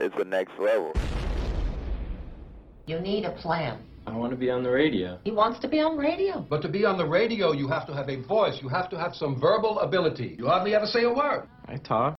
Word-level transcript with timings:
it's 0.00 0.16
the 0.16 0.24
next 0.24 0.58
level. 0.58 0.92
You 2.86 3.00
need 3.00 3.24
a 3.24 3.32
plan. 3.32 3.78
I 4.06 4.16
want 4.16 4.30
to 4.30 4.36
be 4.36 4.50
on 4.50 4.62
the 4.62 4.70
radio. 4.70 5.18
He 5.24 5.32
wants 5.32 5.58
to 5.60 5.68
be 5.68 5.80
on 5.80 5.96
radio. 5.96 6.46
But 6.48 6.62
to 6.62 6.68
be 6.68 6.84
on 6.84 6.96
the 6.96 7.04
radio, 7.04 7.52
you 7.52 7.66
have 7.68 7.86
to 7.88 7.94
have 7.94 8.08
a 8.08 8.22
voice. 8.22 8.60
You 8.62 8.68
have 8.68 8.88
to 8.90 8.98
have 8.98 9.16
some 9.16 9.40
verbal 9.40 9.80
ability. 9.80 10.36
You 10.38 10.46
hardly 10.46 10.74
ever 10.76 10.86
say 10.86 11.02
a 11.02 11.12
word. 11.12 11.48
I 11.66 11.76
talk. 11.76 12.16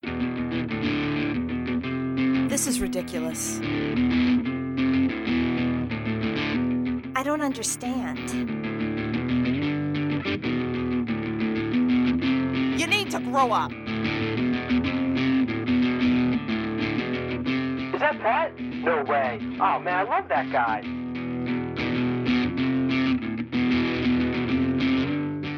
This 2.51 2.67
is 2.67 2.81
ridiculous. 2.81 3.61
I 7.15 7.23
don't 7.23 7.43
understand. 7.43 8.31
You 12.81 12.87
need 12.89 13.11
to 13.13 13.21
grow 13.21 13.53
up. 13.53 13.71
That 18.07 18.21
Pat? 18.21 18.61
No 18.61 19.03
way. 19.03 19.41
Oh 19.61 19.81
man, 19.81 19.89
I 19.89 20.03
love 20.03 20.29
that 20.29 20.53
guy. 20.53 20.83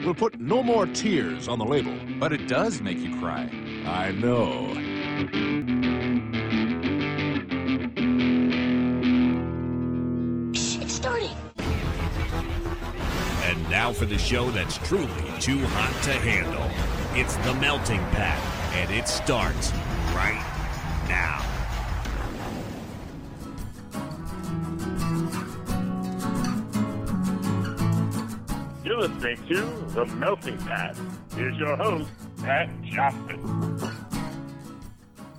We'll 0.04 0.14
put 0.14 0.40
no 0.40 0.62
more 0.62 0.86
tears 0.86 1.48
on 1.48 1.58
the 1.58 1.66
label. 1.66 1.92
But 2.18 2.32
it 2.32 2.48
does 2.48 2.80
make 2.80 2.98
you 2.98 3.18
cry. 3.18 3.50
I 3.86 4.12
know. 4.12 4.72
It's 10.54 10.94
starting. 10.94 11.36
And 13.44 13.70
now 13.70 13.92
for 13.92 14.06
the 14.06 14.16
show 14.16 14.50
that's 14.50 14.78
truly 14.78 15.06
too 15.38 15.58
hot 15.66 16.02
to 16.04 16.12
handle. 16.12 16.64
It's 17.14 17.36
the 17.36 17.52
Melting 17.54 18.00
Pat, 18.12 18.38
and 18.74 18.90
it 18.90 19.06
starts 19.06 19.72
right 20.14 20.47
Listening 29.18 29.48
to 29.48 29.64
The 29.94 30.06
Melting 30.06 30.58
Pat. 30.58 30.96
Here's 31.34 31.56
your 31.58 31.74
host, 31.76 32.08
Pat 32.40 32.70
Johnson. 32.84 33.36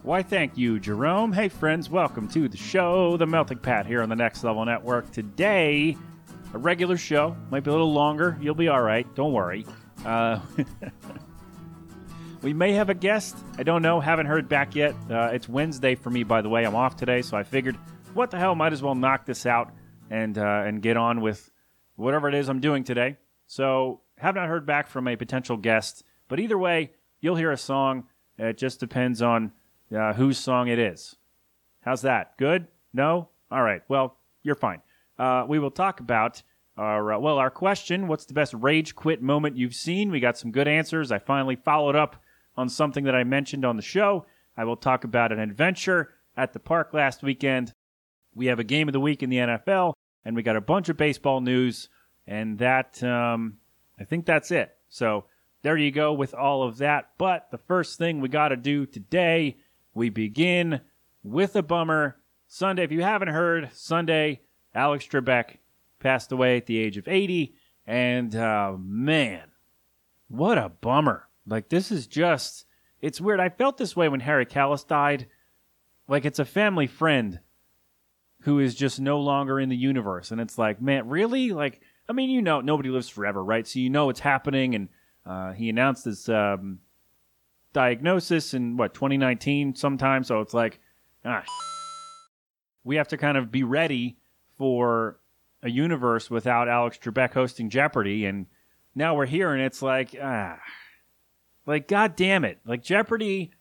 Why, 0.04 0.22
thank 0.22 0.58
you, 0.58 0.82
Jerome. 0.82 1.32
Hey, 1.32 1.48
friends, 1.48 1.90
welcome 1.90 2.28
to 2.28 2.50
the 2.50 2.58
show, 2.58 3.16
The 3.16 3.26
Melting 3.26 3.60
Pat, 3.60 3.86
here 3.86 4.02
on 4.02 4.10
the 4.10 4.18
Next 4.18 4.44
Level 4.44 4.66
Network. 4.66 5.10
Today, 5.14 5.96
a 6.54 6.58
regular 6.58 6.98
show, 6.98 7.38
might 7.52 7.64
be 7.64 7.70
a 7.70 7.72
little 7.72 7.94
longer. 7.94 8.38
You'll 8.42 8.54
be 8.54 8.68
all 8.68 8.82
right. 8.82 9.08
Don't 9.16 9.32
worry. 9.32 9.66
Uh, 10.06 10.42
we 12.42 12.52
may 12.52 12.74
have 12.74 12.90
a 12.90 12.94
guest. 12.94 13.38
I 13.58 13.64
don't 13.64 13.82
know. 13.82 14.02
Haven't 14.02 14.26
heard 14.26 14.50
back 14.50 14.76
yet. 14.76 14.94
Uh, 15.10 15.30
it's 15.32 15.48
Wednesday 15.48 15.96
for 15.96 16.10
me, 16.10 16.24
by 16.24 16.42
the 16.42 16.50
way. 16.50 16.66
I'm 16.66 16.76
off 16.76 16.98
today, 16.98 17.22
so 17.22 17.38
I 17.38 17.44
figured, 17.44 17.78
what 18.14 18.30
the 18.30 18.40
hell? 18.40 18.56
Might 18.56 18.74
as 18.74 18.84
well 18.84 18.96
knock 18.96 19.26
this 19.26 19.46
out 19.46 19.72
and 20.10 20.38
uh, 20.38 20.64
and 20.66 20.82
get 20.82 20.98
on 20.98 21.22
with 21.22 21.50
whatever 21.96 22.28
it 22.28 22.36
is 22.36 22.50
I'm 22.50 22.60
doing 22.60 22.84
today. 22.84 23.16
So, 23.50 24.02
have 24.20 24.36
not 24.36 24.48
heard 24.48 24.68
back 24.68 24.88
from 24.88 25.08
a 25.08 25.16
potential 25.16 25.58
guest, 25.58 26.04
but 26.28 26.40
either 26.40 26.56
way, 26.56 26.92
you'll 27.20 27.36
hear 27.36 27.52
a 27.52 27.58
song. 27.58 28.04
It 28.38 28.60
just 28.60 28.80
depends 28.80 29.24
on 29.24 29.54
uh, 29.92 30.14
whose 30.14 30.38
song 30.38 30.68
it 30.68 30.78
is. 30.78 31.16
How's 31.82 32.04
that? 32.04 32.38
Good? 32.38 32.68
No? 32.94 33.30
All 33.50 33.64
right. 33.64 33.82
Well, 33.88 34.18
you're 34.44 34.54
fine. 34.54 34.82
Uh, 35.18 35.46
we 35.50 35.58
will 35.58 35.72
talk 35.72 36.00
about 36.00 36.44
our 36.78 37.14
uh, 37.14 37.18
well, 37.18 37.40
our 37.40 37.50
question: 37.50 38.08
What's 38.08 38.26
the 38.26 38.36
best 38.36 38.54
rage 38.54 38.96
quit 38.96 39.20
moment 39.20 39.58
you've 39.58 39.74
seen? 39.74 40.12
We 40.12 40.20
got 40.20 40.38
some 40.38 40.52
good 40.52 40.68
answers. 40.68 41.12
I 41.12 41.18
finally 41.18 41.56
followed 41.56 41.96
up 41.96 42.22
on 42.56 42.70
something 42.70 43.06
that 43.06 43.16
I 43.16 43.24
mentioned 43.24 43.66
on 43.66 43.78
the 43.78 43.82
show. 43.82 44.28
I 44.56 44.64
will 44.64 44.78
talk 44.78 45.06
about 45.06 45.32
an 45.32 45.40
adventure 45.40 46.14
at 46.38 46.54
the 46.54 46.60
park 46.60 46.94
last 46.94 47.24
weekend. 47.24 47.74
We 48.36 48.46
have 48.46 48.60
a 48.60 48.64
game 48.64 48.88
of 48.88 48.94
the 48.94 49.00
week 49.00 49.24
in 49.24 49.32
the 49.32 49.38
NFL, 49.38 49.94
and 50.24 50.36
we 50.36 50.44
got 50.44 50.56
a 50.56 50.62
bunch 50.62 50.88
of 50.88 50.98
baseball 50.98 51.42
news, 51.42 51.90
and 52.30 52.60
that 52.60 53.04
um, 53.04 53.58
I 54.00 54.04
think 54.04 54.26
that's 54.26 54.52
it. 54.52 54.78
So 54.88 55.26
there 55.64 55.76
you 55.76 55.92
go 55.92 56.14
with 56.14 56.36
all 56.36 56.62
of 56.62 56.78
that. 56.78 57.10
But 57.18 57.48
the 57.50 57.58
first 57.58 57.98
thing 57.98 58.22
we 58.22 58.30
got 58.30 58.50
to 58.50 58.56
do 58.56 58.86
today, 58.86 59.58
we 59.96 60.10
begin 60.10 60.82
with 61.24 61.56
a 61.56 61.64
bummer. 61.64 62.18
Sunday, 62.48 62.84
if 62.84 62.92
you 62.92 63.02
haven't 63.02 63.30
heard, 63.30 63.72
Sunday, 63.74 64.42
Alex 64.76 65.08
Trebek 65.08 65.58
passed 66.00 66.32
away 66.32 66.58
at 66.58 66.68
the 66.68 66.78
age 66.78 66.98
of 66.98 67.08
80. 67.08 67.56
And 67.88 68.36
uh, 68.36 68.76
man, 68.78 69.50
what 70.28 70.60
a 70.60 70.70
bummer. 70.70 71.28
Like, 71.48 71.70
this 71.70 71.92
is 71.92 72.06
just, 72.06 72.66
it's 73.02 73.20
weird. 73.20 73.40
I 73.40 73.50
felt 73.50 73.78
this 73.78 73.96
way 73.96 74.08
when 74.08 74.20
Harry 74.20 74.46
Kalas 74.46 74.88
died. 74.88 75.26
Like, 76.08 76.26
it's 76.26 76.40
a 76.40 76.46
family 76.46 76.86
friend 76.86 77.40
who 78.42 78.60
is 78.60 78.76
just 78.76 79.00
no 79.00 79.20
longer 79.20 79.60
in 79.60 79.70
the 79.70 79.76
universe. 79.76 80.30
And 80.30 80.40
it's 80.40 80.60
like, 80.60 80.80
man, 80.80 81.10
really? 81.10 81.52
Like, 81.52 81.82
I 82.10 82.14
mean, 82.14 82.32
you 82.32 82.42
know, 82.42 82.60
nobody 82.60 82.90
lives 82.90 83.08
forever, 83.08 83.44
right? 83.44 83.68
So 83.68 83.80
you 83.80 83.90
know 83.90 84.10
it's 84.10 84.20
happening. 84.20 84.76
And 84.76 84.90
uh, 85.26 85.54
he 85.54 85.70
announced 85.70 86.06
his 86.06 86.28
um, 86.28 86.80
diagnosis 87.72 88.54
in, 88.54 88.76
what, 88.76 88.94
2019 88.94 89.76
sometime. 89.76 90.24
So 90.24 90.42
it's 90.42 90.54
like, 90.54 90.80
ah, 91.24 91.44
we 92.84 92.96
have 92.96 93.08
to 93.10 93.18
kind 93.18 93.38
of 93.38 93.52
be 93.52 93.64
ready 93.64 94.18
for 94.58 95.20
a 95.62 95.70
universe 95.70 96.30
without 96.30 96.68
Alex 96.68 96.98
Trebek 96.98 97.34
hosting 97.34 97.70
Jeopardy, 97.70 98.26
and 98.26 98.46
now 98.96 99.16
we're 99.16 99.26
here, 99.26 99.54
and 99.54 99.62
it's 99.62 99.82
like, 99.82 100.16
ah, 100.22 100.58
like 101.66 101.88
God 101.88 102.16
damn 102.16 102.46
it! 102.46 102.60
Like 102.66 102.84
Jeopardy, 102.84 103.52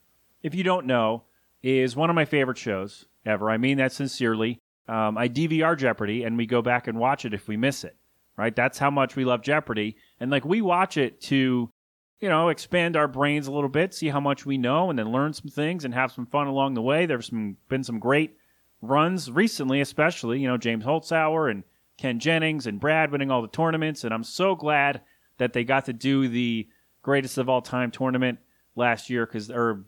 if 0.43 0.55
you 0.55 0.63
don't 0.63 0.87
know, 0.87 1.25
is 1.63 1.97
one 1.97 2.11
of 2.11 2.17
my 2.17 2.25
favorite 2.25 2.59
shows 2.59 3.07
ever. 3.27 3.51
I 3.51 3.59
mean 3.59 3.79
that 3.79 3.93
sincerely. 3.93 4.59
Um, 4.87 5.19
I 5.19 5.29
DVR 5.29 5.77
Jeopardy, 5.77 6.25
and 6.25 6.37
we 6.37 6.47
go 6.47 6.63
back 6.63 6.87
and 6.87 6.99
watch 6.99 7.25
it 7.25 7.35
if 7.35 7.49
we 7.49 7.57
miss 7.57 7.85
it. 7.85 7.97
Right? 8.39 8.55
That's 8.55 8.79
how 8.79 8.91
much 8.91 9.17
we 9.17 9.25
love 9.25 9.43
Jeopardy, 9.43 9.97
and 10.21 10.31
like 10.31 10.45
we 10.45 10.63
watch 10.63 10.97
it 10.97 11.21
to, 11.23 11.73
you 12.21 12.29
know, 12.29 12.51
expand 12.51 12.97
our 12.97 13.09
brains 13.09 13.49
a 13.49 13.53
little 13.53 13.69
bit, 13.69 13.93
see 13.93 14.11
how 14.11 14.21
much 14.21 14.47
we 14.47 14.57
know, 14.57 14.91
and 14.91 14.99
then 14.99 15.11
learn 15.11 15.33
some 15.33 15.51
things 15.51 15.85
and 15.85 15.93
have 15.93 16.13
some 16.13 16.25
fun 16.25 16.47
along 16.47 16.75
the 16.75 16.83
way. 16.83 17.05
There's 17.05 17.27
some 17.27 17.57
been 17.69 17.83
some 17.83 17.99
great 17.99 18.37
runs 18.81 19.29
recently, 19.29 19.81
especially, 19.81 20.39
you 20.39 20.47
know, 20.47 20.57
James 20.57 20.85
Holzhauer 20.85 21.51
and 21.51 21.65
Ken 21.97 22.21
Jennings 22.21 22.69
and 22.69 22.79
Brad 22.79 23.11
winning 23.11 23.33
all 23.33 23.43
the 23.43 23.49
tournaments. 23.49 24.05
And 24.05 24.15
I'm 24.15 24.23
so 24.23 24.55
glad 24.55 25.01
that 25.39 25.53
they 25.53 25.65
got 25.65 25.87
to 25.87 25.93
do 25.93 26.29
the 26.29 26.69
greatest 27.03 27.39
of 27.39 27.49
all 27.49 27.61
time 27.61 27.91
tournament 27.91 28.39
last 28.77 29.11
year, 29.11 29.27
because 29.27 29.51
or 29.51 29.85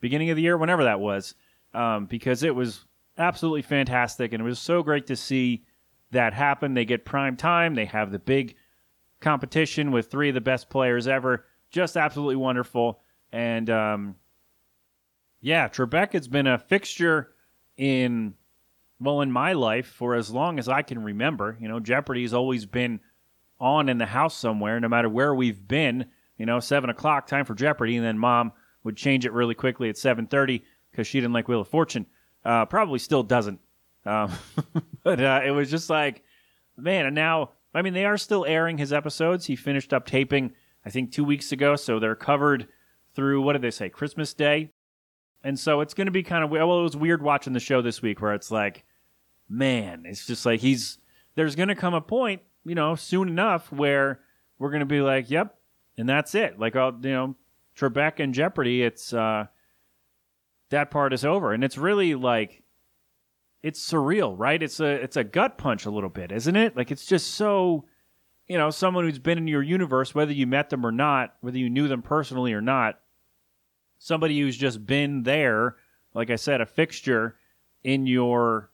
beginning 0.00 0.30
of 0.30 0.36
the 0.36 0.42
year, 0.42 0.58
whenever 0.58 0.82
that 0.82 0.98
was, 0.98 1.36
um, 1.72 2.06
because 2.06 2.42
it 2.42 2.56
was 2.56 2.84
absolutely 3.16 3.62
fantastic. 3.62 4.32
And 4.32 4.40
it 4.40 4.44
was 4.44 4.58
so 4.58 4.82
great 4.82 5.06
to 5.06 5.14
see 5.14 5.62
that 6.12 6.32
happen. 6.34 6.74
They 6.74 6.84
get 6.84 7.04
prime 7.04 7.36
time, 7.36 7.74
they 7.74 7.86
have 7.86 8.12
the 8.12 8.18
big 8.18 8.56
competition 9.20 9.90
with 9.92 10.10
three 10.10 10.28
of 10.28 10.34
the 10.34 10.40
best 10.40 10.70
players 10.70 11.06
ever. 11.06 11.44
Just 11.70 11.96
absolutely 11.96 12.36
wonderful. 12.36 13.00
And 13.32 13.68
um, 13.70 14.16
yeah, 15.40 15.68
Trebek 15.68 16.12
has 16.12 16.28
been 16.28 16.46
a 16.46 16.58
fixture 16.58 17.30
in 17.76 18.34
well 19.00 19.20
in 19.20 19.32
my 19.32 19.54
life 19.54 19.86
for 19.86 20.14
as 20.14 20.30
long 20.30 20.58
as 20.58 20.68
I 20.68 20.82
can 20.82 21.02
remember. 21.02 21.56
You 21.60 21.68
know, 21.68 21.80
Jeopardy's 21.80 22.34
always 22.34 22.66
been 22.66 23.00
on 23.58 23.88
in 23.88 23.98
the 23.98 24.06
house 24.06 24.36
somewhere, 24.36 24.80
no 24.80 24.88
matter 24.88 25.08
where 25.08 25.34
we've 25.34 25.66
been. 25.66 26.06
You 26.36 26.46
know, 26.46 26.60
seven 26.60 26.90
o'clock, 26.90 27.26
time 27.26 27.44
for 27.44 27.54
Jeopardy, 27.54 27.96
and 27.96 28.04
then 28.04 28.18
Mom 28.18 28.52
would 28.84 28.96
change 28.96 29.24
it 29.24 29.32
really 29.32 29.54
quickly 29.54 29.88
at 29.88 29.96
seven 29.96 30.26
thirty 30.26 30.64
because 30.90 31.06
she 31.06 31.20
didn't 31.20 31.32
like 31.32 31.48
Wheel 31.48 31.60
of 31.60 31.68
Fortune. 31.68 32.06
Uh, 32.44 32.66
probably 32.66 32.98
still 32.98 33.22
doesn't, 33.22 33.60
um, 34.04 34.32
but 35.04 35.20
uh, 35.20 35.40
it 35.44 35.50
was 35.50 35.70
just 35.70 35.90
like, 35.90 36.22
man. 36.76 37.06
And 37.06 37.14
now, 37.14 37.50
I 37.74 37.82
mean, 37.82 37.94
they 37.94 38.04
are 38.04 38.18
still 38.18 38.44
airing 38.44 38.78
his 38.78 38.92
episodes. 38.92 39.46
He 39.46 39.56
finished 39.56 39.92
up 39.92 40.06
taping, 40.06 40.52
I 40.84 40.90
think, 40.90 41.12
two 41.12 41.24
weeks 41.24 41.52
ago, 41.52 41.76
so 41.76 41.98
they're 41.98 42.14
covered 42.14 42.68
through 43.14 43.42
what 43.42 43.54
did 43.54 43.62
they 43.62 43.70
say, 43.70 43.88
Christmas 43.88 44.34
Day. 44.34 44.70
And 45.44 45.58
so 45.58 45.80
it's 45.80 45.94
going 45.94 46.06
to 46.06 46.12
be 46.12 46.22
kind 46.22 46.44
of 46.44 46.50
well. 46.50 46.78
It 46.78 46.82
was 46.82 46.96
weird 46.96 47.22
watching 47.22 47.52
the 47.52 47.60
show 47.60 47.82
this 47.82 48.00
week 48.00 48.20
where 48.20 48.34
it's 48.34 48.50
like, 48.50 48.84
man, 49.48 50.04
it's 50.06 50.26
just 50.26 50.46
like 50.46 50.60
he's. 50.60 50.98
There's 51.34 51.56
going 51.56 51.68
to 51.68 51.74
come 51.74 51.94
a 51.94 52.00
point, 52.00 52.42
you 52.64 52.74
know, 52.74 52.94
soon 52.94 53.26
enough 53.28 53.72
where 53.72 54.20
we're 54.58 54.70
going 54.70 54.80
to 54.80 54.86
be 54.86 55.00
like, 55.00 55.30
yep, 55.30 55.56
and 55.96 56.06
that's 56.08 56.34
it. 56.34 56.58
Like, 56.58 56.76
uh, 56.76 56.92
you 57.00 57.10
know, 57.10 57.36
Trebek 57.76 58.20
and 58.20 58.34
Jeopardy. 58.34 58.82
It's 58.82 59.12
uh, 59.12 59.46
that 60.70 60.90
part 60.90 61.12
is 61.12 61.24
over, 61.24 61.52
and 61.52 61.64
it's 61.64 61.78
really 61.78 62.14
like, 62.14 62.62
it's 63.62 63.80
surreal, 63.80 64.34
right? 64.36 64.62
It's 64.62 64.80
a 64.80 64.86
it's 64.86 65.16
a 65.16 65.24
gut 65.24 65.58
punch 65.58 65.86
a 65.86 65.90
little 65.90 66.10
bit, 66.10 66.32
isn't 66.32 66.56
it? 66.56 66.76
Like, 66.76 66.90
it's 66.90 67.06
just 67.06 67.34
so. 67.34 67.84
You 68.48 68.58
know, 68.58 68.70
someone 68.70 69.04
who's 69.04 69.20
been 69.20 69.38
in 69.38 69.46
your 69.46 69.62
universe, 69.62 70.14
whether 70.14 70.32
you 70.32 70.46
met 70.46 70.68
them 70.68 70.84
or 70.84 70.92
not, 70.92 71.36
whether 71.40 71.56
you 71.56 71.70
knew 71.70 71.88
them 71.88 72.02
personally 72.02 72.52
or 72.52 72.60
not, 72.60 72.98
somebody 73.98 74.38
who's 74.40 74.56
just 74.58 74.84
been 74.84 75.22
there, 75.22 75.76
like 76.12 76.28
I 76.28 76.36
said, 76.36 76.60
a 76.60 76.66
fixture 76.66 77.36
in 77.84 78.06
your 78.06 78.70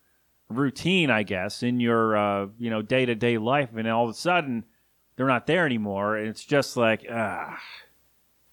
routine, 0.49 1.11
I 1.11 1.23
guess, 1.23 1.62
in 1.62 1.81
your 1.81 2.17
uh, 2.17 2.46
you 2.58 2.70
know 2.70 2.82
day 2.82 3.06
to 3.06 3.14
day 3.14 3.38
life, 3.38 3.70
and 3.76 3.87
all 3.88 4.05
of 4.05 4.11
a 4.11 4.14
sudden 4.14 4.64
they're 5.17 5.26
not 5.26 5.46
there 5.46 5.67
anymore. 5.67 6.17
And 6.17 6.29
it's 6.29 6.44
just 6.44 6.76
like, 6.76 7.06
ah, 7.11 7.58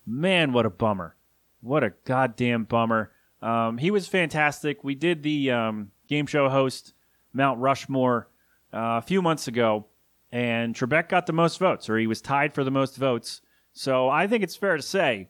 man, 0.05 0.51
what 0.51 0.65
a 0.65 0.69
bummer! 0.69 1.15
What 1.61 1.83
a 1.83 1.93
goddamn 2.03 2.65
bummer! 2.65 3.11
Um, 3.41 3.77
he 3.77 3.89
was 3.89 4.07
fantastic. 4.07 4.83
We 4.83 4.95
did 4.95 5.23
the 5.23 5.51
um, 5.51 5.91
game 6.07 6.25
show 6.25 6.49
host 6.49 6.93
Mount 7.33 7.59
Rushmore 7.59 8.29
uh, 8.73 8.97
a 8.97 9.01
few 9.01 9.21
months 9.21 9.47
ago, 9.47 9.85
and 10.31 10.75
Trebek 10.75 11.09
got 11.09 11.25
the 11.25 11.33
most 11.33 11.59
votes, 11.59 11.89
or 11.89 11.97
he 11.97 12.07
was 12.07 12.21
tied 12.21 12.53
for 12.53 12.63
the 12.63 12.71
most 12.71 12.97
votes. 12.97 13.41
So 13.73 14.09
I 14.09 14.27
think 14.27 14.43
it's 14.43 14.55
fair 14.55 14.77
to 14.77 14.81
say 14.81 15.29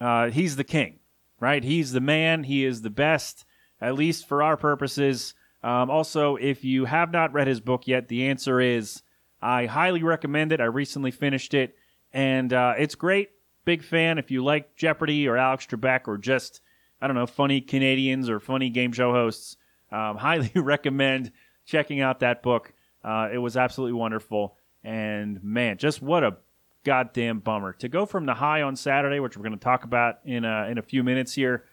uh, 0.00 0.30
he's 0.30 0.56
the 0.56 0.64
king, 0.64 0.98
right? 1.40 1.64
He's 1.64 1.92
the 1.92 2.00
man. 2.00 2.44
He 2.44 2.64
is 2.64 2.82
the 2.82 2.90
best, 2.90 3.44
at 3.80 3.94
least 3.94 4.28
for 4.28 4.42
our 4.42 4.56
purposes. 4.56 5.34
Um, 5.62 5.90
also, 5.90 6.36
if 6.36 6.64
you 6.64 6.84
have 6.84 7.10
not 7.10 7.32
read 7.32 7.48
his 7.48 7.60
book 7.60 7.86
yet, 7.86 8.08
the 8.08 8.28
answer 8.28 8.60
is 8.60 9.02
I 9.42 9.66
highly 9.66 10.02
recommend 10.02 10.52
it. 10.52 10.60
I 10.60 10.64
recently 10.64 11.10
finished 11.10 11.54
it, 11.54 11.74
and 12.12 12.52
uh, 12.52 12.74
it's 12.78 12.94
great. 12.94 13.30
Big 13.64 13.82
fan. 13.82 14.18
If 14.18 14.30
you 14.30 14.44
like 14.44 14.76
Jeopardy 14.76 15.28
or 15.28 15.36
Alex 15.36 15.66
Trebek 15.66 16.06
or 16.06 16.16
just, 16.16 16.60
I 17.00 17.06
don't 17.06 17.16
know, 17.16 17.26
funny 17.26 17.60
Canadians 17.60 18.30
or 18.30 18.40
funny 18.40 18.70
game 18.70 18.92
show 18.92 19.12
hosts, 19.12 19.56
um, 19.90 20.16
highly 20.18 20.52
recommend 20.54 21.32
checking 21.64 22.00
out 22.00 22.20
that 22.20 22.42
book. 22.42 22.72
Uh, 23.04 23.28
it 23.32 23.38
was 23.38 23.56
absolutely 23.56 23.94
wonderful. 23.94 24.56
And 24.84 25.42
man, 25.42 25.78
just 25.78 26.02
what 26.02 26.24
a 26.24 26.36
goddamn 26.84 27.40
bummer 27.40 27.72
to 27.74 27.88
go 27.88 28.06
from 28.06 28.26
the 28.26 28.34
high 28.34 28.62
on 28.62 28.76
Saturday, 28.76 29.20
which 29.20 29.36
we're 29.36 29.42
going 29.42 29.58
to 29.58 29.62
talk 29.62 29.84
about 29.84 30.20
in 30.24 30.44
a, 30.44 30.68
in 30.68 30.78
a 30.78 30.82
few 30.82 31.02
minutes 31.04 31.34
here, 31.34 31.64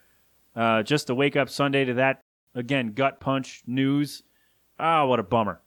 uh, 0.54 0.82
just 0.82 1.06
to 1.06 1.14
wake 1.14 1.36
up 1.36 1.48
Sunday 1.48 1.84
to 1.84 1.94
that 1.94 2.20
again 2.54 2.92
gut 2.92 3.20
punch 3.20 3.62
news. 3.66 4.22
Ah, 4.78 5.02
oh, 5.02 5.06
what 5.06 5.20
a 5.20 5.22
bummer! 5.22 5.60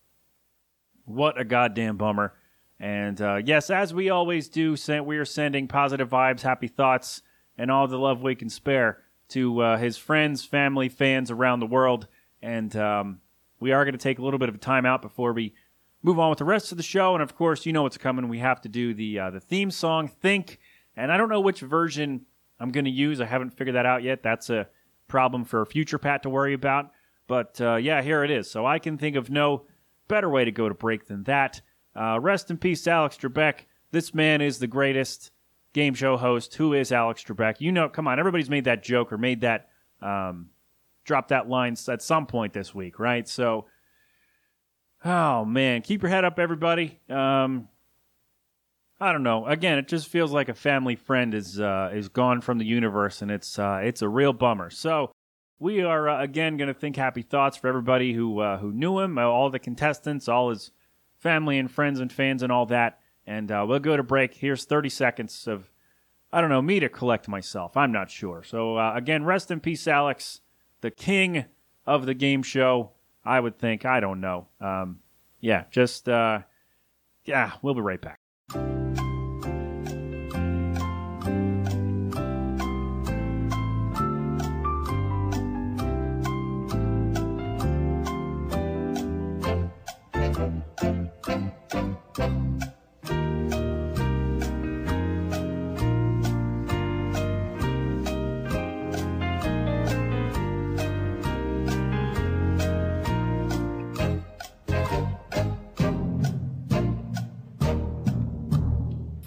What 1.05 1.39
a 1.39 1.45
goddamn 1.45 1.97
bummer! 1.97 2.33
And 2.79 3.19
uh, 3.21 3.41
yes, 3.43 3.69
as 3.69 3.93
we 3.93 4.09
always 4.09 4.47
do, 4.47 4.75
we 5.03 5.17
are 5.17 5.25
sending 5.25 5.67
positive 5.67 6.09
vibes, 6.09 6.41
happy 6.41 6.67
thoughts, 6.67 7.21
and 7.57 7.69
all 7.69 7.87
the 7.87 7.97
love 7.97 8.21
we 8.21 8.35
can 8.35 8.49
spare 8.49 9.03
to 9.29 9.61
uh, 9.61 9.77
his 9.77 9.97
friends, 9.97 10.45
family, 10.45 10.89
fans 10.89 11.29
around 11.29 11.59
the 11.59 11.65
world. 11.65 12.07
And 12.41 12.75
um, 12.75 13.21
we 13.59 13.71
are 13.71 13.83
going 13.83 13.93
to 13.93 13.99
take 13.99 14.19
a 14.19 14.23
little 14.23 14.39
bit 14.39 14.49
of 14.49 14.55
a 14.55 14.59
time 14.59 14.85
out 14.85 15.01
before 15.01 15.33
we 15.33 15.53
move 16.01 16.19
on 16.19 16.29
with 16.29 16.39
the 16.39 16.45
rest 16.45 16.71
of 16.71 16.77
the 16.77 16.83
show. 16.83 17.13
And 17.13 17.23
of 17.23 17.35
course, 17.35 17.65
you 17.65 17.73
know 17.73 17.83
what's 17.83 17.97
coming. 17.97 18.29
We 18.29 18.39
have 18.39 18.61
to 18.61 18.69
do 18.69 18.93
the 18.93 19.19
uh, 19.19 19.29
the 19.31 19.39
theme 19.39 19.71
song, 19.71 20.07
"Think." 20.07 20.59
And 20.95 21.11
I 21.11 21.17
don't 21.17 21.29
know 21.29 21.41
which 21.41 21.61
version 21.61 22.25
I'm 22.59 22.71
going 22.71 22.85
to 22.85 22.91
use. 22.91 23.21
I 23.21 23.25
haven't 23.25 23.51
figured 23.51 23.75
that 23.75 23.85
out 23.85 24.03
yet. 24.03 24.21
That's 24.21 24.49
a 24.49 24.67
problem 25.07 25.45
for 25.45 25.65
future 25.65 25.97
Pat 25.97 26.23
to 26.23 26.29
worry 26.29 26.53
about. 26.53 26.91
But 27.27 27.59
uh, 27.61 27.75
yeah, 27.75 28.01
here 28.01 28.23
it 28.23 28.31
is. 28.31 28.49
So 28.49 28.65
I 28.65 28.79
can 28.79 28.97
think 28.97 29.15
of 29.15 29.29
no 29.29 29.65
better 30.07 30.29
way 30.29 30.45
to 30.45 30.51
go 30.51 30.67
to 30.67 30.75
break 30.75 31.07
than 31.07 31.23
that. 31.23 31.61
Uh, 31.95 32.19
rest 32.19 32.49
in 32.49 32.57
peace, 32.57 32.87
Alex 32.87 33.17
Trebek. 33.17 33.65
This 33.91 34.13
man 34.13 34.41
is 34.41 34.59
the 34.59 34.67
greatest 34.67 35.31
game 35.73 35.93
show 35.93 36.17
host. 36.17 36.55
Who 36.55 36.73
is 36.73 36.91
Alex 36.91 37.23
Trebek? 37.23 37.59
You 37.59 37.71
know, 37.71 37.89
come 37.89 38.07
on, 38.07 38.19
everybody's 38.19 38.49
made 38.49 38.65
that 38.65 38.83
joke 38.83 39.11
or 39.11 39.17
made 39.17 39.41
that, 39.41 39.69
um, 40.01 40.49
drop 41.09 41.29
that 41.29 41.49
line 41.49 41.75
at 41.87 42.03
some 42.03 42.27
point 42.27 42.53
this 42.53 42.73
week, 42.73 42.99
right? 42.99 43.27
So, 43.27 43.65
oh 45.03 45.43
man, 45.43 45.81
keep 45.81 46.03
your 46.03 46.11
head 46.11 46.23
up, 46.23 46.37
everybody. 46.37 46.99
Um, 47.09 47.67
I 49.01 49.11
don't 49.11 49.23
know. 49.23 49.47
Again, 49.47 49.79
it 49.79 49.87
just 49.87 50.07
feels 50.07 50.31
like 50.31 50.49
a 50.49 50.53
family 50.53 50.95
friend 50.95 51.33
is 51.33 51.59
uh, 51.59 51.89
is 51.91 52.09
gone 52.09 52.41
from 52.41 52.59
the 52.59 52.65
universe, 52.65 53.23
and 53.23 53.31
it's 53.31 53.57
uh, 53.57 53.81
it's 53.83 54.03
a 54.03 54.07
real 54.07 54.33
bummer. 54.33 54.69
So 54.69 55.11
we 55.57 55.81
are 55.81 56.07
uh, 56.07 56.21
again 56.21 56.57
going 56.57 56.67
to 56.67 56.75
think 56.75 56.95
happy 56.95 57.23
thoughts 57.23 57.57
for 57.57 57.67
everybody 57.67 58.13
who 58.13 58.39
uh, 58.39 58.59
who 58.59 58.71
knew 58.71 58.99
him, 58.99 59.17
uh, 59.17 59.23
all 59.23 59.49
the 59.49 59.57
contestants, 59.57 60.27
all 60.27 60.51
his 60.51 60.71
family 61.17 61.57
and 61.57 61.71
friends 61.71 61.99
and 61.99 62.13
fans 62.13 62.43
and 62.43 62.51
all 62.51 62.67
that. 62.67 62.99
And 63.25 63.51
uh, 63.51 63.65
we'll 63.67 63.79
go 63.79 63.97
to 63.97 64.03
break. 64.03 64.35
Here's 64.35 64.65
30 64.65 64.89
seconds 64.89 65.47
of 65.47 65.71
I 66.31 66.39
don't 66.39 66.51
know 66.51 66.61
me 66.61 66.79
to 66.79 66.89
collect 66.89 67.27
myself. 67.27 67.75
I'm 67.75 67.91
not 67.91 68.11
sure. 68.11 68.43
So 68.43 68.77
again, 68.77 69.23
rest 69.23 69.49
in 69.49 69.59
peace, 69.59 69.87
Alex, 69.87 70.41
the 70.81 70.91
king 70.91 71.45
of 71.85 72.05
the 72.05 72.13
game 72.13 72.43
show. 72.43 72.91
I 73.23 73.39
would 73.39 73.57
think. 73.59 73.85
I 73.85 73.99
don't 73.99 74.21
know. 74.21 74.47
Um, 74.61 74.99
yeah, 75.39 75.65
just 75.71 76.07
yeah. 76.07 77.51
We'll 77.61 77.75
be 77.75 77.81
right 77.81 78.01
back. 78.01 78.19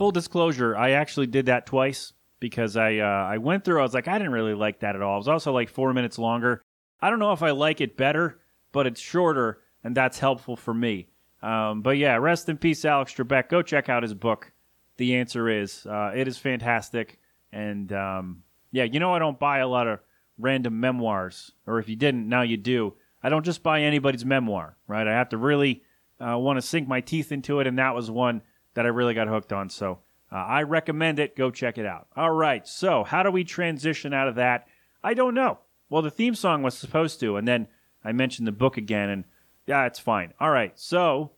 Full 0.03 0.11
disclosure, 0.11 0.77
I 0.77 0.91
actually 0.91 1.29
did 1.29 1.47
that 1.47 1.65
twice 1.65 2.13
because 2.41 2.77
I 2.77 2.97
uh, 2.97 3.05
I 3.05 3.39
went 3.39 3.65
through. 3.65 3.79
I 3.79 3.85
was 3.85 3.95
like, 3.95 4.09
I 4.09 4.19
didn't 4.19 4.33
really 4.33 4.53
like 4.53 4.81
that 4.81 4.97
at 4.97 5.01
all. 5.01 5.15
It 5.15 5.19
was 5.19 5.29
also 5.29 5.53
like 5.53 5.69
four 5.69 5.95
minutes 5.95 6.19
longer. 6.19 6.61
I 7.01 7.09
don't 7.09 7.21
know 7.21 7.31
if 7.31 7.41
I 7.41 7.53
like 7.53 7.81
it 7.81 7.97
better, 7.97 8.41
but 8.73 8.89
it's 8.89 9.01
shorter, 9.01 9.61
and 9.85 9.97
that's 9.97 10.19
helpful 10.19 10.57
for 10.57 10.75
me. 10.75 11.07
Um, 11.41 11.83
but 11.83 11.99
yeah, 11.99 12.17
rest 12.17 12.49
in 12.49 12.57
peace, 12.57 12.85
Alex 12.85 13.15
Trebek. 13.15 13.49
Go 13.49 13.63
check 13.63 13.89
out 13.89 14.03
his 14.03 14.13
book. 14.13 14.51
The 14.97 15.15
answer 15.15 15.49
is 15.49 15.87
uh, 15.87 16.11
it 16.17 16.27
is 16.27 16.37
fantastic, 16.37 17.21
and 17.53 17.93
um, 17.93 18.43
yeah, 18.73 18.83
you 18.83 18.99
know 18.99 19.15
I 19.15 19.21
don't 19.21 19.39
buy 19.39 19.59
a 19.59 19.69
lot 19.69 19.87
of 19.87 20.01
random 20.37 20.81
memoirs, 20.81 21.53
or 21.65 21.79
if 21.79 21.89
you 21.89 21.95
didn't, 21.95 22.29
now 22.29 22.43
you 22.43 22.57
do. 22.57 22.95
I 23.23 23.29
don't 23.29 23.45
just 23.45 23.63
buy 23.63 23.83
anybody's 23.83 24.25
memoir, 24.25 24.77
right? 24.89 25.07
I 25.07 25.13
have 25.13 25.29
to 25.29 25.37
really 25.37 25.85
uh, 26.19 26.37
want 26.39 26.57
to 26.57 26.67
sink 26.67 26.89
my 26.89 27.01
teeth 27.01 27.31
into 27.31 27.61
it, 27.61 27.69
and 27.69 27.79
that 27.79 27.95
was 27.95 28.11
one 28.11 28.43
that 28.75 28.87
I 28.87 28.89
really 28.89 29.15
got 29.15 29.29
hooked 29.29 29.53
on. 29.53 29.69
So 29.69 30.01
uh, 30.31 30.37
I 30.37 30.63
recommend 30.63 31.19
it. 31.19 31.37
Go 31.37 31.51
check 31.51 31.79
it 31.79 31.87
out. 31.87 32.09
All 32.17 32.31
right. 32.31 32.67
So 32.67 33.05
how 33.05 33.23
do 33.23 33.31
we 33.31 33.45
transition 33.45 34.13
out 34.15 34.29
of 34.29 34.37
that? 34.37 34.67
I 35.03 35.15
don't 35.15 35.35
know. 35.35 35.59
Well, 35.91 36.03
the 36.03 36.11
theme 36.11 36.35
song 36.35 36.63
was 36.63 36.77
supposed 36.77 37.21
to, 37.21 37.37
and 37.37 37.47
then 37.47 37.69
I 38.05 38.13
mentioned 38.13 38.49
the 38.49 38.53
book 38.53 38.79
again, 38.79 39.11
and 39.11 39.25
yeah, 39.67 39.85
it's 39.85 39.99
fine. 39.99 40.33
All 40.41 40.51
right. 40.51 40.79
So 40.79 41.33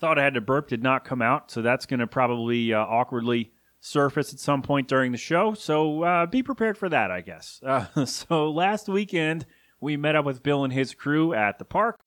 thought 0.00 0.18
I 0.18 0.24
had 0.24 0.34
to 0.34 0.40
burp, 0.40 0.68
did 0.68 0.82
not 0.82 1.04
come 1.04 1.22
out. 1.22 1.50
So 1.50 1.62
that's 1.62 1.86
going 1.86 2.00
to 2.00 2.06
probably 2.06 2.72
uh, 2.72 2.80
awkwardly 2.80 3.52
surface 3.80 4.32
at 4.32 4.40
some 4.40 4.62
point 4.62 4.88
during 4.88 5.12
the 5.12 5.18
show. 5.18 5.54
So 5.54 6.02
uh, 6.02 6.26
be 6.26 6.42
prepared 6.42 6.76
for 6.76 6.88
that, 6.88 7.10
I 7.10 7.20
guess. 7.20 7.60
Uh, 7.66 8.04
so 8.04 8.50
last 8.50 8.88
weekend, 8.88 9.46
we 9.80 9.96
met 9.96 10.16
up 10.16 10.24
with 10.24 10.42
Bill 10.42 10.64
and 10.64 10.72
his 10.72 10.94
crew 10.94 11.32
at 11.32 11.58
the 11.58 11.64
park, 11.64 12.00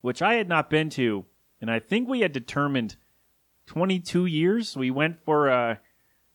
which 0.00 0.22
I 0.22 0.34
had 0.34 0.48
not 0.48 0.70
been 0.70 0.90
to 0.90 1.24
and 1.60 1.70
I 1.70 1.78
think 1.78 2.08
we 2.08 2.20
had 2.20 2.32
determined 2.32 2.96
22 3.66 4.26
years. 4.26 4.76
We 4.76 4.90
went 4.90 5.20
for 5.24 5.48
a, 5.48 5.80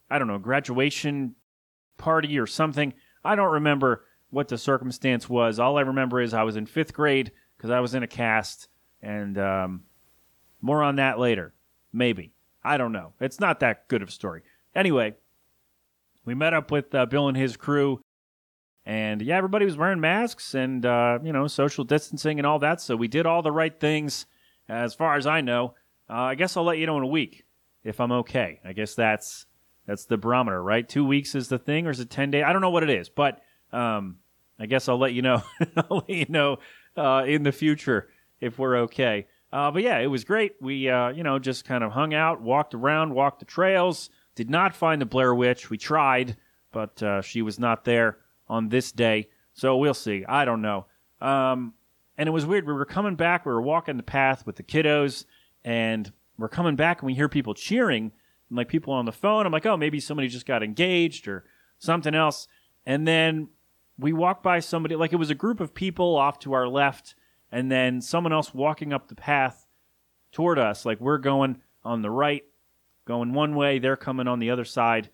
I 0.10 0.20
don't 0.20 0.28
know, 0.28 0.38
graduation 0.38 1.36
party 1.98 2.38
or 2.40 2.48
something. 2.48 2.94
I 3.24 3.36
don't 3.36 3.54
remember 3.54 4.06
what 4.30 4.48
the 4.48 4.58
circumstance 4.58 5.28
was. 5.28 5.60
All 5.60 5.78
I 5.78 5.82
remember 5.82 6.22
is 6.22 6.34
I 6.34 6.44
was 6.44 6.56
in 6.56 6.66
fifth 6.66 6.94
grade 6.94 7.32
because 7.58 7.70
I 7.70 7.80
was 7.80 7.96
in 7.96 8.04
a 8.04 8.08
cast, 8.08 8.68
and 9.02 9.38
um, 9.38 9.84
more 10.62 10.84
on 10.84 10.98
that 10.98 11.20
later. 11.20 11.54
Maybe. 11.92 12.34
I 12.64 12.78
don't 12.78 12.92
know. 12.92 13.14
It's 13.20 13.40
not 13.40 13.60
that 13.62 13.88
good 13.88 14.02
of 14.02 14.10
a 14.10 14.12
story. 14.12 14.42
Anyway, 14.76 15.16
we 16.26 16.34
met 16.34 16.54
up 16.54 16.72
with 16.72 16.94
uh, 16.94 17.06
Bill 17.06 17.28
and 17.28 17.38
his 17.38 17.56
crew, 17.56 18.02
and 18.86 19.22
yeah, 19.22 19.38
everybody 19.38 19.66
was 19.66 19.78
wearing 19.78 20.00
masks 20.00 20.54
and, 20.54 20.86
uh, 20.86 21.20
you 21.24 21.32
know, 21.32 21.48
social 21.48 21.84
distancing 21.84 22.40
and 22.40 22.46
all 22.46 22.60
that. 22.60 22.82
So 22.82 22.96
we 22.96 23.08
did 23.08 23.26
all 23.26 23.42
the 23.42 23.52
right 23.52 23.80
things 23.80 24.26
as 24.68 24.94
far 24.94 25.16
as 25.16 25.28
I 25.28 25.42
know, 25.42 25.76
uh, 26.10 26.14
I 26.14 26.36
guess 26.36 26.58
I'll 26.58 26.64
let 26.64 26.78
you 26.78 26.86
know 26.86 26.98
in 26.98 27.04
a 27.04 27.08
week 27.08 27.46
if 27.84 28.00
I'm 28.00 28.12
okay. 28.12 28.60
I 28.64 28.74
guess 28.74 28.96
that's 28.96 29.46
that's 29.88 30.06
the 30.06 30.18
barometer, 30.18 30.62
right? 30.62 30.88
Two 30.88 31.06
weeks 31.06 31.36
is 31.36 31.48
the 31.48 31.60
thing, 31.60 31.88
or 31.88 31.92
is 31.92 32.00
it 32.00 32.10
ten 32.10 32.32
days? 32.32 32.44
I 32.46 32.54
don't 32.54 32.62
know 32.62 32.72
what 32.72 32.84
it 32.84 32.90
is, 32.90 33.10
but 33.10 33.42
um, 33.72 34.18
I 34.60 34.66
guess 34.66 34.90
I'll 34.90 34.98
let 34.98 35.14
you 35.14 35.22
know. 35.22 35.44
I'll 35.78 35.98
let 35.98 36.10
you 36.10 36.26
know 36.30 36.60
uh, 36.98 37.24
in 37.28 37.44
the 37.44 37.52
future 37.52 38.10
if 38.42 38.58
we're 38.58 38.78
okay. 38.78 39.28
Uh, 39.52 39.72
but 39.72 39.84
yeah, 39.84 40.00
it 40.00 40.08
was 40.08 40.24
great. 40.24 40.54
We 40.60 40.90
uh, 40.90 41.10
you 41.10 41.24
know 41.24 41.40
just 41.40 41.66
kind 41.66 41.84
of 41.84 41.92
hung 41.92 42.14
out, 42.14 42.42
walked 42.42 42.74
around, 42.74 43.14
walked 43.14 43.40
the 43.40 43.46
trails. 43.46 44.10
Did 44.36 44.50
not 44.50 44.76
find 44.76 45.02
the 45.02 45.06
Blair 45.06 45.34
Witch. 45.34 45.70
We 45.70 45.78
tried, 45.78 46.36
but 46.72 47.02
uh, 47.02 47.22
she 47.22 47.42
was 47.42 47.58
not 47.58 47.86
there 47.86 48.18
on 48.50 48.68
this 48.68 48.92
day. 48.92 49.30
So 49.54 49.78
we'll 49.78 49.94
see. 49.94 50.26
I 50.28 50.44
don't 50.44 50.62
know. 50.62 50.88
Um, 51.22 51.74
and 52.18 52.28
it 52.28 52.32
was 52.32 52.46
weird. 52.46 52.66
We 52.66 52.74
were 52.74 52.86
coming 52.86 53.16
back, 53.16 53.46
we 53.46 53.52
were 53.52 53.62
walking 53.62 53.98
the 53.98 54.04
path 54.04 54.46
with 54.46 54.56
the 54.56 54.64
kiddos, 54.64 55.26
and 55.64 56.12
we're 56.38 56.50
coming 56.50 56.76
back 56.76 57.02
and 57.02 57.08
we 57.08 57.14
hear 57.14 57.30
people 57.30 57.54
cheering, 57.54 58.12
and 58.50 58.58
like 58.58 58.68
people 58.68 58.94
on 58.94 59.06
the 59.06 59.12
phone. 59.12 59.46
I'm 59.46 59.52
like, 59.52 59.66
oh, 59.66 59.78
maybe 59.78 60.00
somebody 60.00 60.28
just 60.28 60.46
got 60.46 60.64
engaged 60.64 61.28
or 61.28 61.46
something 61.80 62.14
else. 62.16 62.48
And 62.86 63.08
then 63.08 63.50
we 63.98 64.14
walk 64.14 64.44
by 64.44 64.60
somebody, 64.60 64.96
like 64.96 65.14
it 65.14 65.18
was 65.18 65.30
a 65.30 65.36
group 65.36 65.60
of 65.60 65.74
people 65.74 66.16
off 66.16 66.40
to 66.40 66.54
our 66.54 66.68
left, 66.68 67.16
and 67.52 67.72
then 67.72 68.02
someone 68.02 68.34
else 68.34 68.54
walking 68.54 68.92
up 68.94 69.08
the 69.08 69.16
path 69.16 69.66
toward 70.32 70.60
us. 70.60 70.86
Like 70.86 71.00
we're 71.00 71.18
going 71.18 71.62
on 71.84 72.02
the 72.02 72.12
right, 72.12 72.44
going 73.06 73.34
one 73.34 73.56
way, 73.56 73.80
they're 73.80 73.96
coming 73.96 74.28
on 74.28 74.40
the 74.40 74.50
other 74.50 74.66
side, 74.66 75.10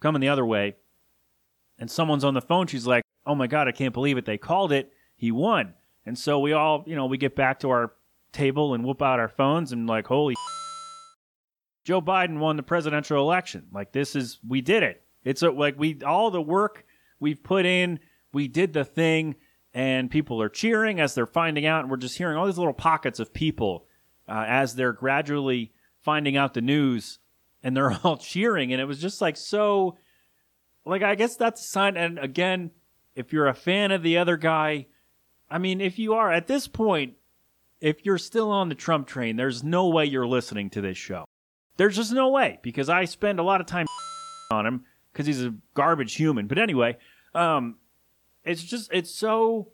coming 0.00 0.20
the 0.20 0.28
other 0.28 0.44
way. 0.46 0.76
and 1.78 1.90
someone's 1.90 2.24
on 2.24 2.34
the 2.34 2.42
phone. 2.42 2.66
She's 2.66 2.86
like, 2.86 3.02
"Oh 3.24 3.34
my 3.34 3.46
god, 3.46 3.66
I 3.66 3.72
can't 3.72 3.94
believe 3.94 4.18
it! 4.18 4.26
They 4.26 4.36
called 4.36 4.70
it. 4.70 4.92
He 5.16 5.32
won." 5.32 5.72
And 6.10 6.18
so 6.18 6.40
we 6.40 6.54
all, 6.54 6.82
you 6.88 6.96
know, 6.96 7.06
we 7.06 7.18
get 7.18 7.36
back 7.36 7.60
to 7.60 7.70
our 7.70 7.92
table 8.32 8.74
and 8.74 8.84
whoop 8.84 9.00
out 9.00 9.20
our 9.20 9.28
phones 9.28 9.70
and 9.70 9.86
like, 9.86 10.08
"Holy 10.08 10.34
Joe 11.84 12.02
Biden 12.02 12.40
won 12.40 12.56
the 12.56 12.64
presidential 12.64 13.20
election. 13.20 13.68
Like 13.72 13.92
this 13.92 14.16
is 14.16 14.40
we 14.44 14.60
did 14.60 14.82
it. 14.82 15.04
It's 15.22 15.42
a, 15.42 15.52
like 15.52 15.78
we 15.78 16.02
all 16.02 16.32
the 16.32 16.42
work 16.42 16.84
we've 17.20 17.40
put 17.40 17.64
in, 17.64 18.00
we 18.32 18.48
did 18.48 18.72
the 18.72 18.84
thing, 18.84 19.36
and 19.72 20.10
people 20.10 20.42
are 20.42 20.48
cheering 20.48 20.98
as 20.98 21.14
they're 21.14 21.26
finding 21.26 21.64
out, 21.64 21.82
and 21.82 21.90
we're 21.92 21.96
just 21.96 22.18
hearing 22.18 22.36
all 22.36 22.46
these 22.46 22.58
little 22.58 22.72
pockets 22.72 23.20
of 23.20 23.32
people 23.32 23.86
uh, 24.28 24.46
as 24.48 24.74
they're 24.74 24.92
gradually 24.92 25.72
finding 26.00 26.36
out 26.36 26.54
the 26.54 26.60
news, 26.60 27.20
and 27.62 27.76
they're 27.76 27.92
all 28.02 28.16
cheering, 28.16 28.72
and 28.72 28.82
it 28.82 28.86
was 28.86 29.00
just 29.00 29.20
like 29.20 29.36
so. 29.36 29.96
Like 30.84 31.04
I 31.04 31.14
guess 31.14 31.36
that's 31.36 31.60
a 31.60 31.68
sign. 31.68 31.96
And 31.96 32.18
again, 32.18 32.72
if 33.14 33.32
you're 33.32 33.46
a 33.46 33.54
fan 33.54 33.92
of 33.92 34.02
the 34.02 34.18
other 34.18 34.36
guy, 34.36 34.86
I 35.50 35.58
mean, 35.58 35.80
if 35.80 35.98
you 35.98 36.14
are 36.14 36.32
at 36.32 36.46
this 36.46 36.68
point, 36.68 37.14
if 37.80 38.04
you're 38.04 38.18
still 38.18 38.50
on 38.50 38.68
the 38.68 38.74
Trump 38.74 39.06
train, 39.06 39.36
there's 39.36 39.64
no 39.64 39.88
way 39.88 40.04
you're 40.04 40.26
listening 40.26 40.70
to 40.70 40.80
this 40.80 40.96
show. 40.96 41.24
There's 41.76 41.96
just 41.96 42.12
no 42.12 42.28
way 42.28 42.58
because 42.62 42.88
I 42.88 43.06
spend 43.06 43.40
a 43.40 43.42
lot 43.42 43.60
of 43.60 43.66
time 43.66 43.86
on 44.50 44.66
him 44.66 44.84
because 45.12 45.26
he's 45.26 45.42
a 45.42 45.54
garbage 45.74 46.14
human. 46.14 46.46
But 46.46 46.58
anyway, 46.58 46.98
um, 47.34 47.76
it's 48.44 48.62
just 48.62 48.92
it's 48.92 49.10
so 49.10 49.68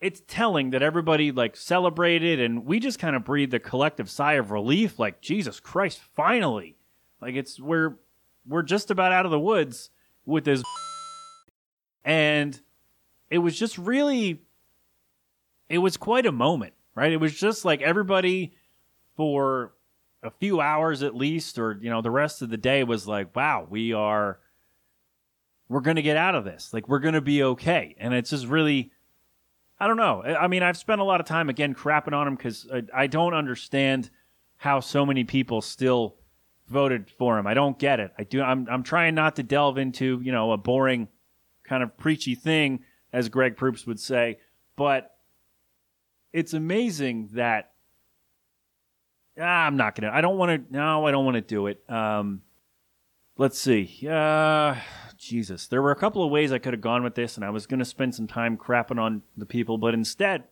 it's 0.00 0.22
telling 0.26 0.70
that 0.70 0.82
everybody 0.82 1.32
like 1.32 1.56
celebrated 1.56 2.40
and 2.40 2.64
we 2.64 2.78
just 2.78 2.98
kind 2.98 3.16
of 3.16 3.24
breathed 3.24 3.52
a 3.52 3.58
collective 3.58 4.08
sigh 4.08 4.34
of 4.34 4.50
relief. 4.50 4.98
Like 4.98 5.20
Jesus 5.20 5.60
Christ, 5.60 6.00
finally! 6.14 6.76
Like 7.20 7.34
it's 7.34 7.60
we're 7.60 7.98
we're 8.46 8.62
just 8.62 8.90
about 8.90 9.12
out 9.12 9.26
of 9.26 9.32
the 9.32 9.40
woods 9.40 9.90
with 10.24 10.44
this, 10.44 10.62
and 12.04 12.58
it 13.28 13.38
was 13.38 13.58
just 13.58 13.76
really 13.76 14.42
it 15.68 15.78
was 15.78 15.96
quite 15.96 16.26
a 16.26 16.32
moment, 16.32 16.74
right? 16.94 17.12
It 17.12 17.20
was 17.20 17.38
just 17.38 17.64
like 17.64 17.82
everybody 17.82 18.54
for 19.16 19.72
a 20.22 20.30
few 20.30 20.60
hours 20.60 21.02
at 21.02 21.14
least, 21.14 21.58
or 21.58 21.78
you 21.80 21.90
know, 21.90 22.02
the 22.02 22.10
rest 22.10 22.42
of 22.42 22.50
the 22.50 22.56
day 22.56 22.84
was 22.84 23.06
like, 23.06 23.34
wow, 23.34 23.66
we 23.68 23.92
are 23.92 24.38
we're 25.68 25.80
gonna 25.80 26.02
get 26.02 26.16
out 26.16 26.34
of 26.34 26.44
this. 26.44 26.72
Like 26.72 26.88
we're 26.88 26.98
gonna 26.98 27.20
be 27.20 27.42
okay. 27.42 27.94
And 27.98 28.14
it's 28.14 28.30
just 28.30 28.46
really 28.46 28.92
I 29.80 29.86
don't 29.86 29.96
know. 29.96 30.22
I 30.22 30.48
mean, 30.48 30.62
I've 30.62 30.76
spent 30.76 31.00
a 31.00 31.04
lot 31.04 31.20
of 31.20 31.26
time 31.26 31.48
again 31.48 31.74
crapping 31.74 32.12
on 32.12 32.26
him 32.26 32.34
because 32.34 32.66
I, 32.72 32.82
I 33.02 33.06
don't 33.06 33.34
understand 33.34 34.10
how 34.56 34.80
so 34.80 35.06
many 35.06 35.22
people 35.22 35.62
still 35.62 36.16
voted 36.68 37.10
for 37.10 37.38
him. 37.38 37.46
I 37.46 37.54
don't 37.54 37.78
get 37.78 38.00
it. 38.00 38.12
I 38.18 38.24
do. 38.24 38.42
I'm 38.42 38.66
I'm 38.68 38.82
trying 38.82 39.14
not 39.14 39.36
to 39.36 39.42
delve 39.42 39.78
into 39.78 40.20
you 40.22 40.32
know 40.32 40.52
a 40.52 40.56
boring 40.56 41.08
kind 41.64 41.82
of 41.82 41.96
preachy 41.96 42.34
thing, 42.34 42.80
as 43.12 43.28
Greg 43.28 43.56
Proops 43.56 43.86
would 43.86 44.00
say, 44.00 44.38
but 44.76 45.14
it's 46.32 46.54
amazing 46.54 47.30
that 47.32 47.72
ah, 49.38 49.66
I'm 49.66 49.76
not 49.76 49.94
gonna. 49.94 50.12
I 50.12 50.20
don't 50.20 50.36
want 50.36 50.68
to. 50.68 50.72
No, 50.72 51.06
I 51.06 51.10
don't 51.10 51.24
want 51.24 51.36
to 51.36 51.40
do 51.40 51.66
it. 51.66 51.82
Um, 51.88 52.42
let's 53.36 53.58
see. 53.58 54.06
Uh, 54.08 54.76
Jesus, 55.16 55.66
there 55.66 55.82
were 55.82 55.90
a 55.90 55.96
couple 55.96 56.24
of 56.24 56.30
ways 56.30 56.52
I 56.52 56.58
could 56.58 56.72
have 56.72 56.80
gone 56.80 57.02
with 57.02 57.14
this, 57.14 57.36
and 57.36 57.44
I 57.44 57.50
was 57.50 57.66
gonna 57.66 57.84
spend 57.84 58.14
some 58.14 58.26
time 58.26 58.56
crapping 58.56 59.00
on 59.00 59.22
the 59.36 59.46
people, 59.46 59.78
but 59.78 59.94
instead, 59.94 60.44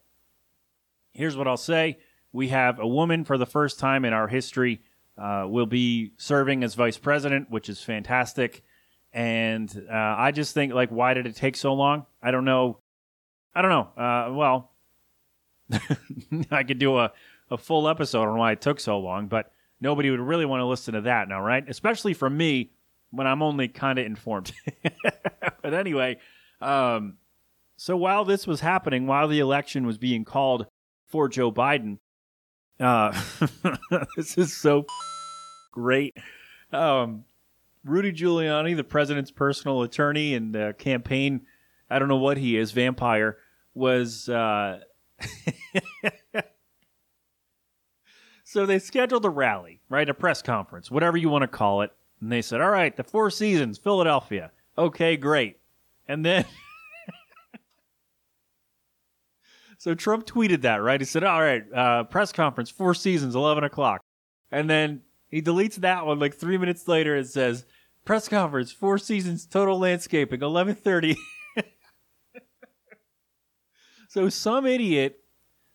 here's 1.12 1.36
what 1.36 1.48
I'll 1.48 1.56
say: 1.56 1.98
We 2.32 2.48
have 2.48 2.78
a 2.78 2.86
woman 2.86 3.24
for 3.24 3.38
the 3.38 3.46
first 3.46 3.78
time 3.78 4.04
in 4.04 4.12
our 4.12 4.28
history. 4.28 4.82
Uh, 5.18 5.46
will 5.48 5.64
be 5.64 6.12
serving 6.18 6.62
as 6.62 6.74
vice 6.74 6.98
president, 6.98 7.50
which 7.50 7.70
is 7.70 7.80
fantastic. 7.80 8.62
And 9.14 9.70
uh, 9.90 9.94
I 9.94 10.30
just 10.30 10.52
think, 10.52 10.74
like, 10.74 10.90
why 10.90 11.14
did 11.14 11.26
it 11.26 11.34
take 11.34 11.56
so 11.56 11.72
long? 11.72 12.04
I 12.22 12.30
don't 12.30 12.44
know. 12.44 12.80
I 13.54 13.62
don't 13.62 13.70
know. 13.70 14.02
Uh, 14.02 14.34
well, 14.34 14.75
I 16.50 16.62
could 16.62 16.78
do 16.78 16.98
a 16.98 17.12
a 17.50 17.56
full 17.56 17.88
episode 17.88 18.28
on 18.28 18.38
why 18.38 18.52
it 18.52 18.60
took 18.60 18.80
so 18.80 18.98
long, 18.98 19.28
but 19.28 19.52
nobody 19.80 20.10
would 20.10 20.20
really 20.20 20.44
want 20.44 20.60
to 20.60 20.66
listen 20.66 20.94
to 20.94 21.02
that 21.02 21.28
now, 21.28 21.40
right? 21.40 21.64
Especially 21.68 22.14
from 22.14 22.36
me 22.36 22.70
when 23.10 23.26
I'm 23.26 23.42
only 23.42 23.68
kind 23.68 23.98
of 23.98 24.06
informed. 24.06 24.52
but 25.62 25.74
anyway, 25.74 26.18
um, 26.60 27.14
so 27.76 27.96
while 27.96 28.24
this 28.24 28.46
was 28.46 28.60
happening, 28.60 29.06
while 29.06 29.28
the 29.28 29.38
election 29.38 29.86
was 29.86 29.98
being 29.98 30.24
called 30.24 30.66
for 31.06 31.28
Joe 31.28 31.52
Biden, 31.52 31.98
uh, 32.80 33.18
this 34.16 34.36
is 34.36 34.54
so 34.56 34.86
great. 35.72 36.16
Um, 36.72 37.24
Rudy 37.84 38.12
Giuliani, 38.12 38.74
the 38.74 38.84
president's 38.84 39.30
personal 39.30 39.82
attorney 39.82 40.34
and 40.34 40.56
uh, 40.56 40.72
campaign, 40.72 41.42
I 41.88 42.00
don't 42.00 42.08
know 42.08 42.16
what 42.16 42.38
he 42.38 42.56
is, 42.56 42.72
vampire, 42.72 43.38
was. 43.74 44.28
Uh, 44.28 44.80
So 48.48 48.64
they 48.64 48.78
scheduled 48.78 49.24
a 49.24 49.28
rally, 49.28 49.80
right? 49.88 50.08
A 50.08 50.14
press 50.14 50.40
conference, 50.40 50.88
whatever 50.88 51.16
you 51.16 51.28
want 51.28 51.42
to 51.42 51.48
call 51.48 51.82
it. 51.82 51.90
And 52.20 52.30
they 52.30 52.42
said, 52.42 52.60
all 52.60 52.70
right, 52.70 52.96
the 52.96 53.02
Four 53.02 53.28
Seasons, 53.28 53.76
Philadelphia. 53.76 54.52
Okay, 54.78 55.16
great. 55.16 55.58
And 56.06 56.24
then. 56.24 56.44
so 59.78 59.96
Trump 59.96 60.26
tweeted 60.26 60.62
that, 60.62 60.76
right? 60.76 61.00
He 61.00 61.04
said, 61.04 61.24
all 61.24 61.40
right, 61.40 61.64
uh, 61.74 62.04
press 62.04 62.30
conference, 62.30 62.70
Four 62.70 62.94
Seasons, 62.94 63.34
11 63.34 63.64
o'clock. 63.64 64.00
And 64.52 64.70
then 64.70 65.02
he 65.28 65.42
deletes 65.42 65.74
that 65.76 66.06
one 66.06 66.20
like 66.20 66.36
three 66.36 66.56
minutes 66.56 66.86
later. 66.86 67.16
It 67.16 67.26
says, 67.26 67.66
press 68.04 68.28
conference, 68.28 68.70
Four 68.70 68.98
Seasons, 68.98 69.44
total 69.44 69.80
landscaping, 69.80 70.38
1130. 70.38 71.16
so 74.16 74.30
some 74.30 74.64
idiot 74.64 75.20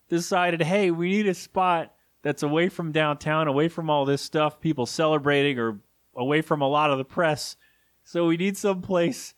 decided, 0.08 0.62
hey, 0.62 0.90
we 0.90 1.10
need 1.10 1.28
a 1.28 1.34
spot 1.34 1.94
that's 2.22 2.42
away 2.42 2.68
from 2.68 2.90
downtown, 2.90 3.46
away 3.46 3.68
from 3.68 3.88
all 3.88 4.04
this 4.04 4.20
stuff, 4.20 4.60
people 4.60 4.84
celebrating, 4.84 5.60
or 5.60 5.78
away 6.16 6.42
from 6.42 6.60
a 6.60 6.66
lot 6.66 6.90
of 6.90 6.98
the 6.98 7.04
press. 7.04 7.54
So 8.02 8.26
we 8.26 8.36
need 8.36 8.56
some 8.56 8.82
place, 8.82 9.34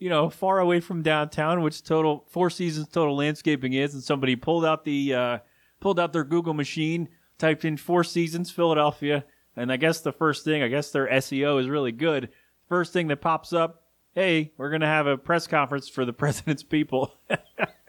you 0.00 0.10
know, 0.10 0.30
far 0.30 0.58
away 0.58 0.80
from 0.80 1.00
downtown, 1.00 1.62
which 1.62 1.84
total 1.84 2.24
Four 2.28 2.50
Seasons 2.50 2.88
total 2.88 3.14
landscaping 3.14 3.72
is. 3.72 3.94
And 3.94 4.02
somebody 4.02 4.34
pulled 4.34 4.64
out 4.64 4.84
the 4.84 5.14
uh, 5.14 5.38
pulled 5.78 6.00
out 6.00 6.12
their 6.12 6.24
Google 6.24 6.54
machine, 6.54 7.08
typed 7.38 7.64
in 7.64 7.76
Four 7.76 8.02
Seasons 8.02 8.50
Philadelphia, 8.50 9.24
and 9.54 9.70
I 9.70 9.76
guess 9.76 10.00
the 10.00 10.10
first 10.10 10.44
thing, 10.44 10.60
I 10.60 10.66
guess 10.66 10.90
their 10.90 11.06
SEO 11.06 11.60
is 11.60 11.68
really 11.68 11.92
good. 11.92 12.30
First 12.68 12.92
thing 12.92 13.06
that 13.06 13.20
pops 13.20 13.52
up, 13.52 13.84
hey, 14.12 14.52
we're 14.56 14.70
gonna 14.70 14.86
have 14.86 15.06
a 15.06 15.16
press 15.16 15.46
conference 15.46 15.88
for 15.88 16.04
the 16.04 16.12
president's 16.12 16.64
people. 16.64 17.14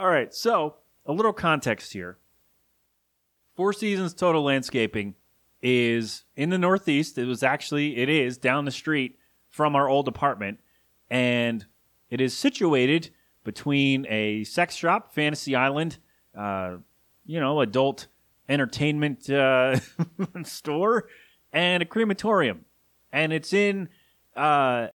all 0.00 0.08
right, 0.08 0.32
so 0.32 0.76
a 1.04 1.12
little 1.12 1.34
context 1.34 1.92
here. 1.92 2.16
Four 3.54 3.74
Seasons 3.74 4.14
Total 4.14 4.42
Landscaping 4.42 5.14
is 5.60 6.24
in 6.36 6.48
the 6.48 6.56
Northeast. 6.56 7.18
It 7.18 7.26
was 7.26 7.42
actually, 7.42 7.98
it 7.98 8.08
is 8.08 8.38
down 8.38 8.64
the 8.64 8.70
street 8.70 9.18
from 9.50 9.76
our 9.76 9.90
old 9.90 10.08
apartment. 10.08 10.60
And 11.10 11.66
it 12.08 12.22
is 12.22 12.34
situated 12.34 13.10
between 13.44 14.06
a 14.08 14.44
sex 14.44 14.74
shop, 14.74 15.12
Fantasy 15.12 15.54
Island, 15.54 15.98
uh, 16.34 16.76
you 17.26 17.38
know, 17.38 17.60
adult 17.60 18.06
entertainment 18.48 19.28
uh, 19.28 19.78
store, 20.44 21.08
and 21.52 21.82
a 21.82 21.86
crematorium. 21.86 22.64
And 23.12 23.34
it's 23.34 23.52
in, 23.52 23.90
uh, 24.34 24.88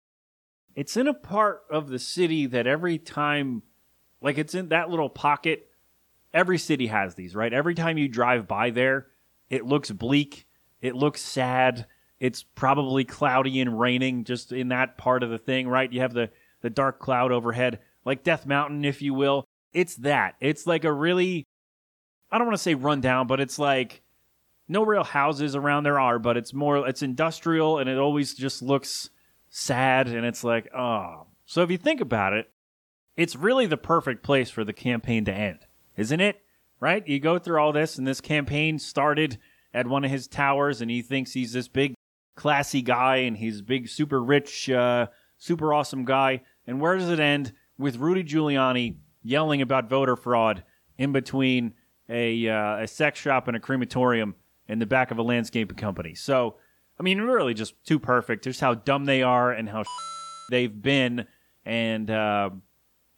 it's 0.75 0.95
in 0.95 1.09
a 1.09 1.13
part 1.13 1.63
of 1.69 1.89
the 1.89 1.99
city 1.99 2.45
that 2.45 2.67
every 2.67 2.97
time, 2.97 3.63
like 4.23 4.39
it's 4.39 4.55
in 4.55 4.69
that 4.69 4.89
little 4.89 5.09
pocket 5.09 5.69
every 6.33 6.57
city 6.57 6.87
has 6.87 7.15
these, 7.15 7.35
right? 7.35 7.53
Every 7.53 7.75
time 7.75 7.97
you 7.97 8.07
drive 8.07 8.47
by 8.47 8.71
there, 8.71 9.07
it 9.49 9.65
looks 9.65 9.91
bleak, 9.91 10.47
it 10.81 10.95
looks 10.95 11.21
sad. 11.21 11.85
It's 12.19 12.41
probably 12.41 13.03
cloudy 13.03 13.59
and 13.59 13.79
raining 13.79 14.23
just 14.23 14.51
in 14.51 14.69
that 14.69 14.97
part 14.97 15.23
of 15.23 15.29
the 15.29 15.37
thing, 15.37 15.67
right? 15.67 15.91
You 15.91 16.01
have 16.01 16.13
the 16.13 16.29
the 16.61 16.69
dark 16.69 16.99
cloud 16.99 17.31
overhead, 17.31 17.79
like 18.05 18.23
Death 18.23 18.45
Mountain, 18.45 18.85
if 18.85 19.01
you 19.01 19.13
will. 19.13 19.45
It's 19.73 19.95
that. 19.97 20.35
It's 20.39 20.65
like 20.65 20.85
a 20.85 20.91
really 20.91 21.45
I 22.31 22.37
don't 22.37 22.47
want 22.47 22.57
to 22.57 22.63
say 22.63 22.75
rundown, 22.75 23.27
but 23.27 23.39
it's 23.39 23.59
like 23.59 24.01
no 24.67 24.83
real 24.83 25.03
houses 25.03 25.55
around 25.55 25.83
there 25.83 25.99
are, 25.99 26.17
but 26.17 26.37
it's 26.37 26.53
more 26.53 26.87
it's 26.87 27.01
industrial 27.01 27.79
and 27.79 27.89
it 27.89 27.97
always 27.97 28.33
just 28.33 28.61
looks 28.61 29.09
sad 29.49 30.07
and 30.07 30.25
it's 30.25 30.43
like, 30.43 30.73
oh. 30.73 31.27
So 31.45 31.61
if 31.61 31.69
you 31.69 31.77
think 31.77 31.99
about 31.99 32.33
it, 32.33 32.49
it's 33.15 33.35
really 33.35 33.65
the 33.65 33.77
perfect 33.77 34.23
place 34.23 34.49
for 34.49 34.63
the 34.63 34.73
campaign 34.73 35.25
to 35.25 35.33
end 35.33 35.59
isn't 35.97 36.19
it? 36.19 36.41
Right? 36.79 37.07
You 37.07 37.19
go 37.19 37.39
through 37.39 37.59
all 37.59 37.71
this, 37.71 37.97
and 37.97 38.05
this 38.05 38.21
campaign 38.21 38.77
started 38.77 39.37
at 39.73 39.87
one 39.87 40.03
of 40.03 40.11
his 40.11 40.27
towers, 40.27 40.81
and 40.81 40.91
he 40.91 41.01
thinks 41.01 41.31
he's 41.31 41.53
this 41.53 41.67
big, 41.67 41.93
classy 42.35 42.81
guy, 42.81 43.17
and 43.17 43.37
he's 43.37 43.61
big, 43.61 43.87
super 43.87 44.21
rich, 44.21 44.69
uh, 44.69 45.07
super 45.37 45.73
awesome 45.73 46.03
guy. 46.03 46.41
And 46.67 46.81
where 46.81 46.97
does 46.97 47.09
it 47.09 47.19
end? 47.19 47.53
With 47.77 47.97
Rudy 47.97 48.23
Giuliani 48.23 48.97
yelling 49.23 49.61
about 49.61 49.89
voter 49.89 50.15
fraud 50.15 50.63
in 50.97 51.11
between 51.11 51.73
a, 52.09 52.49
uh, 52.49 52.77
a 52.79 52.87
sex 52.87 53.19
shop 53.19 53.47
and 53.47 53.55
a 53.55 53.59
crematorium 53.59 54.35
in 54.67 54.79
the 54.79 54.85
back 54.85 55.11
of 55.11 55.17
a 55.17 55.23
landscaping 55.23 55.77
company. 55.77 56.15
So, 56.15 56.55
I 56.99 57.03
mean, 57.03 57.21
really 57.21 57.53
just 57.53 57.81
too 57.85 57.99
perfect. 57.99 58.43
Just 58.43 58.59
how 58.59 58.73
dumb 58.73 59.05
they 59.05 59.23
are 59.23 59.51
and 59.51 59.69
how 59.69 59.83
they've 60.49 60.81
been, 60.81 61.27
and 61.65 62.11
uh, 62.11 62.49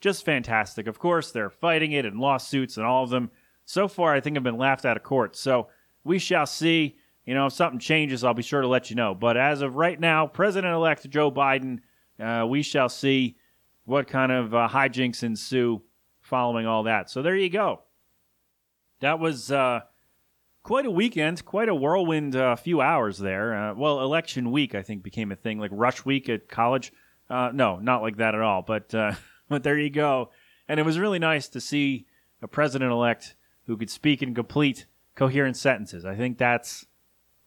just 0.01 0.25
fantastic. 0.25 0.87
Of 0.87 0.99
course, 0.99 1.31
they're 1.31 1.49
fighting 1.49 1.91
it 1.91 2.05
in 2.05 2.17
lawsuits, 2.17 2.77
and 2.77 2.85
all 2.85 3.03
of 3.03 3.09
them 3.09 3.31
so 3.65 3.87
far 3.87 4.13
I 4.13 4.19
think 4.19 4.35
have 4.35 4.43
been 4.43 4.57
laughed 4.57 4.85
out 4.85 4.97
of 4.97 5.03
court. 5.03 5.35
So 5.35 5.67
we 6.03 6.19
shall 6.19 6.45
see. 6.45 6.97
You 7.25 7.33
know, 7.33 7.47
if 7.47 7.53
something 7.53 7.79
changes, 7.79 8.23
I'll 8.23 8.35
be 8.35 8.43
sure 8.43 8.61
to 8.61 8.67
let 8.67 8.91
you 8.91 8.95
know. 8.95 9.15
But 9.15 9.35
as 9.35 9.63
of 9.63 9.75
right 9.75 9.99
now, 9.99 10.27
President-elect 10.27 11.09
Joe 11.09 11.31
Biden, 11.31 11.79
uh, 12.19 12.45
we 12.47 12.61
shall 12.61 12.87
see 12.87 13.35
what 13.85 14.07
kind 14.07 14.31
of 14.31 14.53
uh, 14.53 14.67
hijinks 14.69 15.23
ensue 15.23 15.81
following 16.21 16.67
all 16.67 16.83
that. 16.83 17.09
So 17.09 17.23
there 17.23 17.35
you 17.35 17.49
go. 17.49 17.81
That 18.99 19.19
was 19.19 19.51
uh, 19.51 19.81
quite 20.63 20.85
a 20.85 20.91
weekend, 20.91 21.45
quite 21.45 21.69
a 21.69 21.75
whirlwind 21.75 22.35
uh, 22.35 22.55
few 22.55 22.81
hours 22.81 23.17
there. 23.17 23.55
Uh, 23.55 23.73
well, 23.75 24.01
election 24.01 24.51
week, 24.51 24.75
I 24.75 24.81
think, 24.81 25.03
became 25.03 25.31
a 25.31 25.35
thing, 25.35 25.59
like 25.59 25.71
rush 25.73 26.03
week 26.05 26.27
at 26.29 26.49
college. 26.49 26.91
Uh, 27.29 27.51
no, 27.53 27.77
not 27.77 28.01
like 28.01 28.17
that 28.17 28.35
at 28.35 28.41
all. 28.41 28.61
But 28.61 28.93
uh, 28.93 29.13
but 29.49 29.63
there 29.63 29.77
you 29.77 29.89
go. 29.89 30.29
And 30.67 30.79
it 30.79 30.83
was 30.83 30.99
really 30.99 31.19
nice 31.19 31.47
to 31.49 31.61
see 31.61 32.05
a 32.41 32.47
president-elect 32.47 33.35
who 33.67 33.77
could 33.77 33.89
speak 33.89 34.21
in 34.21 34.33
complete, 34.33 34.85
coherent 35.15 35.57
sentences. 35.57 36.05
I 36.05 36.15
think 36.15 36.37
that's 36.37 36.85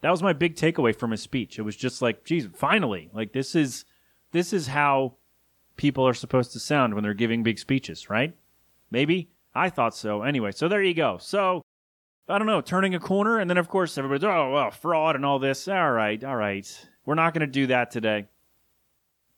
that 0.00 0.10
was 0.10 0.22
my 0.22 0.32
big 0.32 0.54
takeaway 0.54 0.94
from 0.94 1.10
his 1.10 1.22
speech. 1.22 1.58
It 1.58 1.62
was 1.62 1.76
just 1.76 2.00
like, 2.00 2.24
geez, 2.24 2.48
finally, 2.54 3.10
like 3.12 3.32
this 3.32 3.54
is 3.54 3.84
this 4.32 4.52
is 4.52 4.68
how 4.68 5.14
people 5.76 6.06
are 6.06 6.14
supposed 6.14 6.52
to 6.52 6.60
sound 6.60 6.94
when 6.94 7.02
they're 7.02 7.14
giving 7.14 7.42
big 7.42 7.58
speeches, 7.58 8.10
right? 8.10 8.34
Maybe 8.90 9.30
I 9.54 9.70
thought 9.70 9.94
so. 9.94 10.22
Anyway, 10.22 10.52
so 10.52 10.68
there 10.68 10.82
you 10.82 10.94
go. 10.94 11.18
So 11.18 11.64
I 12.28 12.38
don't 12.38 12.46
know, 12.46 12.60
turning 12.60 12.94
a 12.94 13.00
corner, 13.00 13.38
and 13.38 13.48
then 13.48 13.58
of 13.58 13.68
course 13.68 13.96
everybody's 13.96 14.24
oh 14.24 14.52
well, 14.52 14.70
fraud 14.70 15.16
and 15.16 15.24
all 15.24 15.38
this. 15.38 15.66
All 15.66 15.90
right, 15.90 16.22
all 16.22 16.36
right, 16.36 16.88
we're 17.04 17.14
not 17.14 17.32
going 17.34 17.40
to 17.40 17.46
do 17.46 17.68
that 17.68 17.90
today. 17.90 18.26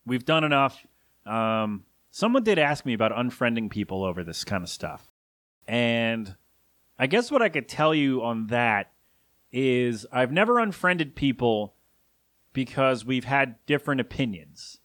We've 0.07 0.25
done 0.25 0.45
enough. 0.45 0.85
Um, 1.27 1.85
someone 2.11 2.43
did 2.43 2.59
ask 2.59 2.85
me 2.85 2.93
about 2.93 3.13
unfriending 3.13 3.71
people 3.71 4.05
over 4.05 4.25
this 4.25 4.45
kind 4.45 4.63
of 4.63 4.69
stuff, 4.69 5.13
and 5.67 6.37
I 6.99 7.07
guess 7.07 7.31
what 7.31 7.43
I 7.43 7.49
could 7.49 7.69
tell 7.69 7.95
you 7.95 8.23
on 8.23 8.49
that 8.49 8.93
is 9.53 10.07
I've 10.13 10.33
never 10.33 10.59
unfriended 10.59 11.15
people 11.15 11.75
because 12.53 13.05
we've 13.05 13.25
had 13.25 13.55
different 13.67 14.01
opinions, 14.01 14.81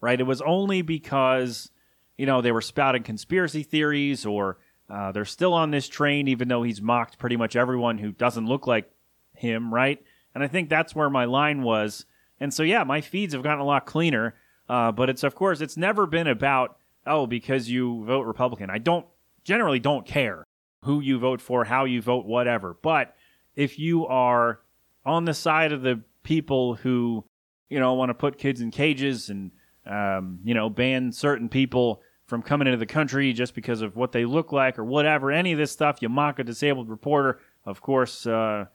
right? 0.00 0.20
It 0.20 0.24
was 0.24 0.42
only 0.42 0.82
because, 0.82 1.70
you 2.16 2.26
know, 2.26 2.40
they 2.40 2.52
were 2.52 2.60
spouting 2.60 3.02
conspiracy 3.02 3.62
theories 3.62 4.26
or 4.26 4.58
uh, 4.88 5.12
they're 5.12 5.24
still 5.24 5.54
on 5.54 5.70
this 5.70 5.88
train, 5.88 6.28
even 6.28 6.48
though 6.48 6.62
he's 6.62 6.82
mocked 6.82 7.18
pretty 7.18 7.36
much 7.36 7.54
everyone 7.56 7.98
who 7.98 8.10
doesn't 8.10 8.46
look 8.46 8.66
like 8.66 8.90
him, 9.36 9.72
right? 9.72 10.02
And 10.34 10.42
I 10.42 10.48
think 10.48 10.68
that's 10.68 10.94
where 10.94 11.10
my 11.10 11.24
line 11.24 11.62
was. 11.62 12.04
And 12.40 12.52
so, 12.52 12.62
yeah, 12.62 12.84
my 12.84 13.00
feeds 13.00 13.34
have 13.34 13.42
gotten 13.42 13.60
a 13.60 13.64
lot 13.64 13.86
cleaner. 13.86 14.34
Uh, 14.70 14.92
but 14.92 15.10
it's, 15.10 15.24
of 15.24 15.34
course, 15.34 15.60
it's 15.60 15.76
never 15.76 16.06
been 16.06 16.28
about, 16.28 16.76
oh, 17.04 17.26
because 17.26 17.68
you 17.68 18.04
vote 18.04 18.22
Republican. 18.22 18.70
I 18.70 18.78
don't 18.78 19.04
generally 19.42 19.80
don't 19.80 20.06
care 20.06 20.46
who 20.84 21.00
you 21.00 21.18
vote 21.18 21.40
for, 21.40 21.64
how 21.64 21.86
you 21.86 22.00
vote, 22.00 22.24
whatever. 22.24 22.76
But 22.80 23.16
if 23.56 23.80
you 23.80 24.06
are 24.06 24.60
on 25.04 25.24
the 25.24 25.34
side 25.34 25.72
of 25.72 25.82
the 25.82 26.02
people 26.22 26.76
who, 26.76 27.24
you 27.68 27.80
know, 27.80 27.94
want 27.94 28.10
to 28.10 28.14
put 28.14 28.38
kids 28.38 28.60
in 28.60 28.70
cages 28.70 29.28
and, 29.28 29.50
um, 29.86 30.38
you 30.44 30.54
know, 30.54 30.70
ban 30.70 31.10
certain 31.10 31.48
people 31.48 32.00
from 32.26 32.40
coming 32.40 32.68
into 32.68 32.78
the 32.78 32.86
country 32.86 33.32
just 33.32 33.56
because 33.56 33.82
of 33.82 33.96
what 33.96 34.12
they 34.12 34.24
look 34.24 34.52
like 34.52 34.78
or 34.78 34.84
whatever, 34.84 35.32
any 35.32 35.50
of 35.50 35.58
this 35.58 35.72
stuff, 35.72 35.98
you 36.00 36.08
mock 36.08 36.38
a 36.38 36.44
disabled 36.44 36.88
reporter, 36.88 37.40
of 37.64 37.80
course, 37.80 38.24
uh, 38.24 38.66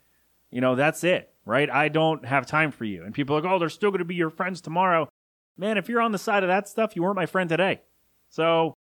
you 0.51 0.59
know, 0.59 0.75
that's 0.75 1.05
it, 1.05 1.31
right? 1.45 1.69
I 1.69 1.87
don't 1.87 2.25
have 2.25 2.45
time 2.45 2.71
for 2.71 2.83
you. 2.83 3.05
And 3.05 3.13
people 3.13 3.33
are 3.37 3.41
like, 3.41 3.49
oh, 3.49 3.59
they're 3.59 3.69
still 3.69 3.91
going 3.91 3.99
to 3.99 4.05
be 4.05 4.15
your 4.15 4.29
friends 4.29 4.59
tomorrow. 4.59 5.07
Man, 5.57 5.77
if 5.77 5.88
you're 5.89 6.01
on 6.01 6.12
the 6.12 6.17
side 6.17 6.43
of 6.43 6.50
that 6.50 6.67
stuff, 6.67 6.95
you 6.95 7.03
weren't 7.03 7.15
my 7.15 7.25
friend 7.25 7.50
today. 7.50 7.81
So, 8.29 8.74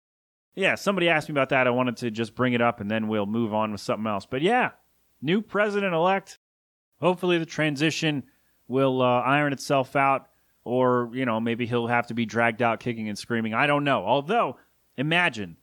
yeah, 0.56 0.75
somebody 0.75 1.10
asked 1.10 1.29
me 1.29 1.33
about 1.33 1.50
that. 1.50 1.68
I 1.68 1.72
wanted 1.72 1.98
to 1.98 2.12
just 2.12 2.36
bring 2.36 2.53
it 2.53 2.62
up 2.62 2.79
and 2.79 2.90
then 2.90 3.07
we'll 3.07 3.25
move 3.25 3.53
on 3.53 3.72
with 3.72 3.81
something 3.81 4.07
else. 4.07 4.25
But 4.25 4.42
yeah, 4.42 4.72
new 5.22 5.42
president 5.42 5.94
elect. 5.94 6.40
Hopefully, 7.00 7.38
the 7.38 7.46
transition 7.46 8.24
will 8.68 9.01
uh, 9.01 9.22
iron 9.22 9.51
itself 9.51 9.96
out, 9.96 10.27
or, 10.64 11.09
you 11.14 11.25
know, 11.25 11.40
maybe 11.40 11.66
he'll 11.66 11.88
have 11.88 12.07
to 12.07 12.14
be 12.14 12.25
dragged 12.25 12.62
out 12.62 12.79
kicking 12.79 13.09
and 13.09 13.18
screaming. 13.18 13.53
I 13.53 13.68
don't 13.68 13.83
know. 13.83 14.05
Although, 14.05 14.57
imagine 14.98 15.57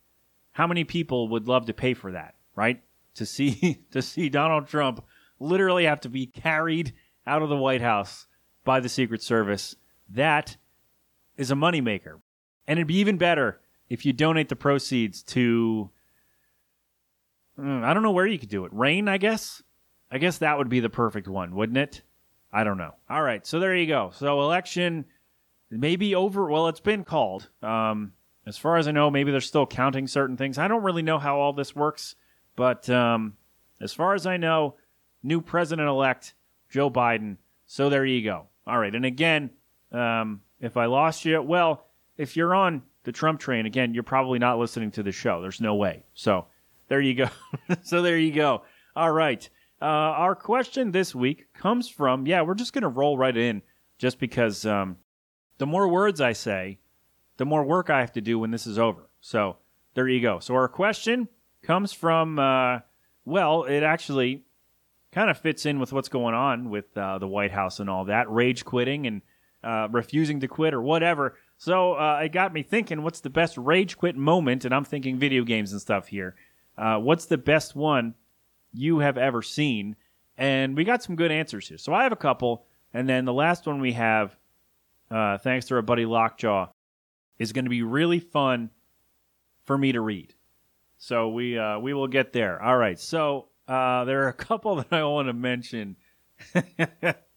how 0.51 0.67
many 0.67 0.83
people 0.83 1.29
would 1.29 1.47
love 1.47 1.65
to 1.65 1.73
pay 1.73 1.93
for 1.93 2.11
that, 2.11 2.35
right? 2.55 2.81
To 3.15 3.25
see 3.25 3.79
to 3.91 4.01
see 4.01 4.29
Donald 4.29 4.67
Trump 4.67 5.03
literally 5.39 5.85
have 5.85 6.01
to 6.01 6.09
be 6.09 6.27
carried 6.27 6.93
out 7.25 7.41
of 7.41 7.49
the 7.49 7.57
White 7.57 7.81
House 7.81 8.27
by 8.63 8.79
the 8.79 8.89
Secret 8.89 9.21
Service. 9.23 9.75
That 10.09 10.57
is 11.41 11.51
a 11.51 11.55
moneymaker. 11.55 12.21
And 12.67 12.79
it'd 12.79 12.87
be 12.87 12.97
even 12.97 13.17
better 13.17 13.59
if 13.89 14.05
you 14.05 14.13
donate 14.13 14.49
the 14.49 14.55
proceeds 14.55 15.23
to 15.23 15.89
Mm, 17.59 17.83
I 17.83 17.93
don't 17.93 18.03
know 18.03 18.11
where 18.11 18.25
you 18.25 18.39
could 18.39 18.49
do 18.49 18.65
it. 18.65 18.73
Rain, 18.73 19.07
I 19.07 19.17
guess. 19.17 19.61
I 20.11 20.17
guess 20.17 20.39
that 20.39 20.57
would 20.57 20.69
be 20.69 20.79
the 20.79 20.89
perfect 20.89 21.27
one, 21.27 21.55
wouldn't 21.55 21.77
it? 21.77 22.01
I 22.51 22.63
don't 22.63 22.77
know. 22.77 22.95
All 23.09 23.21
right, 23.21 23.45
so 23.45 23.59
there 23.59 23.75
you 23.75 23.87
go. 23.87 24.11
So 24.13 24.41
election 24.41 25.05
maybe 25.69 26.15
over. 26.15 26.49
Well, 26.49 26.67
it's 26.67 26.81
been 26.81 27.03
called. 27.03 27.49
Um, 27.61 28.13
as 28.45 28.57
far 28.57 28.77
as 28.77 28.87
I 28.87 28.91
know, 28.91 29.09
maybe 29.09 29.31
they're 29.31 29.39
still 29.39 29.65
counting 29.65 30.07
certain 30.07 30.35
things. 30.35 30.57
I 30.57 30.67
don't 30.67 30.83
really 30.83 31.03
know 31.03 31.19
how 31.19 31.39
all 31.39 31.53
this 31.53 31.75
works, 31.75 32.15
but 32.55 32.89
um, 32.89 33.37
as 33.79 33.93
far 33.93 34.15
as 34.15 34.25
I 34.25 34.37
know, 34.37 34.75
new 35.23 35.39
president-elect 35.39 36.33
Joe 36.69 36.89
Biden. 36.89 37.37
So 37.67 37.89
there 37.89 38.05
you 38.05 38.23
go. 38.23 38.47
All 38.67 38.77
right, 38.77 38.93
and 38.93 39.05
again, 39.05 39.51
um, 39.91 40.41
if 40.61 40.77
I 40.77 40.85
lost 40.85 41.25
you, 41.25 41.41
well, 41.41 41.87
if 42.17 42.37
you're 42.37 42.55
on 42.55 42.83
the 43.03 43.11
Trump 43.11 43.39
train 43.39 43.65
again, 43.65 43.93
you're 43.93 44.03
probably 44.03 44.39
not 44.39 44.59
listening 44.59 44.91
to 44.91 45.03
the 45.03 45.11
show. 45.11 45.41
There's 45.41 45.59
no 45.59 45.75
way. 45.75 46.05
So 46.13 46.45
there 46.87 47.01
you 47.01 47.15
go. 47.15 47.29
so 47.83 48.01
there 48.01 48.17
you 48.17 48.31
go. 48.31 48.63
All 48.95 49.11
right. 49.11 49.49
Uh, 49.81 49.85
our 49.85 50.35
question 50.35 50.91
this 50.91 51.15
week 51.15 51.51
comes 51.53 51.89
from, 51.89 52.27
yeah, 52.27 52.43
we're 52.43 52.53
just 52.53 52.73
going 52.73 52.83
to 52.83 52.87
roll 52.87 53.17
right 53.17 53.35
in 53.35 53.63
just 53.97 54.19
because 54.19 54.65
um, 54.65 54.97
the 55.57 55.65
more 55.65 55.87
words 55.87 56.21
I 56.21 56.33
say, 56.33 56.77
the 57.37 57.45
more 57.45 57.63
work 57.63 57.89
I 57.89 58.01
have 58.01 58.11
to 58.13 58.21
do 58.21 58.37
when 58.37 58.51
this 58.51 58.67
is 58.67 58.77
over. 58.77 59.09
So 59.21 59.57
there 59.95 60.07
you 60.07 60.21
go. 60.21 60.39
So 60.39 60.53
our 60.53 60.67
question 60.67 61.27
comes 61.63 61.91
from, 61.91 62.37
uh, 62.37 62.79
well, 63.25 63.63
it 63.63 63.81
actually 63.81 64.43
kind 65.11 65.31
of 65.31 65.39
fits 65.39 65.65
in 65.65 65.79
with 65.79 65.91
what's 65.91 66.09
going 66.09 66.35
on 66.35 66.69
with 66.69 66.95
uh, 66.95 67.17
the 67.17 67.27
White 67.27 67.51
House 67.51 67.79
and 67.79 67.89
all 67.89 68.05
that, 68.05 68.29
rage 68.29 68.63
quitting 68.63 69.07
and 69.07 69.23
uh, 69.63 69.87
refusing 69.91 70.39
to 70.39 70.47
quit 70.47 70.73
or 70.73 70.81
whatever. 70.81 71.37
So 71.57 71.93
uh, 71.93 72.21
it 72.23 72.31
got 72.31 72.53
me 72.53 72.63
thinking, 72.63 73.03
what's 73.03 73.19
the 73.19 73.29
best 73.29 73.57
rage 73.57 73.97
quit 73.97 74.15
moment? 74.15 74.65
And 74.65 74.73
I'm 74.73 74.83
thinking 74.83 75.19
video 75.19 75.43
games 75.43 75.71
and 75.71 75.81
stuff 75.81 76.07
here. 76.07 76.35
Uh, 76.77 76.97
what's 76.97 77.25
the 77.25 77.37
best 77.37 77.75
one 77.75 78.15
you 78.73 78.99
have 78.99 79.17
ever 79.17 79.41
seen? 79.41 79.95
And 80.37 80.75
we 80.75 80.83
got 80.83 81.03
some 81.03 81.15
good 81.15 81.31
answers 81.31 81.67
here. 81.67 81.77
So 81.77 81.93
I 81.93 82.03
have 82.03 82.11
a 82.11 82.17
couple, 82.17 82.65
and 82.93 83.07
then 83.07 83.25
the 83.25 83.33
last 83.33 83.67
one 83.67 83.79
we 83.79 83.93
have, 83.93 84.35
uh, 85.11 85.37
thanks 85.37 85.67
to 85.67 85.75
our 85.75 85.81
buddy 85.81 86.05
Lockjaw, 86.05 86.69
is 87.37 87.53
going 87.53 87.65
to 87.65 87.69
be 87.69 87.83
really 87.83 88.19
fun 88.19 88.71
for 89.65 89.77
me 89.77 89.91
to 89.91 90.01
read. 90.01 90.33
So 90.97 91.29
we 91.29 91.57
uh, 91.57 91.79
we 91.79 91.93
will 91.93 92.07
get 92.07 92.33
there. 92.33 92.61
All 92.61 92.77
right. 92.77 92.99
So 92.99 93.49
uh, 93.67 94.05
there 94.05 94.23
are 94.23 94.29
a 94.29 94.33
couple 94.33 94.75
that 94.77 94.91
I 94.91 95.03
want 95.03 95.27
to 95.27 95.33
mention. 95.33 95.97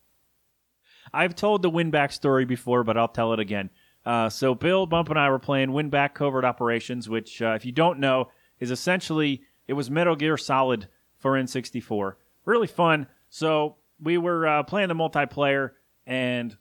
I've 1.15 1.35
told 1.35 1.63
the 1.63 1.71
Winback 1.71 2.13
story 2.13 2.45
before, 2.45 2.85
but 2.85 2.97
I'll 2.97 3.09
tell 3.09 3.33
it 3.33 3.41
again. 3.41 3.71
Uh, 4.05 4.29
so 4.29 4.55
Bill, 4.55 4.87
Bump, 4.87 5.09
and 5.09 5.19
I 5.19 5.31
were 5.31 5.39
playing 5.39 5.71
Winback 5.71 6.15
Covert 6.15 6.45
Operations, 6.45 7.09
which, 7.09 7.41
uh, 7.41 7.55
if 7.55 7.65
you 7.65 7.73
don't 7.73 8.01
know, 8.01 8.29
is 8.61 8.71
essentially 8.71 9.43
it 9.67 9.73
was 9.73 9.91
Metal 9.91 10.17
Gear 10.17 10.37
Solid 10.37 10.89
for 11.17 11.33
N64. 11.33 12.15
Really 12.45 12.67
fun. 12.67 13.07
So 13.31 13.77
we 14.01 14.19
were 14.19 14.47
uh, 14.47 14.63
playing 14.65 14.89
the 14.89 14.95
multiplayer, 14.95 15.71
and 16.07 16.57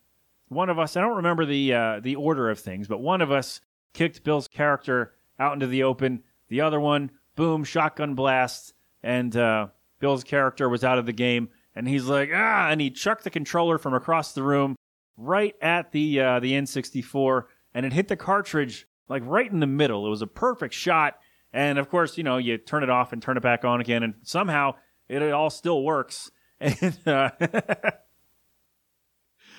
one 0.48 0.70
of 0.70 0.80
us 0.80 0.96
I 0.96 1.02
don't 1.02 1.18
remember 1.18 1.46
the 1.46 1.74
uh, 1.74 2.00
the 2.00 2.16
order 2.16 2.50
of 2.50 2.60
things, 2.60 2.88
but 2.88 3.02
one 3.02 3.22
of 3.22 3.32
us 3.32 3.60
kicked 3.94 4.24
Bill's 4.24 4.48
character 4.48 5.14
out 5.40 5.54
into 5.54 5.68
the 5.68 5.84
open. 5.84 6.24
The 6.48 6.62
other 6.62 6.80
one, 6.80 7.12
boom, 7.36 7.64
shotgun 7.64 8.16
blast, 8.16 8.74
and 9.02 9.36
uh, 9.36 9.68
Bill's 10.00 10.24
character 10.24 10.70
was 10.70 10.84
out 10.84 10.98
of 10.98 11.06
the 11.06 11.14
game. 11.14 11.50
And 11.76 11.88
he's 11.88 12.06
like, 12.06 12.30
ah, 12.34 12.70
and 12.70 12.80
he 12.80 12.92
chucked 12.92 13.24
the 13.24 13.30
controller 13.30 13.78
from 13.78 13.94
across 13.94 14.34
the 14.34 14.44
room 14.44 14.76
right 15.18 15.56
at 15.62 15.92
the 15.92 16.20
uh, 16.20 16.40
the 16.40 16.54
N64, 16.54 17.44
and 17.74 17.86
it 17.86 17.94
hit 17.94 18.08
the 18.08 18.16
cartridge 18.16 18.88
like 19.10 19.24
right 19.26 19.52
in 19.52 19.60
the 19.60 19.68
middle. 19.68 20.06
It 20.06 20.10
was 20.10 20.22
a 20.22 20.28
perfect 20.28 20.74
shot, 20.74 21.18
and 21.52 21.78
of 21.80 21.90
course, 21.90 22.18
you 22.18 22.24
know, 22.24 22.38
you 22.38 22.58
turn 22.58 22.84
it 22.84 22.90
off 22.90 23.14
and 23.14 23.22
turn 23.22 23.38
it 23.38 23.44
back 23.44 23.66
on 23.66 23.82
again, 23.82 24.04
and 24.04 24.16
somehow 24.24 24.76
it, 25.10 25.22
all 25.32 25.50
still 25.50 25.84
works. 25.84 26.32
And 26.60 26.98
uh, 27.06 27.32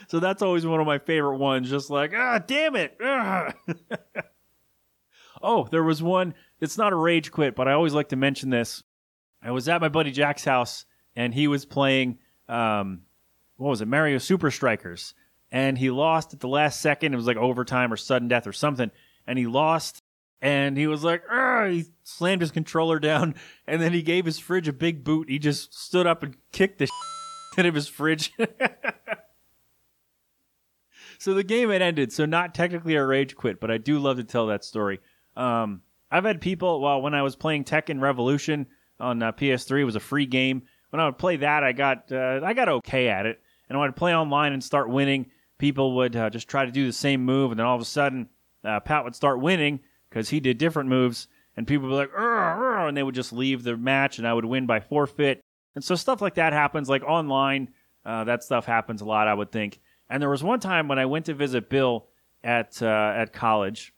so 0.09 0.20
that's 0.20 0.40
always 0.40 0.64
one 0.64 0.81
of 0.81 0.87
my 0.87 0.96
favorite 0.98 1.37
ones. 1.37 1.68
Just 1.68 1.90
like, 1.90 2.14
ah, 2.16 2.38
damn 2.38 2.77
it. 2.77 2.96
oh, 5.42 5.68
there 5.70 5.85
was 5.85 6.03
one. 6.03 6.33
It's 6.62 6.79
not 6.79 6.94
a 6.94 6.96
rage 6.96 7.31
quit, 7.31 7.55
but 7.55 7.68
I 7.68 7.72
always 7.72 7.92
like 7.92 8.09
to 8.11 8.16
mention 8.16 8.48
this. 8.48 8.83
I 9.42 9.50
was 9.50 9.68
at 9.68 9.83
my 9.83 9.90
buddy 9.90 10.12
Jack's 10.12 10.46
house, 10.46 10.87
and 11.16 11.35
he 11.35 11.48
was 11.48 11.64
playing, 11.64 12.18
um, 12.48 13.03
what 13.57 13.70
was 13.70 13.81
it, 13.81 13.88
Mario 13.88 14.18
Super 14.18 14.50
Strikers. 14.50 15.14
and 15.53 15.79
he 15.79 15.90
lost 15.90 16.35
at 16.35 16.40
the 16.40 16.48
last 16.48 16.81
second. 16.81 17.12
It 17.12 17.16
was 17.16 17.27
like 17.27 17.37
overtime 17.37 17.92
or 17.92 17.96
sudden 17.96 18.29
death 18.29 18.46
or 18.46 18.53
something, 18.53 18.90
and 19.27 19.38
he 19.38 19.46
lost. 19.46 20.03
And 20.42 20.77
he 20.77 20.87
was 20.87 21.03
like, 21.05 21.27
"Argh!" 21.29 21.72
he 21.72 21.85
slammed 22.03 22.42
his 22.42 22.50
controller 22.50 22.98
down, 22.98 23.35
and 23.66 23.81
then 23.81 23.94
he 23.94 24.03
gave 24.03 24.27
his 24.27 24.38
fridge 24.38 24.68
a 24.68 24.72
big 24.74 25.03
boot. 25.03 25.31
He 25.31 25.38
just 25.38 25.72
stood 25.72 26.07
up 26.07 26.22
and 26.22 26.37
kicked 26.53 26.79
the 26.81 26.87
shit 26.87 26.92
out 27.61 27.66
of 27.66 27.74
his 27.74 27.88
fridge. 27.88 28.31
so 31.18 31.35
the 31.35 31.44
game 31.44 31.70
had 31.70 31.83
ended. 31.83 32.12
So 32.12 32.27
not 32.27 32.55
technically 32.55 32.96
a 32.96 33.05
rage 33.07 33.37
quit, 33.37 33.61
but 33.61 33.70
I 33.70 33.79
do 33.79 33.98
love 33.98 34.16
to 34.18 34.24
tell 34.24 34.48
that 34.48 34.64
story. 34.64 35.00
Um, 35.37 35.83
I've 36.11 36.24
had 36.24 36.40
people. 36.40 36.81
Well, 36.81 37.00
when 37.00 37.14
I 37.14 37.22
was 37.22 37.37
playing 37.37 37.64
Tekken 37.64 38.00
Revolution 38.00 38.66
on 39.00 39.22
uh, 39.22 39.33
PS3, 39.33 39.81
it 39.81 39.85
was 39.85 39.96
a 39.96 40.00
free 40.00 40.27
game. 40.27 40.64
When 40.95 41.01
I 41.01 41.07
would 41.07 41.19
play 41.19 41.35
that, 41.39 41.65
I 41.65 41.73
got 41.73 42.13
uh, 42.13 42.39
I 42.45 42.55
got 42.55 42.69
okay 42.69 43.09
at 43.09 43.27
it. 43.27 43.41
And 43.69 43.77
when 43.77 43.89
I'd 43.89 43.97
play 43.97 44.15
online 44.15 44.53
and 44.53 44.63
start 44.63 44.89
winning, 44.89 45.27
people 45.59 45.97
would 45.97 46.15
uh, 46.15 46.31
just 46.31 46.47
try 46.47 46.65
to 46.65 46.71
do 46.71 46.87
the 46.87 46.93
same 46.93 47.25
move, 47.25 47.51
and 47.51 47.59
then 47.59 47.67
all 47.67 47.75
of 47.75 47.83
a 47.83 47.85
sudden, 47.85 48.29
uh, 48.63 48.79
Pat 48.79 49.03
would 49.03 49.17
start 49.17 49.41
winning 49.41 49.81
because 50.09 50.29
he 50.29 50.39
did 50.39 50.57
different 50.57 50.89
moves, 50.89 51.27
and 51.57 51.67
people 51.67 51.89
would 51.89 51.95
be 51.95 51.97
like, 51.97 52.11
and 52.17 52.97
they 52.97 53.03
would 53.03 53.17
just 53.17 53.33
leave 53.33 53.65
the 53.65 53.77
match, 53.77 54.19
and 54.19 54.29
I 54.29 54.35
would 54.35 54.45
win 54.45 54.67
by 54.67 54.79
forfeit. 54.79 55.41
And 55.75 55.83
so 55.83 55.97
stuff 55.97 56.23
like 56.23 56.35
that 56.35 56.53
happens, 56.53 56.89
like 56.89 57.03
online. 57.03 57.71
Uh, 58.07 58.23
that 58.23 58.45
stuff 58.45 58.65
happens 58.65 59.01
a 59.01 59.05
lot, 59.05 59.27
I 59.27 59.35
would 59.35 59.51
think. 59.51 59.81
And 60.09 60.23
there 60.23 60.31
was 60.31 60.45
one 60.45 60.61
time 60.61 60.87
when 60.87 61.01
I 61.01 61.07
went 61.07 61.27
to 61.27 61.35
visit 61.35 61.69
Bill 61.69 62.07
at 62.45 62.81
uh, 62.81 63.15
at 63.17 63.33
college, 63.33 63.93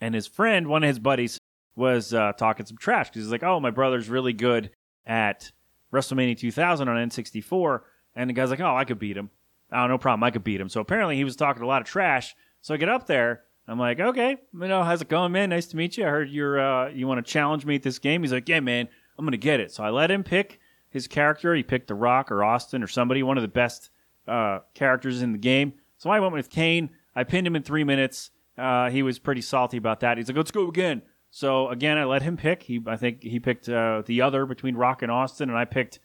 and 0.00 0.14
his 0.14 0.26
friend, 0.26 0.68
one 0.68 0.84
of 0.84 0.88
his 0.88 0.98
buddies, 0.98 1.38
was 1.74 2.14
uh, 2.14 2.32
talking 2.32 2.64
some 2.64 2.78
trash 2.78 3.10
because 3.10 3.24
he's 3.24 3.30
like, 3.30 3.42
"Oh, 3.42 3.60
my 3.60 3.70
brother's 3.70 4.08
really 4.08 4.32
good 4.32 4.70
at 5.04 5.52
WrestleMania 5.96 6.38
2000 6.38 6.88
on 6.88 7.08
N64," 7.08 7.80
and 8.14 8.30
the 8.30 8.34
guy's 8.34 8.50
like, 8.50 8.60
"Oh, 8.60 8.76
I 8.76 8.84
could 8.84 8.98
beat 8.98 9.16
him. 9.16 9.30
Oh, 9.72 9.86
no 9.86 9.98
problem, 9.98 10.22
I 10.24 10.30
could 10.30 10.44
beat 10.44 10.60
him." 10.60 10.68
So 10.68 10.80
apparently, 10.80 11.16
he 11.16 11.24
was 11.24 11.36
talking 11.36 11.62
a 11.62 11.66
lot 11.66 11.82
of 11.82 11.88
trash. 11.88 12.34
So 12.62 12.74
I 12.74 12.76
get 12.76 12.88
up 12.88 13.06
there. 13.06 13.42
I'm 13.68 13.78
like, 13.78 13.98
"Okay, 13.98 14.36
you 14.52 14.68
know, 14.68 14.84
how's 14.84 15.02
it 15.02 15.08
going, 15.08 15.32
man? 15.32 15.50
Nice 15.50 15.66
to 15.68 15.76
meet 15.76 15.96
you. 15.96 16.04
I 16.06 16.08
heard 16.08 16.30
you're 16.30 16.60
uh, 16.60 16.88
you 16.88 17.06
want 17.08 17.24
to 17.24 17.30
challenge 17.32 17.66
me 17.66 17.74
at 17.76 17.82
this 17.82 17.98
game." 17.98 18.22
He's 18.22 18.32
like, 18.32 18.48
"Yeah, 18.48 18.60
man, 18.60 18.88
I'm 19.18 19.24
gonna 19.24 19.36
get 19.36 19.60
it." 19.60 19.72
So 19.72 19.82
I 19.82 19.90
let 19.90 20.10
him 20.10 20.22
pick 20.22 20.60
his 20.90 21.08
character. 21.08 21.54
He 21.54 21.62
picked 21.62 21.88
The 21.88 21.94
Rock 21.94 22.30
or 22.30 22.44
Austin 22.44 22.82
or 22.82 22.86
somebody, 22.86 23.22
one 23.22 23.36
of 23.36 23.42
the 23.42 23.48
best 23.48 23.90
uh, 24.28 24.60
characters 24.74 25.22
in 25.22 25.32
the 25.32 25.38
game. 25.38 25.74
So 25.98 26.10
I 26.10 26.20
went 26.20 26.32
with 26.32 26.50
Kane. 26.50 26.90
I 27.14 27.24
pinned 27.24 27.46
him 27.46 27.56
in 27.56 27.62
three 27.62 27.84
minutes. 27.84 28.30
Uh, 28.56 28.90
he 28.90 29.02
was 29.02 29.18
pretty 29.18 29.40
salty 29.40 29.76
about 29.76 30.00
that. 30.00 30.16
He's 30.16 30.28
like, 30.28 30.36
"Let's 30.36 30.50
go 30.50 30.68
again." 30.68 31.02
So 31.36 31.68
again, 31.68 31.98
I 31.98 32.04
let 32.04 32.22
him 32.22 32.38
pick. 32.38 32.62
He, 32.62 32.80
I 32.86 32.96
think 32.96 33.22
he 33.22 33.40
picked 33.40 33.68
uh, 33.68 34.02
the 34.06 34.22
other 34.22 34.46
between 34.46 34.74
Rock 34.74 35.02
and 35.02 35.12
Austin, 35.12 35.50
and 35.50 35.58
I 35.58 35.66
picked, 35.66 35.98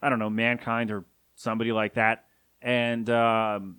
I 0.00 0.08
don't 0.08 0.20
know, 0.20 0.30
Mankind 0.30 0.92
or 0.92 1.04
somebody 1.34 1.72
like 1.72 1.94
that. 1.94 2.26
And 2.60 3.10
um, 3.10 3.78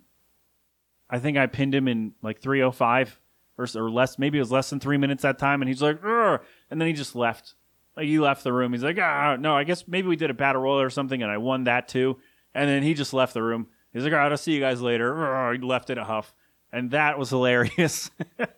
I 1.08 1.20
think 1.20 1.38
I 1.38 1.46
pinned 1.46 1.74
him 1.74 1.88
in 1.88 2.12
like 2.20 2.42
305 2.42 3.18
or, 3.56 3.66
or 3.76 3.90
less. 3.90 4.18
Maybe 4.18 4.36
it 4.36 4.42
was 4.42 4.52
less 4.52 4.68
than 4.68 4.78
three 4.78 4.98
minutes 4.98 5.22
that 5.22 5.38
time. 5.38 5.62
And 5.62 5.70
he's 5.70 5.80
like, 5.80 6.00
and 6.04 6.38
then 6.78 6.86
he 6.86 6.92
just 6.92 7.16
left. 7.16 7.54
Like 7.96 8.04
he 8.04 8.18
left 8.18 8.44
the 8.44 8.52
room. 8.52 8.74
He's 8.74 8.84
like, 8.84 8.98
ah, 9.00 9.36
no, 9.40 9.56
I 9.56 9.64
guess 9.64 9.88
maybe 9.88 10.08
we 10.08 10.16
did 10.16 10.28
a 10.28 10.34
battle 10.34 10.60
royal 10.60 10.82
or 10.82 10.90
something, 10.90 11.22
and 11.22 11.32
I 11.32 11.38
won 11.38 11.64
that 11.64 11.88
too. 11.88 12.18
And 12.54 12.68
then 12.68 12.82
he 12.82 12.92
just 12.92 13.14
left 13.14 13.32
the 13.32 13.42
room. 13.42 13.68
He's 13.94 14.04
like, 14.04 14.12
all 14.12 14.18
right, 14.18 14.30
I'll 14.30 14.36
see 14.36 14.52
you 14.52 14.60
guys 14.60 14.82
later. 14.82 15.14
Argh, 15.14 15.62
He 15.62 15.66
left 15.66 15.88
in 15.88 15.96
a 15.96 16.04
huff, 16.04 16.34
and 16.70 16.90
that 16.90 17.18
was 17.18 17.30
hilarious 17.30 18.10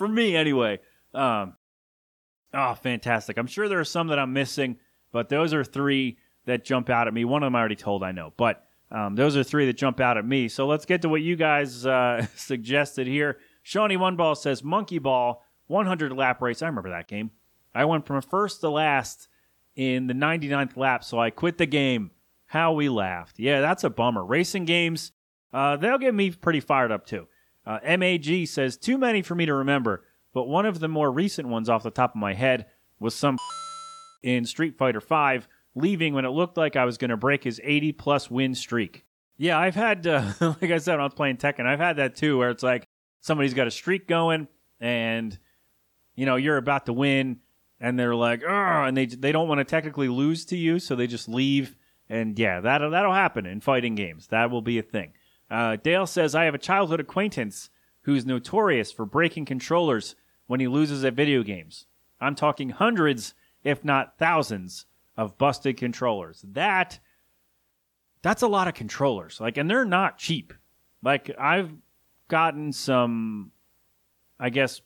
for 0.00 0.08
me 0.08 0.34
anyway. 0.34 0.78
Um, 1.12 1.52
oh, 2.54 2.72
fantastic! 2.72 3.36
I'm 3.36 3.46
sure 3.46 3.68
there 3.68 3.80
are 3.80 3.84
some 3.84 4.06
that 4.06 4.18
I'm 4.18 4.32
missing, 4.32 4.78
but 5.12 5.28
those 5.28 5.52
are 5.52 5.62
three 5.62 6.16
that 6.46 6.64
jump 6.64 6.88
out 6.88 7.06
at 7.06 7.12
me. 7.12 7.26
One 7.26 7.42
of 7.42 7.48
them 7.48 7.54
I 7.54 7.58
already 7.58 7.76
told, 7.76 8.02
I 8.02 8.12
know, 8.12 8.32
but 8.38 8.64
um, 8.90 9.14
those 9.14 9.36
are 9.36 9.44
three 9.44 9.66
that 9.66 9.76
jump 9.76 10.00
out 10.00 10.16
at 10.16 10.24
me. 10.24 10.48
So 10.48 10.66
let's 10.66 10.86
get 10.86 11.02
to 11.02 11.10
what 11.10 11.20
you 11.20 11.36
guys 11.36 11.84
uh, 11.84 12.24
suggested 12.34 13.06
here. 13.06 13.40
Shawnee 13.62 13.98
One 13.98 14.16
Ball 14.16 14.34
says 14.34 14.64
Monkey 14.64 14.98
Ball 14.98 15.42
100 15.66 16.12
lap 16.12 16.40
race. 16.40 16.62
I 16.62 16.66
remember 16.68 16.88
that 16.90 17.06
game. 17.06 17.30
I 17.74 17.84
went 17.84 18.06
from 18.06 18.22
first 18.22 18.62
to 18.62 18.70
last 18.70 19.28
in 19.76 20.06
the 20.06 20.14
99th 20.14 20.78
lap, 20.78 21.04
so 21.04 21.18
I 21.18 21.28
quit 21.28 21.58
the 21.58 21.66
game. 21.66 22.10
How 22.46 22.72
we 22.72 22.88
laughed. 22.88 23.38
Yeah, 23.38 23.60
that's 23.60 23.84
a 23.84 23.90
bummer. 23.90 24.24
Racing 24.24 24.64
games, 24.64 25.12
uh, 25.52 25.76
they'll 25.76 25.98
get 25.98 26.14
me 26.14 26.30
pretty 26.30 26.60
fired 26.60 26.90
up 26.90 27.04
too. 27.04 27.28
Uh, 27.70 27.96
MAG 27.96 28.48
says, 28.48 28.76
too 28.76 28.98
many 28.98 29.22
for 29.22 29.36
me 29.36 29.46
to 29.46 29.54
remember, 29.54 30.04
but 30.34 30.48
one 30.48 30.66
of 30.66 30.80
the 30.80 30.88
more 30.88 31.10
recent 31.12 31.46
ones 31.46 31.68
off 31.68 31.84
the 31.84 31.90
top 31.90 32.10
of 32.10 32.16
my 32.16 32.34
head 32.34 32.66
was 32.98 33.14
some 33.14 33.38
in 34.24 34.44
Street 34.44 34.76
Fighter 34.76 35.00
V 35.00 35.46
leaving 35.76 36.12
when 36.12 36.24
it 36.24 36.30
looked 36.30 36.56
like 36.56 36.74
I 36.74 36.84
was 36.84 36.98
going 36.98 37.10
to 37.10 37.16
break 37.16 37.44
his 37.44 37.60
80 37.62 37.92
plus 37.92 38.28
win 38.28 38.56
streak. 38.56 39.04
Yeah, 39.36 39.56
I've 39.56 39.76
had, 39.76 40.04
uh, 40.04 40.32
like 40.40 40.70
I 40.70 40.78
said, 40.78 40.94
when 40.94 41.00
I 41.00 41.04
was 41.04 41.14
playing 41.14 41.36
Tekken, 41.36 41.64
I've 41.64 41.78
had 41.78 41.98
that 41.98 42.16
too, 42.16 42.38
where 42.38 42.50
it's 42.50 42.64
like 42.64 42.88
somebody's 43.20 43.54
got 43.54 43.68
a 43.68 43.70
streak 43.70 44.08
going 44.08 44.48
and, 44.80 45.38
you 46.16 46.26
know, 46.26 46.34
you're 46.34 46.56
about 46.56 46.86
to 46.86 46.92
win 46.92 47.38
and 47.78 47.96
they're 47.96 48.16
like, 48.16 48.42
"Ugh," 48.42 48.88
and 48.88 48.96
they 48.96 49.06
they 49.06 49.32
don't 49.32 49.48
want 49.48 49.58
to 49.58 49.64
technically 49.64 50.08
lose 50.08 50.44
to 50.46 50.56
you, 50.56 50.78
so 50.78 50.94
they 50.94 51.06
just 51.06 51.28
leave. 51.28 51.76
And 52.10 52.38
yeah, 52.38 52.60
that 52.60 52.78
that'll 52.90 53.14
happen 53.14 53.46
in 53.46 53.60
fighting 53.60 53.94
games. 53.94 54.26
That 54.26 54.50
will 54.50 54.60
be 54.60 54.78
a 54.78 54.82
thing. 54.82 55.14
Uh, 55.50 55.76
Dale 55.76 56.06
says, 56.06 56.34
"I 56.34 56.44
have 56.44 56.54
a 56.54 56.58
childhood 56.58 57.00
acquaintance 57.00 57.70
who's 58.02 58.24
notorious 58.24 58.92
for 58.92 59.04
breaking 59.04 59.44
controllers 59.44 60.14
when 60.46 60.60
he 60.60 60.68
loses 60.68 61.04
at 61.04 61.14
video 61.14 61.42
games. 61.42 61.86
I'm 62.20 62.34
talking 62.34 62.70
hundreds, 62.70 63.34
if 63.62 63.84
not 63.84 64.18
thousands, 64.18 64.86
of 65.16 65.38
busted 65.38 65.76
controllers. 65.76 66.44
That 66.46 66.98
that's 68.22 68.42
a 68.42 68.48
lot 68.48 68.68
of 68.68 68.74
controllers. 68.74 69.40
Like, 69.40 69.56
and 69.56 69.70
they're 69.70 69.84
not 69.84 70.18
cheap. 70.18 70.52
Like 71.02 71.30
I've 71.38 71.72
gotten 72.28 72.72
some, 72.72 73.52
I 74.38 74.50
guess, 74.50 74.82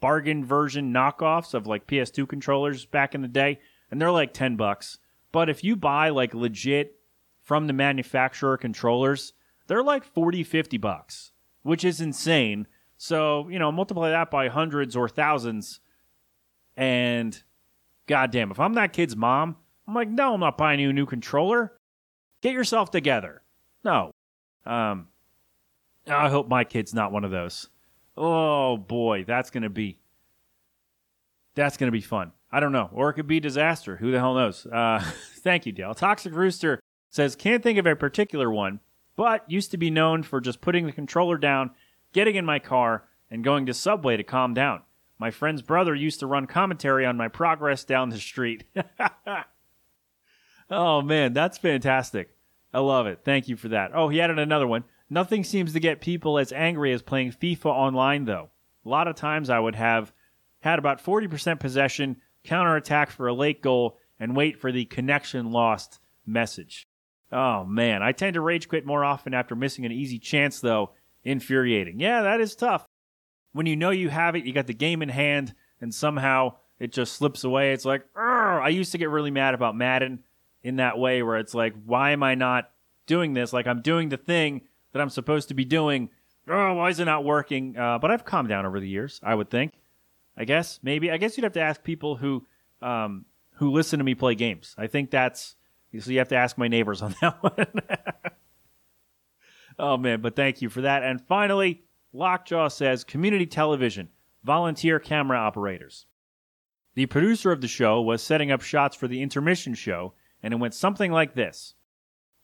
bargain 0.00 0.44
version 0.44 0.92
knockoffs 0.92 1.54
of 1.54 1.66
like 1.66 1.86
PS2 1.86 2.28
controllers 2.28 2.84
back 2.84 3.14
in 3.14 3.22
the 3.22 3.28
day, 3.28 3.60
and 3.90 4.00
they're 4.00 4.10
like 4.10 4.32
10 4.32 4.56
bucks. 4.56 4.98
But 5.32 5.48
if 5.48 5.62
you 5.62 5.76
buy 5.76 6.08
like 6.08 6.34
legit 6.34 6.96
from 7.42 7.66
the 7.66 7.72
manufacturer 7.72 8.56
controllers, 8.56 9.32
they're 9.70 9.84
like 9.84 10.02
40, 10.02 10.42
50 10.42 10.78
bucks, 10.78 11.30
which 11.62 11.84
is 11.84 12.00
insane. 12.00 12.66
So, 12.96 13.48
you 13.48 13.60
know, 13.60 13.70
multiply 13.70 14.10
that 14.10 14.28
by 14.28 14.48
hundreds 14.48 14.96
or 14.96 15.08
thousands. 15.08 15.78
And 16.76 17.40
goddamn, 18.08 18.50
if 18.50 18.58
I'm 18.58 18.74
that 18.74 18.92
kid's 18.92 19.14
mom, 19.14 19.54
I'm 19.86 19.94
like, 19.94 20.08
no, 20.08 20.34
I'm 20.34 20.40
not 20.40 20.58
buying 20.58 20.80
you 20.80 20.90
a 20.90 20.92
new 20.92 21.06
controller. 21.06 21.72
Get 22.40 22.52
yourself 22.52 22.90
together. 22.90 23.42
No. 23.84 24.10
Um, 24.66 25.06
I 26.08 26.28
hope 26.28 26.48
my 26.48 26.64
kid's 26.64 26.92
not 26.92 27.12
one 27.12 27.24
of 27.24 27.30
those. 27.30 27.68
Oh 28.16 28.76
boy, 28.76 29.22
that's 29.24 29.50
gonna 29.50 29.70
be 29.70 30.00
that's 31.54 31.76
gonna 31.76 31.92
be 31.92 32.00
fun. 32.00 32.32
I 32.50 32.58
don't 32.58 32.72
know, 32.72 32.90
or 32.92 33.10
it 33.10 33.14
could 33.14 33.28
be 33.28 33.38
disaster. 33.38 33.96
Who 33.98 34.10
the 34.10 34.18
hell 34.18 34.34
knows? 34.34 34.66
Uh, 34.66 34.98
thank 35.36 35.64
you, 35.64 35.70
Dale. 35.70 35.94
Toxic 35.94 36.34
Rooster 36.34 36.80
says 37.10 37.36
can't 37.36 37.62
think 37.62 37.78
of 37.78 37.86
a 37.86 37.94
particular 37.94 38.50
one, 38.50 38.80
but 39.20 39.44
used 39.50 39.70
to 39.70 39.76
be 39.76 39.90
known 39.90 40.22
for 40.22 40.40
just 40.40 40.62
putting 40.62 40.86
the 40.86 40.92
controller 40.92 41.36
down, 41.36 41.72
getting 42.14 42.36
in 42.36 42.44
my 42.46 42.58
car, 42.58 43.04
and 43.30 43.44
going 43.44 43.66
to 43.66 43.74
Subway 43.74 44.16
to 44.16 44.22
calm 44.22 44.54
down. 44.54 44.80
My 45.18 45.30
friend's 45.30 45.60
brother 45.60 45.94
used 45.94 46.20
to 46.20 46.26
run 46.26 46.46
commentary 46.46 47.04
on 47.04 47.18
my 47.18 47.28
progress 47.28 47.84
down 47.84 48.08
the 48.08 48.18
street. 48.18 48.64
oh 50.70 51.02
man, 51.02 51.34
that's 51.34 51.58
fantastic. 51.58 52.34
I 52.72 52.78
love 52.78 53.06
it. 53.06 53.20
Thank 53.22 53.46
you 53.46 53.56
for 53.56 53.68
that. 53.68 53.90
Oh, 53.92 54.08
he 54.08 54.22
added 54.22 54.38
another 54.38 54.66
one. 54.66 54.84
Nothing 55.10 55.44
seems 55.44 55.74
to 55.74 55.80
get 55.80 56.00
people 56.00 56.38
as 56.38 56.50
angry 56.50 56.90
as 56.94 57.02
playing 57.02 57.32
FIFA 57.32 57.66
online, 57.66 58.24
though. 58.24 58.48
A 58.86 58.88
lot 58.88 59.06
of 59.06 59.16
times 59.16 59.50
I 59.50 59.58
would 59.58 59.74
have 59.74 60.14
had 60.60 60.78
about 60.78 61.04
40% 61.04 61.60
possession, 61.60 62.16
counterattack 62.42 63.10
for 63.10 63.28
a 63.28 63.34
late 63.34 63.60
goal, 63.60 63.98
and 64.18 64.34
wait 64.34 64.58
for 64.58 64.72
the 64.72 64.86
connection 64.86 65.52
lost 65.52 65.98
message. 66.24 66.88
Oh, 67.32 67.64
man. 67.64 68.02
I 68.02 68.12
tend 68.12 68.34
to 68.34 68.40
rage 68.40 68.68
quit 68.68 68.84
more 68.84 69.04
often 69.04 69.34
after 69.34 69.54
missing 69.54 69.86
an 69.86 69.92
easy 69.92 70.18
chance, 70.18 70.60
though. 70.60 70.90
Infuriating. 71.24 72.00
Yeah, 72.00 72.22
that 72.22 72.40
is 72.40 72.56
tough. 72.56 72.86
When 73.52 73.66
you 73.66 73.76
know 73.76 73.90
you 73.90 74.08
have 74.08 74.36
it, 74.36 74.44
you 74.44 74.52
got 74.52 74.66
the 74.66 74.74
game 74.74 75.02
in 75.02 75.08
hand, 75.08 75.54
and 75.80 75.94
somehow 75.94 76.54
it 76.78 76.92
just 76.92 77.14
slips 77.14 77.44
away. 77.44 77.72
It's 77.72 77.84
like! 77.84 78.04
I 78.16 78.68
used 78.68 78.92
to 78.92 78.98
get 78.98 79.10
really 79.10 79.30
mad 79.30 79.54
about 79.54 79.76
Madden 79.76 80.24
in 80.62 80.76
that 80.76 80.98
way, 80.98 81.22
where 81.22 81.36
it's 81.36 81.54
like, 81.54 81.74
why 81.84 82.10
am 82.12 82.22
I 82.22 82.34
not 82.34 82.70
doing 83.06 83.34
this? 83.34 83.52
Like, 83.52 83.66
I'm 83.66 83.82
doing 83.82 84.08
the 84.08 84.16
thing 84.16 84.62
that 84.92 85.00
I'm 85.00 85.10
supposed 85.10 85.48
to 85.48 85.54
be 85.54 85.64
doing. 85.64 86.10
Oh, 86.48 86.74
why 86.74 86.88
is 86.90 87.00
it 87.00 87.04
not 87.04 87.24
working? 87.24 87.76
Uh, 87.76 87.98
but 87.98 88.10
I've 88.10 88.24
calmed 88.24 88.48
down 88.48 88.66
over 88.66 88.80
the 88.80 88.88
years. 88.88 89.20
I 89.22 89.34
would 89.34 89.50
think. 89.50 89.72
I 90.36 90.44
guess 90.44 90.80
maybe. 90.82 91.10
I 91.10 91.16
guess 91.16 91.36
you'd 91.36 91.44
have 91.44 91.52
to 91.54 91.60
ask 91.60 91.82
people 91.82 92.16
who 92.16 92.46
um, 92.80 93.26
who 93.54 93.70
listen 93.70 93.98
to 93.98 94.04
me 94.04 94.14
play 94.14 94.34
games. 94.34 94.74
I 94.78 94.86
think 94.86 95.10
that's 95.10 95.56
so. 95.98 96.10
You 96.10 96.18
have 96.18 96.28
to 96.28 96.36
ask 96.36 96.56
my 96.56 96.68
neighbors 96.68 97.02
on 97.02 97.14
that 97.20 97.42
one. 97.42 97.66
oh 99.78 99.96
man, 99.96 100.20
but 100.20 100.36
thank 100.36 100.62
you 100.62 100.68
for 100.68 100.82
that. 100.82 101.02
And 101.02 101.20
finally, 101.20 101.82
Lockjaw 102.12 102.68
says 102.68 103.02
community 103.04 103.46
television, 103.46 104.08
volunteer 104.44 105.00
camera 105.00 105.38
operators. 105.38 106.06
The 106.94 107.06
producer 107.06 107.52
of 107.52 107.60
the 107.60 107.68
show 107.68 108.00
was 108.00 108.22
setting 108.22 108.50
up 108.50 108.62
shots 108.62 108.96
for 108.96 109.08
the 109.08 109.22
intermission 109.22 109.74
show, 109.74 110.12
and 110.42 110.52
it 110.52 110.58
went 110.58 110.74
something 110.74 111.10
like 111.12 111.34
this. 111.34 111.74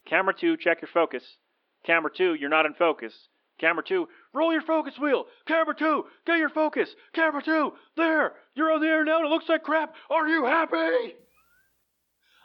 Camera 0.06 0.32
two, 0.34 0.56
check 0.56 0.80
your 0.80 0.88
focus. 0.92 1.36
Camera 1.84 2.10
two, 2.14 2.34
you're 2.34 2.48
not 2.48 2.66
in 2.66 2.74
focus. 2.74 3.28
Camera 3.58 3.82
two, 3.82 4.08
roll 4.32 4.52
your 4.52 4.62
focus 4.62 4.98
wheel. 4.98 5.24
Camera 5.46 5.74
two, 5.74 6.04
get 6.26 6.38
your 6.38 6.48
focus. 6.48 6.94
Camera 7.12 7.42
two, 7.42 7.72
there, 7.96 8.34
you're 8.54 8.70
on 8.70 8.80
the 8.80 8.86
air 8.86 9.04
now 9.04 9.18
and 9.18 9.26
it 9.26 9.30
looks 9.30 9.48
like 9.48 9.62
crap. 9.62 9.94
Are 10.10 10.28
you 10.28 10.44
happy? 10.44 11.14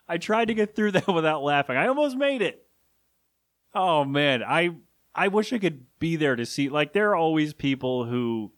I 0.08 0.18
tried 0.18 0.46
to 0.46 0.54
get 0.54 0.76
through 0.76 0.92
that 0.92 1.08
without 1.14 1.44
laughing. 1.44 1.78
I 1.78 1.88
almost 1.88 2.18
made 2.18 2.42
it. 2.42 2.66
Oh 3.74 4.04
man, 4.04 4.44
I 4.44 4.72
I 5.14 5.28
wish 5.28 5.52
I 5.54 5.60
could 5.60 5.86
be 6.00 6.16
there 6.16 6.36
to 6.36 6.46
see. 6.46 6.70
Like 6.70 6.94
there 6.94 7.12
are 7.12 7.16
always 7.16 7.54
people 7.54 8.06
who, 8.06 8.52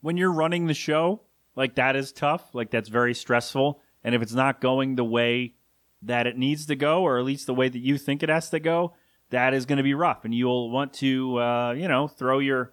when 0.00 0.16
you're 0.16 0.32
running 0.32 0.66
the 0.66 0.74
show, 0.74 1.22
like 1.56 1.74
that 1.76 1.96
is 1.96 2.12
tough. 2.12 2.54
Like 2.54 2.70
that's 2.70 2.88
very 2.88 3.14
stressful. 3.14 3.80
And 4.02 4.14
if 4.14 4.22
it's 4.22 4.34
not 4.34 4.60
going 4.60 4.96
the 4.96 5.04
way 5.04 5.54
that 6.02 6.26
it 6.26 6.36
needs 6.36 6.66
to 6.66 6.76
go, 6.76 7.02
or 7.02 7.18
at 7.18 7.24
least 7.24 7.46
the 7.46 7.54
way 7.54 7.68
that 7.68 7.78
you 7.78 7.96
think 7.96 8.22
it 8.22 8.28
has 8.28 8.50
to 8.50 8.60
go, 8.60 8.94
that 9.30 9.54
is 9.54 9.64
going 9.64 9.78
to 9.78 9.82
be 9.82 9.94
rough. 9.94 10.24
And 10.24 10.34
you'll 10.34 10.70
want 10.70 10.92
to, 10.94 11.38
uh, 11.38 11.72
you 11.72 11.88
know, 11.88 12.08
throw 12.08 12.38
your 12.38 12.72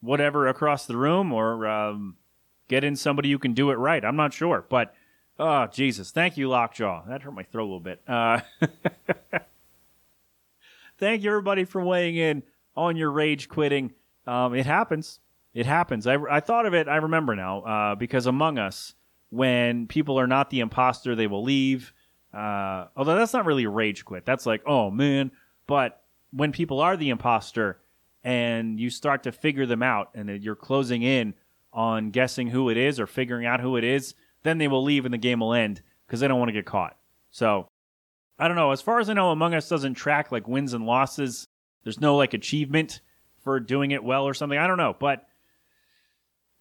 whatever 0.00 0.48
across 0.48 0.86
the 0.86 0.96
room 0.96 1.32
or 1.32 1.66
um, 1.66 2.16
get 2.68 2.84
in 2.84 2.96
somebody 2.96 3.30
who 3.30 3.38
can 3.38 3.52
do 3.52 3.70
it 3.70 3.74
right. 3.74 4.04
I'm 4.04 4.16
not 4.16 4.32
sure, 4.32 4.64
but 4.68 4.94
oh 5.40 5.66
Jesus, 5.66 6.10
thank 6.10 6.36
you, 6.36 6.48
Lockjaw. 6.48 7.06
That 7.08 7.22
hurt 7.22 7.34
my 7.34 7.42
throat 7.42 7.64
a 7.64 7.64
little 7.64 7.80
bit. 7.80 8.00
Uh, 8.06 8.40
thank 10.98 11.22
you 11.22 11.30
everybody 11.30 11.64
for 11.64 11.82
weighing 11.82 12.16
in 12.16 12.42
on 12.76 12.96
your 12.96 13.10
rage 13.10 13.48
quitting. 13.48 13.92
Um, 14.26 14.54
it 14.54 14.66
happens. 14.66 15.18
It 15.54 15.66
happens. 15.66 16.06
I, 16.06 16.16
I 16.30 16.40
thought 16.40 16.66
of 16.66 16.74
it. 16.74 16.86
I 16.86 16.96
remember 16.96 17.34
now 17.34 17.62
uh, 17.62 17.94
because 17.96 18.26
Among 18.26 18.58
Us, 18.58 18.94
when 19.30 19.86
people 19.86 20.20
are 20.20 20.26
not 20.26 20.50
the 20.50 20.60
imposter, 20.60 21.16
they 21.16 21.26
will 21.26 21.42
leave. 21.42 21.92
Uh, 22.32 22.86
although 22.96 23.16
that's 23.16 23.32
not 23.32 23.46
really 23.46 23.66
rage 23.66 24.04
quit. 24.04 24.24
That's 24.24 24.46
like, 24.46 24.62
oh 24.66 24.90
man. 24.90 25.32
But 25.66 26.02
when 26.32 26.52
people 26.52 26.80
are 26.80 26.96
the 26.96 27.10
imposter 27.10 27.80
and 28.22 28.78
you 28.78 28.90
start 28.90 29.24
to 29.24 29.32
figure 29.32 29.66
them 29.66 29.82
out 29.82 30.10
and 30.14 30.42
you're 30.42 30.54
closing 30.54 31.02
in 31.02 31.34
on 31.72 32.10
guessing 32.10 32.48
who 32.48 32.68
it 32.68 32.76
is 32.76 33.00
or 33.00 33.06
figuring 33.06 33.46
out 33.46 33.60
who 33.60 33.76
it 33.76 33.84
is, 33.84 34.14
then 34.42 34.58
they 34.58 34.68
will 34.68 34.82
leave 34.82 35.04
and 35.04 35.14
the 35.14 35.18
game 35.18 35.40
will 35.40 35.54
end 35.54 35.82
because 36.06 36.20
they 36.20 36.28
don't 36.28 36.38
want 36.38 36.48
to 36.48 36.54
get 36.54 36.66
caught. 36.66 36.96
So 37.30 37.68
I 38.38 38.48
don't 38.48 38.56
know. 38.56 38.72
As 38.72 38.80
far 38.80 39.00
as 39.00 39.10
I 39.10 39.12
know, 39.12 39.30
Among 39.30 39.54
Us 39.54 39.68
doesn't 39.68 39.94
track 39.94 40.32
like 40.32 40.48
wins 40.48 40.72
and 40.72 40.86
losses. 40.86 41.46
There's 41.84 42.00
no 42.00 42.16
like 42.16 42.34
achievement 42.34 43.00
for 43.42 43.60
doing 43.60 43.90
it 43.90 44.04
well 44.04 44.24
or 44.24 44.34
something. 44.34 44.58
I 44.58 44.66
don't 44.66 44.76
know, 44.78 44.96
but 44.98 45.26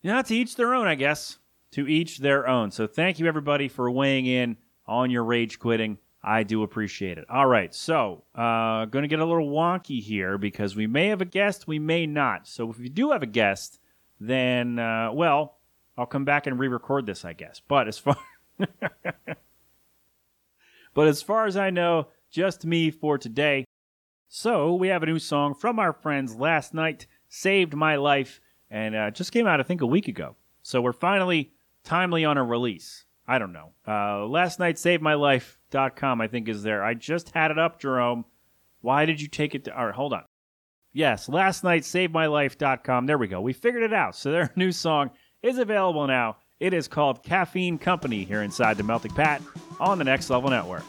yeah, 0.02 0.22
to 0.22 0.36
each 0.36 0.56
their 0.56 0.74
own, 0.74 0.88
I 0.88 0.96
guess. 0.96 1.38
To 1.72 1.88
each 1.88 2.20
their 2.20 2.48
own. 2.48 2.72
So 2.72 2.88
thank 2.88 3.20
you 3.20 3.28
everybody 3.28 3.68
for 3.68 3.92
weighing 3.92 4.26
in 4.26 4.58
on 4.88 5.12
your 5.12 5.24
rage 5.24 5.60
quitting. 5.60 6.00
I 6.22 6.44
do 6.44 6.64
appreciate 6.64 7.18
it. 7.18 7.30
All 7.30 7.46
right, 7.46 7.74
so 7.74 8.24
uh, 8.36 8.86
going 8.86 9.04
to 9.04 9.08
get 9.08 9.20
a 9.20 9.26
little 9.26 9.50
wonky 9.50 10.02
here 10.02 10.38
because 10.38 10.76
we 10.76 10.88
may 10.88 11.08
have 11.08 11.22
a 11.22 11.26
guest, 11.26 11.68
we 11.68 11.80
may 11.80 12.06
not. 12.08 12.48
So 12.48 12.70
if 12.70 12.80
you 12.80 12.90
do 12.90 13.12
have 13.12 13.24
a 13.24 13.28
guest, 13.28 13.80
then 14.20 14.80
uh, 14.80 15.12
well, 15.14 15.59
I'll 16.00 16.06
come 16.06 16.24
back 16.24 16.48
and 16.48 16.58
re-record 16.58 17.06
this, 17.06 17.26
I 17.26 17.34
guess. 17.34 17.62
But 17.68 17.90
as 17.90 17.98
far 17.98 18.16
but 20.94 21.08
as 21.08 21.22
far 21.22 21.46
as 21.46 21.58
I 21.58 21.72
know, 21.72 22.08
just 22.32 22.66
me 22.66 22.90
for 22.90 23.18
today. 23.18 23.66
So 24.30 24.74
we 24.76 24.88
have 24.88 25.04
a 25.04 25.08
new 25.08 25.20
song 25.20 25.54
from 25.54 25.78
our 25.78 25.92
friends 25.92 26.36
last 26.36 26.74
night, 26.74 27.06
saved 27.28 27.74
my 27.74 27.98
life, 27.98 28.40
and 28.72 28.96
uh, 28.96 29.12
just 29.12 29.34
came 29.34 29.46
out 29.46 29.60
I 29.60 29.64
think 29.64 29.82
a 29.82 29.86
week 29.86 30.08
ago. 30.08 30.38
So 30.62 30.82
we're 30.82 30.94
finally 30.94 31.52
timely 31.84 32.24
on 32.24 32.38
a 32.38 32.46
release. 32.46 33.04
I 33.28 33.38
don't 33.38 33.52
know. 33.52 33.74
Uh, 33.86 34.26
last 34.26 34.58
night, 34.58 34.76
savemylife.com, 34.76 36.22
I 36.22 36.28
think, 36.28 36.48
is 36.48 36.64
there. 36.64 36.82
I 36.82 36.94
just 36.94 37.32
had 37.32 37.52
it 37.52 37.60
up, 37.60 37.80
Jerome. 37.80 38.24
Why 38.82 39.06
did 39.06 39.22
you 39.22 39.28
take 39.28 39.54
it 39.54 39.66
to. 39.66 39.78
All 39.78 39.86
right, 39.86 39.94
hold 39.94 40.14
on. 40.14 40.24
Yes, 40.94 41.28
last 41.28 41.64
night, 41.64 41.84
savemylife.com. 41.84 43.06
There 43.06 43.18
we 43.18 43.28
go. 43.28 43.42
We 43.42 43.54
figured 43.54 43.84
it 43.84 43.94
out. 43.94 44.16
So 44.16 44.32
their 44.32 44.52
new 44.56 44.72
song 44.72 45.12
is 45.42 45.58
available 45.58 46.08
now. 46.08 46.38
It 46.60 46.74
is 46.74 46.88
called 46.88 47.24
Caffeine 47.24 47.78
Company 47.78 48.26
here 48.26 48.42
inside 48.42 48.78
the 48.78 48.84
Melting 48.84 49.14
Pat 49.14 49.42
on 49.80 49.98
the 49.98 50.04
Next 50.04 50.30
Level 50.30 50.50
Network. 50.50 50.84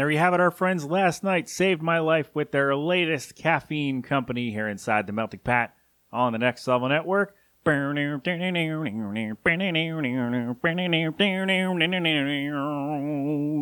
There 0.00 0.10
you 0.10 0.16
have 0.16 0.32
it, 0.32 0.40
our 0.40 0.50
friends. 0.50 0.86
Last 0.86 1.22
night 1.22 1.46
saved 1.46 1.82
my 1.82 1.98
life 1.98 2.30
with 2.32 2.52
their 2.52 2.74
latest 2.74 3.36
caffeine 3.36 4.00
company 4.00 4.50
here 4.50 4.66
inside 4.66 5.06
the 5.06 5.12
Melting 5.12 5.40
Pat 5.40 5.76
on 6.10 6.32
the 6.32 6.38
Next 6.38 6.66
Level 6.66 6.88
Network. 6.88 7.36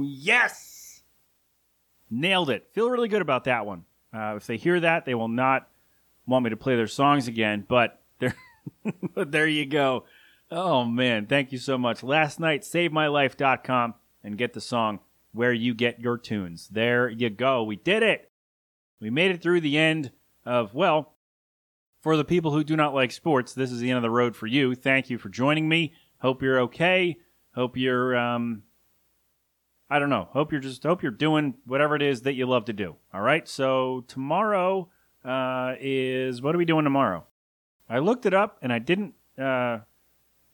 Yes! 0.05 1.03
Nailed 2.09 2.51
it. 2.51 2.68
Feel 2.72 2.88
really 2.88 3.09
good 3.09 3.20
about 3.20 3.42
that 3.42 3.66
one. 3.66 3.85
Uh, 4.14 4.35
if 4.37 4.46
they 4.46 4.59
hear 4.59 4.79
that, 4.79 5.07
they 5.07 5.16
will 5.16 5.27
not 5.27 5.68
want 6.24 6.44
me 6.44 6.51
to 6.51 6.57
play 6.57 6.77
their 6.77 6.87
songs 6.87 7.27
again, 7.27 7.64
but 7.68 8.01
there, 8.20 8.37
there 9.16 9.48
you 9.48 9.66
go. 9.66 10.05
Oh 10.53 10.85
man, 10.85 11.27
thank 11.27 11.51
you 11.51 11.59
so 11.59 11.77
much. 11.77 12.05
Last 12.05 12.38
night, 12.38 12.62
savemylife.com 12.62 13.94
and 14.22 14.38
get 14.38 14.53
the 14.53 14.61
song 14.61 15.01
where 15.33 15.53
you 15.53 15.75
get 15.75 16.01
your 16.01 16.19
tunes. 16.19 16.69
There 16.69 17.09
you 17.09 17.31
go. 17.31 17.62
We 17.62 17.77
did 17.77 18.03
it. 18.03 18.31
We 19.01 19.11
made 19.11 19.31
it 19.31 19.43
through 19.43 19.61
the 19.61 19.79
end 19.79 20.11
of, 20.45 20.75
well, 20.75 21.14
for 22.01 22.17
the 22.17 22.25
people 22.25 22.53
who 22.53 22.64
do 22.64 22.77
not 22.77 22.95
like 22.95 23.12
sports, 23.12 23.53
this 23.53 23.71
is 23.71 23.81
the 23.81 23.91
end 23.91 23.97
of 23.97 24.03
the 24.03 24.11
road 24.11 24.35
for 24.35 24.47
you. 24.47 24.75
Thank 24.75 25.11
you 25.11 25.19
for 25.19 25.29
joining 25.29 25.69
me. 25.69 25.93
Hope 26.21 26.43
you're 26.43 26.61
okay. 26.61 27.17
Hope 27.55 27.77
you're, 27.77 28.17
um, 28.17 28.62
I 29.91 29.99
don't 29.99 30.11
know. 30.11 30.29
Hope 30.33 30.53
you're 30.53 30.61
just, 30.61 30.83
hope 30.83 31.03
you're 31.03 31.12
doing 31.12 31.55
whatever 31.64 31.97
it 31.97 32.03
is 32.03 32.23
that 32.23 32.35
you 32.35 32.47
love 32.47 32.64
to 32.67 32.73
do. 32.73 32.97
All 33.12 33.21
right. 33.21 33.49
So 33.49 34.05
tomorrow, 34.09 34.88
uh, 35.25 35.75
is, 35.81 36.41
what 36.41 36.55
are 36.55 36.59
we 36.59 36.64
doing 36.64 36.85
tomorrow? 36.85 37.25
I 37.88 37.99
looked 37.99 38.27
it 38.27 38.35
up 38.35 38.59
and 38.62 38.73
I 38.73 38.79
didn't, 38.79 39.14
uh, 39.38 39.79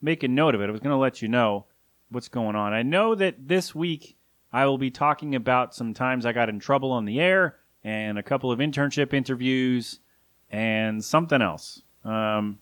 make 0.03 0.23
a 0.23 0.29
note 0.29 0.55
of 0.55 0.61
it. 0.61 0.69
I 0.69 0.71
was 0.71 0.81
going 0.81 0.93
to 0.93 0.99
let 0.99 1.23
you 1.23 1.29
know 1.29 1.67
what's 2.11 2.29
going 2.29 2.57
on. 2.57 2.75
I 2.75 2.83
know 2.83 3.15
that 3.15 3.49
this 3.49 3.75
week 3.75 4.17
I 4.55 4.67
will 4.67 4.79
be 4.79 4.93
talking 4.93 5.35
about 5.35 5.75
some 5.75 5.95
times 5.95 6.25
I 6.25 6.33
got 6.33 6.49
in 6.49 6.61
trouble 6.61 6.93
on 6.93 7.07
the 7.07 7.21
air 7.21 7.57
and 7.83 8.17
a 8.21 8.23
couple 8.23 8.53
of 8.53 8.61
internship 8.61 9.12
interviews 9.12 9.99
and 10.49 11.05
something 11.05 11.43
else. 11.43 11.83
Um, 12.05 12.61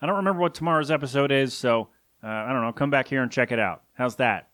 I 0.00 0.06
don't 0.06 0.16
remember 0.16 0.40
what 0.40 0.54
tomorrow's 0.54 0.90
episode 0.90 1.30
is, 1.30 1.52
so 1.52 1.88
uh, 2.24 2.28
I 2.28 2.50
don't 2.54 2.62
know. 2.62 2.72
Come 2.72 2.88
back 2.88 3.08
here 3.08 3.22
and 3.22 3.30
check 3.30 3.52
it 3.52 3.58
out. 3.58 3.82
How's 3.92 4.16
that? 4.16 4.48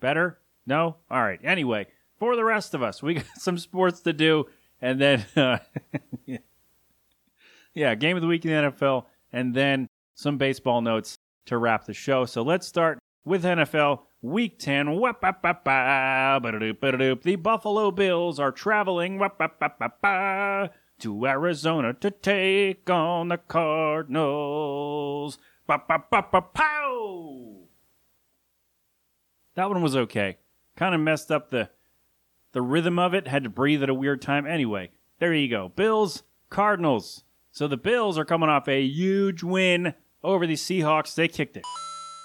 Better? 0.00 0.40
No? 0.66 0.96
All 1.08 1.22
right. 1.22 1.38
Anyway, 1.44 1.86
for 2.18 2.34
the 2.34 2.44
rest 2.44 2.74
of 2.74 2.82
us, 2.82 3.00
we 3.00 3.14
got 3.22 3.24
some 3.36 3.56
sports 3.56 4.00
to 4.00 4.12
do, 4.12 4.46
and 4.82 5.00
then, 5.00 5.24
uh, 5.36 5.58
yeah, 7.74 7.94
game 7.94 8.16
of 8.16 8.22
the 8.22 8.28
week 8.28 8.44
in 8.44 8.50
the 8.50 8.72
NFL, 8.72 9.04
and 9.32 9.54
then 9.54 9.88
some 10.16 10.36
baseball 10.36 10.80
notes 10.80 11.16
to 11.46 11.58
wrap 11.58 11.84
the 11.84 11.94
show. 11.94 12.24
So 12.24 12.42
let's 12.42 12.66
start 12.66 12.98
with 13.24 13.44
NFL 13.44 14.00
Week 14.20 14.58
10. 14.58 14.86
The 14.86 14.94
Buffalo 17.40 17.92
Bills 17.92 18.40
are 18.40 18.50
traveling 18.50 19.20
to 20.98 21.26
Arizona 21.26 21.94
to 21.94 22.10
take 22.10 22.90
on 22.90 23.28
the 23.28 23.38
Cardinals. 23.38 25.38
That 25.68 25.88
one 29.56 29.82
was 29.82 29.94
okay. 29.94 30.38
Kind 30.76 30.94
of 30.94 31.00
messed 31.00 31.30
up 31.30 31.50
the 31.50 31.70
the 32.52 32.62
rhythm 32.62 32.98
of 32.98 33.14
it. 33.14 33.28
Had 33.28 33.44
to 33.44 33.50
breathe 33.50 33.84
at 33.84 33.90
a 33.90 33.94
weird 33.94 34.20
time. 34.20 34.46
Anyway, 34.46 34.90
there 35.20 35.32
you 35.32 35.48
go. 35.48 35.68
Bills, 35.68 36.24
Cardinals. 36.50 37.22
So 37.52 37.68
the 37.68 37.76
Bills 37.76 38.18
are 38.18 38.24
coming 38.24 38.48
off 38.48 38.66
a 38.66 38.82
huge 38.82 39.44
win 39.44 39.94
over 40.24 40.44
the 40.46 40.54
Seahawks. 40.54 41.14
They 41.14 41.28
kicked 41.28 41.56
it 41.56 41.62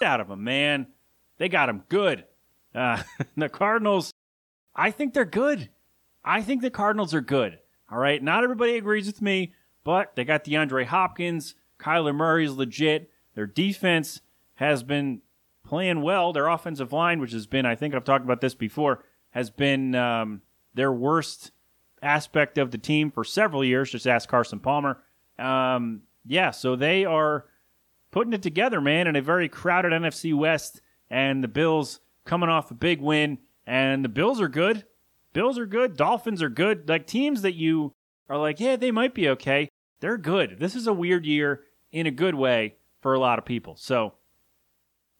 out 0.03 0.21
of 0.21 0.29
them, 0.29 0.43
man. 0.43 0.87
They 1.37 1.49
got 1.49 1.67
them 1.67 1.83
good. 1.89 2.25
Uh, 2.73 3.03
the 3.37 3.49
Cardinals, 3.49 4.13
I 4.75 4.91
think 4.91 5.13
they're 5.13 5.25
good. 5.25 5.69
I 6.23 6.41
think 6.41 6.61
the 6.61 6.69
Cardinals 6.69 7.13
are 7.13 7.21
good. 7.21 7.59
All 7.91 7.97
right. 7.97 8.21
Not 8.21 8.43
everybody 8.43 8.77
agrees 8.77 9.07
with 9.07 9.21
me, 9.21 9.53
but 9.83 10.15
they 10.15 10.23
got 10.23 10.43
DeAndre 10.43 10.85
Hopkins. 10.85 11.55
Kyler 11.79 12.15
Murray's 12.15 12.51
legit. 12.51 13.11
Their 13.35 13.45
defense 13.45 14.21
has 14.55 14.83
been 14.83 15.21
playing 15.65 16.01
well. 16.01 16.33
Their 16.33 16.47
offensive 16.47 16.93
line, 16.93 17.19
which 17.19 17.33
has 17.33 17.47
been, 17.47 17.65
I 17.65 17.75
think 17.75 17.93
I've 17.93 18.03
talked 18.03 18.23
about 18.23 18.41
this 18.41 18.55
before, 18.55 19.03
has 19.31 19.49
been 19.49 19.95
um, 19.95 20.41
their 20.73 20.91
worst 20.91 21.51
aspect 22.01 22.57
of 22.57 22.71
the 22.71 22.77
team 22.77 23.11
for 23.11 23.23
several 23.23 23.63
years. 23.63 23.91
Just 23.91 24.07
ask 24.07 24.29
Carson 24.29 24.59
Palmer. 24.59 25.01
Um, 25.39 26.03
yeah, 26.25 26.51
so 26.51 26.75
they 26.75 27.05
are 27.05 27.45
putting 28.11 28.33
it 28.33 28.41
together, 28.43 28.79
man, 28.79 29.07
in 29.07 29.15
a 29.15 29.21
very 29.21 29.49
crowded 29.49 29.91
NFC 29.91 30.33
West. 30.33 30.81
And 31.13 31.43
the 31.43 31.47
Bills 31.47 31.99
coming 32.25 32.49
off 32.49 32.71
a 32.71 32.73
big 32.73 32.99
win. 32.99 33.37
And 33.67 34.03
the 34.03 34.09
Bills 34.09 34.41
are 34.41 34.47
good. 34.47 34.83
Bills 35.31 35.59
are 35.59 35.67
good. 35.67 35.95
Dolphins 35.95 36.41
are 36.41 36.49
good. 36.49 36.89
Like 36.89 37.05
teams 37.05 37.43
that 37.43 37.53
you 37.53 37.93
are 38.29 38.37
like, 38.37 38.59
yeah, 38.59 38.77
they 38.77 38.89
might 38.89 39.13
be 39.13 39.29
okay. 39.29 39.69
They're 39.99 40.17
good. 40.17 40.57
This 40.59 40.75
is 40.75 40.87
a 40.87 40.93
weird 40.93 41.23
year 41.23 41.61
in 41.91 42.07
a 42.07 42.11
good 42.11 42.33
way 42.33 42.77
for 42.99 43.13
a 43.13 43.19
lot 43.19 43.37
of 43.37 43.45
people. 43.45 43.75
So 43.75 44.15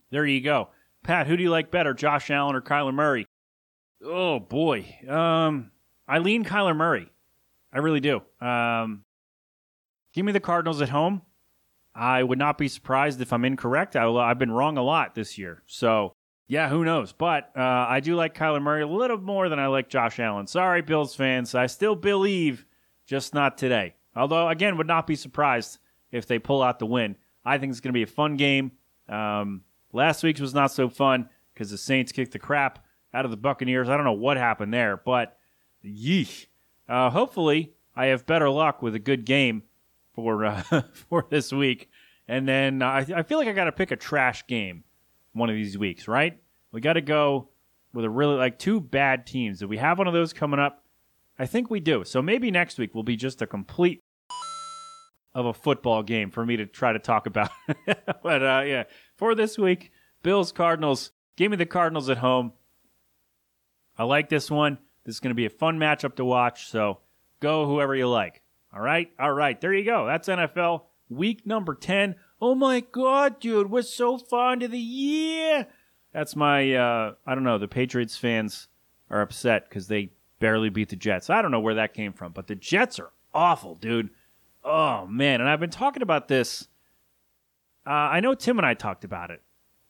there 0.10 0.26
you 0.26 0.42
go. 0.42 0.70
Pat, 1.04 1.28
who 1.28 1.38
do 1.38 1.44
you 1.44 1.52
like 1.52 1.70
better, 1.70 1.94
Josh 1.94 2.32
Allen 2.32 2.56
or 2.56 2.62
Kyler 2.62 2.94
Murray? 2.94 3.28
Oh 4.04 4.40
boy. 4.40 4.98
Um 5.08 5.70
I 6.08 6.18
lean 6.18 6.44
Kyler 6.44 6.76
Murray. 6.76 7.08
I 7.72 7.78
really 7.78 8.00
do. 8.00 8.24
Um 8.42 9.04
give 10.12 10.26
me 10.26 10.32
the 10.32 10.40
Cardinals 10.40 10.82
at 10.82 10.90
home. 10.90 11.22
I 11.96 12.24
would 12.24 12.40
not 12.40 12.58
be 12.58 12.68
surprised 12.68 13.22
if 13.22 13.32
I'm 13.32 13.46
incorrect. 13.46 13.96
I, 13.96 14.28
have 14.28 14.40
been 14.40 14.52
wrong 14.52 14.78
a 14.78 14.84
lot 14.84 15.14
this 15.14 15.38
year. 15.38 15.64
So, 15.68 16.14
yeah, 16.48 16.70
who 16.70 16.84
knows? 16.84 17.14
But 17.14 17.52
uh, 17.56 17.86
I 17.88 18.00
do 18.00 18.16
like 18.16 18.36
Kyler 18.36 18.62
Murray 18.62 18.82
a 18.82 18.88
little 18.88 19.18
more 19.18 19.48
than 19.48 19.60
I 19.60 19.68
like 19.68 19.90
Josh 19.90 20.20
Allen. 20.20 20.48
Sorry, 20.48 20.82
Bills 20.82 21.16
fans. 21.16 21.54
I 21.54 21.68
still 21.68 21.96
believe, 21.96 22.66
just 23.06 23.34
not 23.34 23.58
today. 23.58 23.96
Although, 24.16 24.50
again, 24.50 24.78
would 24.78 24.88
not 24.88 25.08
be 25.08 25.16
surprised 25.16 25.80
if 26.12 26.26
they 26.26 26.40
pull 26.40 26.64
out 26.64 26.80
the 26.80 26.86
win. 26.86 27.16
I 27.46 27.58
think 27.58 27.72
it's 27.72 27.80
going 27.80 27.94
to 27.94 27.98
be 27.98 28.04
a 28.04 28.08
fun 28.08 28.38
game. 28.38 28.72
Um, 29.10 29.62
last 29.92 30.24
week's 30.24 30.40
was 30.40 30.54
not 30.54 30.72
so 30.72 30.90
fun 30.90 31.30
because 31.54 31.70
the 31.70 31.78
Saints 31.78 32.12
kicked 32.12 32.32
the 32.32 32.40
crap 32.40 32.86
out 33.14 33.26
of 33.26 33.32
the 33.32 33.38
Buccaneers. 33.38 33.90
I 33.90 33.96
don't 33.96 34.06
know 34.06 34.14
what 34.14 34.38
happened 34.38 34.74
there, 34.74 34.98
but 34.98 35.38
yeesh. 35.86 36.48
Uh, 36.88 37.10
hopefully, 37.10 37.74
I 37.96 38.08
have 38.08 38.26
better 38.26 38.50
luck 38.50 38.82
with 38.82 38.96
a 38.96 39.00
good 39.00 39.26
game 39.26 39.64
for 40.14 40.46
uh, 40.46 40.62
for 40.94 41.26
this 41.30 41.52
week. 41.52 41.90
And 42.28 42.48
then 42.48 42.82
uh, 42.82 42.88
I, 42.88 43.06
I 43.18 43.24
feel 43.24 43.38
like 43.38 43.48
I 43.48 43.54
got 43.54 43.66
to 43.66 43.72
pick 43.72 43.92
a 43.92 43.96
trash 43.96 44.48
game 44.48 44.84
one 45.34 45.50
of 45.50 45.56
these 45.56 45.78
weeks, 45.78 46.08
right? 46.08 46.40
We 46.72 46.82
got 46.82 46.94
to 46.94 47.02
go 47.02 47.50
with 47.94 48.06
a 48.06 48.10
really 48.10 48.36
like 48.36 48.58
two 48.58 48.80
bad 48.80 49.26
teams. 49.28 49.60
Do 49.60 49.68
we 49.68 49.78
have 49.78 49.98
one 49.98 50.08
of 50.08 50.14
those 50.14 50.34
coming 50.34 50.60
up? 50.60 50.84
I 51.38 51.46
think 51.46 51.70
we 51.70 51.80
do. 51.80 52.04
So 52.04 52.22
maybe 52.22 52.52
next 52.52 52.78
week 52.78 52.94
will 52.94 53.04
be 53.04 53.16
just 53.16 53.42
a 53.42 53.48
complete 53.48 54.02
of 55.36 55.48
a 55.48 55.54
football 55.54 56.04
game 56.04 56.30
for 56.30 56.46
me 56.46 56.58
to 56.58 56.66
try 56.66 56.94
to 56.94 57.00
talk 57.00 57.26
about. 57.26 57.50
but 58.24 58.44
uh, 58.44 58.64
yeah, 58.66 58.84
for 59.18 59.34
this 59.36 59.58
week, 59.58 59.92
Bills 60.22 60.52
Cardinals. 60.52 61.12
Give 61.36 61.50
me 61.50 61.58
the 61.58 61.66
Cardinals 61.66 62.10
at 62.10 62.20
home. 62.20 62.54
I 63.98 64.04
like 64.04 64.30
this 64.30 64.52
one. 64.52 64.78
This 65.04 65.16
is 65.16 65.20
going 65.20 65.32
to 65.32 65.36
be 65.36 65.46
a 65.46 65.50
fun 65.50 65.80
matchup 65.80 66.16
to 66.16 66.26
watch. 66.26 66.68
So 66.68 67.00
go 67.40 67.66
whoever 67.66 67.96
you 67.96 68.08
like. 68.08 68.43
All 68.74 68.82
right, 68.82 69.12
all 69.20 69.34
right. 69.34 69.60
There 69.60 69.74
you 69.74 69.86
go. 69.86 70.08
That's 70.08 70.28
NFL 70.28 70.84
week 71.10 71.46
number 71.46 71.76
ten. 71.76 72.16
Oh 72.42 72.56
my 72.56 72.80
God, 72.80 73.40
dude, 73.40 73.70
we're 73.70 73.84
so 73.84 74.18
far 74.18 74.54
into 74.54 74.68
the 74.68 74.80
year. 74.80 75.68
That's 76.12 76.36
my. 76.36 76.74
Uh, 76.74 77.14
I 77.26 77.36
don't 77.36 77.44
know. 77.44 77.58
The 77.58 77.68
Patriots 77.68 78.18
fans 78.18 78.68
are 79.10 79.22
upset 79.22 79.70
because 79.70 79.88
they 79.88 80.12
barely 80.40 80.70
beat 80.70 80.90
the 80.90 80.96
Jets. 80.96 81.30
I 81.30 81.42
don't 81.42 81.52
know 81.52 81.60
where 81.60 81.76
that 81.76 81.94
came 81.94 82.14
from, 82.14 82.32
but 82.32 82.48
the 82.48 82.56
Jets 82.56 83.00
are 83.00 83.12
awful, 83.34 83.76
dude. 83.76 84.10
Oh 84.64 85.06
man, 85.06 85.40
and 85.40 85.50
I've 85.50 85.60
been 85.60 85.70
talking 85.70 86.02
about 86.02 86.28
this. 86.28 86.68
Uh, 87.86 87.92
I 87.92 88.22
know 88.22 88.34
Tim 88.34 88.58
and 88.58 88.66
I 88.66 88.74
talked 88.74 89.04
about 89.04 89.30
it. 89.30 89.42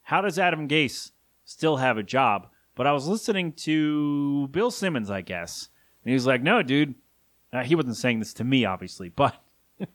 How 0.01 0.21
does 0.21 0.37
Adam 0.37 0.67
Gase 0.67 1.11
still 1.45 1.77
have 1.77 1.97
a 1.97 2.03
job? 2.03 2.47
But 2.75 2.87
I 2.87 2.91
was 2.91 3.07
listening 3.07 3.53
to 3.53 4.47
Bill 4.49 4.71
Simmons, 4.71 5.09
I 5.11 5.21
guess, 5.21 5.69
and 6.03 6.09
he 6.09 6.15
was 6.15 6.25
like, 6.25 6.41
"No, 6.41 6.63
dude, 6.63 6.95
uh, 7.53 7.63
he 7.63 7.75
wasn't 7.75 7.95
saying 7.95 8.19
this 8.19 8.33
to 8.33 8.43
me, 8.43 8.65
obviously, 8.65 9.09
but 9.09 9.35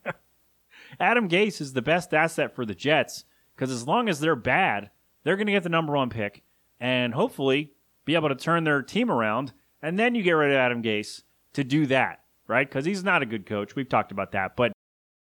Adam 1.01 1.29
Gase 1.29 1.61
is 1.61 1.73
the 1.73 1.83
best 1.83 2.15
asset 2.15 2.55
for 2.55 2.65
the 2.65 2.75
Jets 2.75 3.25
because 3.55 3.71
as 3.71 3.87
long 3.87 4.09
as 4.09 4.21
they're 4.21 4.37
bad, 4.37 4.91
they're 5.25 5.37
going 5.37 5.49
to 5.49 5.53
get 5.53 5.65
the 5.65 5.69
number 5.69 5.95
one 5.95 6.09
pick 6.09 6.43
and 6.81 7.13
hopefully 7.13 7.73
be 8.05 8.15
able 8.15 8.29
to 8.29 8.37
turn 8.37 8.65
their 8.65 8.83
team 8.83 9.11
around. 9.11 9.53
And 9.83 9.99
then 9.99 10.15
you 10.15 10.23
get 10.23 10.33
rid 10.33 10.53
of 10.53 10.57
Adam 10.57 10.83
Gase 10.83 11.23
to 11.55 11.65
do 11.65 11.87
that, 11.87 12.23
right? 12.47 12.69
Because 12.69 12.85
he's 12.85 13.05
not 13.05 13.23
a 13.23 13.27
good 13.27 13.45
coach. 13.45 13.75
We've 13.75 13.89
talked 13.89 14.13
about 14.13 14.33
that. 14.33 14.57
But 14.57 14.73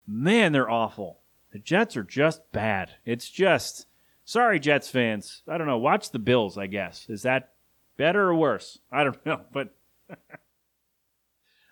man, 0.07 0.53
they're 0.53 0.70
awful. 0.70 1.20
The 1.53 1.59
Jets 1.61 1.97
are 1.97 2.05
just 2.05 2.43
bad. 2.53 2.91
It's 3.05 3.31
just, 3.31 3.87
sorry, 4.24 4.59
Jets 4.59 4.89
fans. 4.89 5.43
I 5.49 5.59
don't 5.59 5.68
know. 5.68 5.79
Watch 5.79 6.11
the 6.11 6.18
Bills, 6.18 6.59
I 6.59 6.66
guess. 6.66 7.07
Is 7.09 7.22
that 7.22 7.53
better 7.97 8.29
or 8.29 8.35
worse? 8.35 8.79
I 8.91 9.05
don't 9.05 9.24
know. 9.27 9.43
But. 9.53 9.74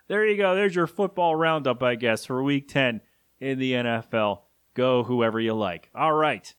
there 0.09 0.27
you 0.27 0.37
go. 0.37 0.55
There's 0.55 0.75
your 0.75 0.87
football 0.87 1.35
roundup, 1.35 1.83
I 1.83 1.95
guess, 1.95 2.27
for 2.27 2.43
week 2.43 2.69
10 2.69 3.01
in 3.41 3.59
the 3.59 3.73
NFL. 3.73 4.41
Go 4.75 5.05
whoever 5.05 5.41
you 5.41 5.55
like. 5.55 5.91
All 5.95 6.13
right. 6.13 6.53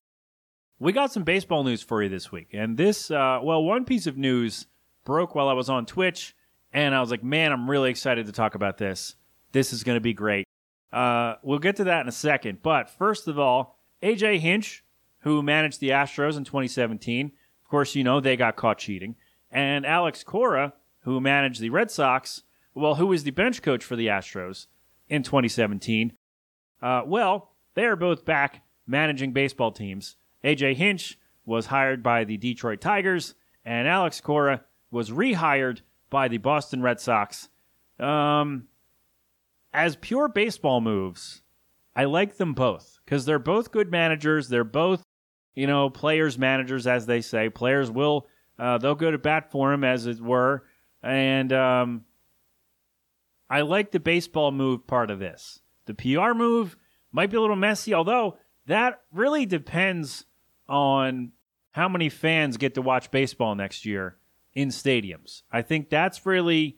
We 0.80 0.92
got 0.92 1.12
some 1.12 1.24
baseball 1.24 1.64
news 1.64 1.82
for 1.82 2.04
you 2.04 2.10
this 2.10 2.32
week. 2.32 2.50
And 2.54 2.78
this, 2.78 3.10
uh, 3.10 3.40
well, 3.42 3.64
one 3.64 3.86
piece 3.86 4.08
of 4.08 4.18
news 4.18 4.68
broke 5.06 5.36
while 5.36 5.48
I 5.48 5.54
was 5.54 5.70
on 5.70 5.86
Twitch, 5.86 6.36
And 6.74 6.94
I 6.94 7.00
was 7.00 7.12
like, 7.12 7.24
man, 7.24 7.54
I'm 7.54 7.70
really 7.70 7.90
excited 7.90 8.26
to 8.26 8.32
talk 8.34 8.56
about 8.56 8.78
this. 8.78 9.16
This 9.54 9.72
is 9.72 9.84
going 9.84 9.96
to 9.96 10.02
be 10.02 10.14
great. 10.14 10.46
Uh, 10.92 11.36
we'll 11.44 11.60
get 11.60 11.78
to 11.78 11.86
that 11.86 12.02
in 12.02 12.08
a 12.08 12.12
second. 12.12 12.62
But 12.62 12.90
first 12.90 13.28
of 13.28 13.40
all, 13.40 13.80
AJ 14.04 14.40
Hinch, 14.40 14.84
who 15.20 15.42
managed 15.42 15.80
the 15.80 15.90
Astros 15.90 16.38
in 16.38 16.44
2017, 16.44 17.28
of 17.28 17.70
course, 17.70 17.96
you 17.96 18.04
know 18.04 18.20
they 18.20 18.36
got 18.36 18.56
caught 18.58 18.78
cheating, 18.78 19.16
and 19.50 19.86
Alex 19.86 20.24
Cora, 20.24 20.74
who 21.00 21.20
managed 21.22 21.62
the 21.62 21.70
Red 21.70 21.90
Sox, 21.92 22.44
well, 22.76 22.96
who 22.96 23.08
was 23.08 23.24
the 23.24 23.32
bench 23.32 23.62
coach 23.62 23.84
for 23.84 23.96
the 23.96 24.08
Astros 24.08 24.68
in 25.10 25.24
2017. 25.24 26.14
Uh, 26.82 27.02
well, 27.06 27.54
they 27.74 27.86
are 27.86 27.96
both 27.96 28.26
back 28.26 28.64
managing 28.86 29.34
baseball 29.34 29.72
teams. 29.72 30.18
AJ 30.44 30.76
Hinch 30.76 31.18
was 31.46 31.68
hired 31.68 32.04
by 32.04 32.24
the 32.24 32.38
Detroit 32.38 32.82
Tigers, 32.82 33.36
and 33.64 33.88
Alex 33.88 34.22
Cora 34.22 34.64
was 34.92 35.10
rehired 35.10 35.82
by 36.10 36.28
the 36.28 36.38
Boston 36.38 36.82
Red 36.82 37.00
Sox. 37.00 37.50
Um, 38.00 38.68
as 39.74 39.96
pure 39.96 40.28
baseball 40.28 40.82
moves, 40.82 41.42
I 41.96 42.06
like 42.06 42.38
them 42.38 42.54
both 42.54 43.00
because 43.06 43.26
they're 43.26 43.40
both 43.40 43.72
good 43.72 43.92
managers. 43.92 44.50
They're 44.50 44.64
both, 44.64 45.04
you 45.56 45.68
know, 45.68 45.90
players 45.90 46.38
managers, 46.38 46.88
as 46.88 47.06
they 47.06 47.22
say. 47.22 47.50
Players 47.50 47.90
will 47.90 48.28
uh, 48.60 48.78
they'll 48.78 48.96
go 48.96 49.12
to 49.12 49.18
bat 49.18 49.52
for 49.52 49.74
him, 49.74 49.84
as 49.84 50.06
it 50.08 50.20
were. 50.20 50.64
And 51.04 51.52
um, 51.52 52.06
I 53.50 53.62
like 53.62 53.92
the 53.92 54.00
baseball 54.00 54.52
move 54.52 54.88
part 54.88 55.12
of 55.12 55.20
this. 55.20 55.60
The 55.86 55.94
PR 55.94 56.34
move 56.34 56.78
might 57.12 57.30
be 57.30 57.38
a 57.38 57.42
little 57.42 57.56
messy, 57.56 57.94
although 57.94 58.38
that 58.66 59.02
really 59.12 59.46
depends 59.46 60.26
on 60.68 61.32
how 61.72 61.88
many 61.88 62.10
fans 62.10 62.58
get 62.58 62.74
to 62.76 62.82
watch 62.82 63.12
baseball 63.12 63.56
next 63.56 63.86
year 63.86 64.18
in 64.54 64.70
stadiums. 64.70 65.44
I 65.52 65.62
think 65.62 65.90
that's 65.90 66.26
really 66.26 66.78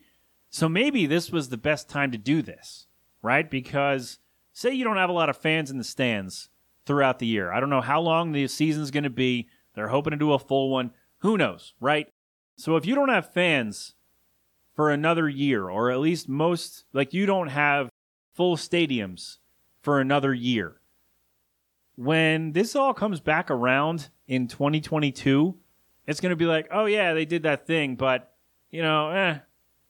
so 0.50 0.68
maybe 0.68 1.06
this 1.06 1.30
was 1.30 1.48
the 1.48 1.56
best 1.58 1.88
time 1.88 2.10
to 2.12 2.18
do 2.18 2.42
this, 2.42 2.86
right? 3.22 3.48
Because 3.48 4.18
say 4.52 4.72
you 4.72 4.84
don't 4.84 4.96
have 4.96 5.10
a 5.10 5.14
lot 5.14 5.28
of 5.28 5.36
fans 5.36 5.70
in 5.70 5.78
the 5.78 5.84
stands 5.84 6.48
throughout 6.86 7.18
the 7.18 7.26
year. 7.26 7.52
I 7.52 7.60
don't 7.60 7.70
know 7.70 7.80
how 7.80 8.00
long 8.00 8.32
the 8.32 8.48
season's 8.48 8.90
going 8.90 9.04
to 9.04 9.10
be. 9.10 9.48
They're 9.74 9.88
hoping 9.88 10.12
to 10.12 10.16
do 10.16 10.32
a 10.32 10.38
full 10.38 10.70
one. 10.70 10.92
Who 11.18 11.36
knows, 11.36 11.74
right? 11.80 12.08
So 12.56 12.76
if 12.76 12.86
you 12.86 12.94
don't 12.94 13.10
have 13.10 13.32
fans 13.32 13.94
for 14.78 14.92
another 14.92 15.28
year, 15.28 15.68
or 15.68 15.90
at 15.90 15.98
least 15.98 16.28
most, 16.28 16.84
like 16.92 17.12
you 17.12 17.26
don't 17.26 17.48
have 17.48 17.90
full 18.34 18.56
stadiums 18.56 19.38
for 19.82 20.00
another 20.00 20.32
year, 20.32 20.76
when 21.96 22.52
this 22.52 22.76
all 22.76 22.94
comes 22.94 23.18
back 23.18 23.50
around 23.50 24.08
in 24.28 24.46
2022, 24.46 25.56
it's 26.06 26.20
going 26.20 26.30
to 26.30 26.36
be 26.36 26.44
like, 26.44 26.68
oh 26.70 26.84
yeah, 26.84 27.12
they 27.12 27.24
did 27.24 27.42
that 27.42 27.66
thing, 27.66 27.96
but 27.96 28.32
you 28.70 28.80
know, 28.80 29.10
eh, 29.10 29.38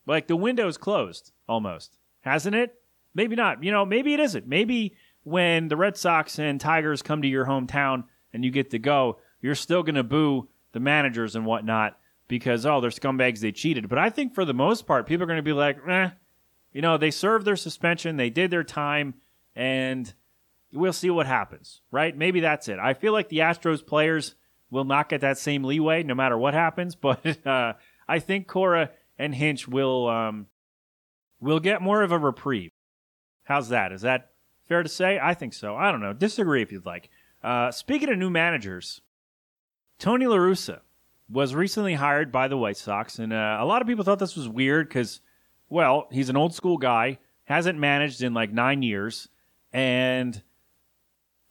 like 0.07 0.27
the 0.27 0.37
window's 0.37 0.79
closed 0.79 1.33
almost, 1.47 1.99
hasn't 2.23 2.57
it? 2.57 2.75
Maybe 3.13 3.37
not. 3.37 3.63
You 3.63 3.71
know, 3.71 3.85
maybe 3.85 4.15
it 4.15 4.21
isn't. 4.21 4.47
Maybe 4.47 4.97
when 5.23 5.69
the 5.69 5.77
Red 5.77 5.99
Sox 5.99 6.39
and 6.39 6.59
Tigers 6.59 7.03
come 7.03 7.21
to 7.21 7.29
your 7.29 7.45
hometown 7.45 8.05
and 8.33 8.43
you 8.43 8.51
get 8.51 8.71
to 8.71 8.79
go, 8.79 9.19
you're 9.43 9.55
still 9.55 9.83
going 9.83 9.97
to 9.97 10.03
boo 10.03 10.49
the 10.73 10.81
managers 10.81 11.37
and 11.37 11.45
whatnot 11.45 11.99
because 12.29 12.65
oh 12.65 12.81
they're 12.81 12.91
scumbags 12.91 13.41
they 13.41 13.53
cheated. 13.53 13.89
But 13.89 13.99
i 13.99 14.11
think 14.11 14.35
for 14.35 14.45
the 14.45 14.55
most 14.55 14.87
part 14.87 15.07
people 15.07 15.25
are 15.25 15.27
going 15.27 15.39
to 15.39 15.43
be 15.43 15.53
like 15.53 15.79
eh, 15.89 16.11
you 16.73 16.83
know 16.83 16.97
they 16.97 17.11
served 17.11 17.45
their 17.45 17.57
suspension 17.57 18.17
they 18.17 18.31
did 18.31 18.51
their 18.51 18.65
time 18.65 19.15
and 19.57 20.13
we'll 20.73 20.93
see 20.93 21.11
what 21.11 21.27
happens 21.27 21.81
right? 21.91 22.17
Maybe 22.17 22.41
that's 22.41 22.69
it. 22.69 22.79
I 22.79 22.95
feel 22.95 23.13
like 23.13 23.29
the 23.29 23.39
astros 23.39 23.85
players 23.85 24.35
will 24.71 24.85
not 24.85 25.09
get 25.09 25.23
that 25.23 25.39
same 25.39 25.65
leeway 25.65 26.03
no 26.03 26.15
matter 26.15 26.39
what 26.39 26.55
happens 26.55 26.95
but 26.95 27.47
uh, 27.47 27.73
i 28.07 28.19
think 28.19 28.47
cora 28.47 28.91
and 29.19 29.35
hinch 29.35 29.67
will 29.67 30.09
um, 30.09 30.47
will 31.41 31.61
get 31.61 31.83
more 31.83 32.03
of 32.03 32.13
a 32.13 32.19
reprieve. 32.19 32.71
How's 33.45 33.69
that? 33.71 33.93
Is 33.93 34.03
that 34.03 34.31
fair 34.69 34.83
to 34.83 34.89
say? 34.89 35.19
I 35.21 35.35
think 35.35 35.55
so. 35.55 35.77
I 35.77 35.91
don't 35.91 36.01
know. 36.01 36.13
Disagree 36.13 36.63
if 36.63 36.71
you'd 36.71 36.87
like. 36.87 37.11
Uh, 37.43 37.71
speaking 37.71 38.11
of 38.11 38.19
new 38.19 38.31
managers 38.31 39.01
Tony 39.99 40.27
La 40.27 40.37
Russa 40.37 40.81
was 41.31 41.55
recently 41.55 41.95
hired 41.95 42.33
by 42.33 42.49
the 42.49 42.57
White 42.57 42.77
Sox, 42.77 43.19
and 43.19 43.33
uh, 43.33 43.59
a 43.61 43.65
lot 43.65 43.83
of 43.83 43.89
people 43.89 44.05
thought 44.05 44.19
this 44.19 44.37
was 44.37 44.49
weird 44.49 44.89
because, 44.89 45.21
well, 45.69 46.09
he's 46.11 46.29
an 46.29 46.37
old 46.37 46.55
school 46.55 46.79
guy, 46.79 47.19
hasn't 47.45 47.79
managed 47.79 48.23
in 48.23 48.35
like 48.35 48.53
nine 48.53 48.83
years, 48.83 49.29
and 49.73 50.43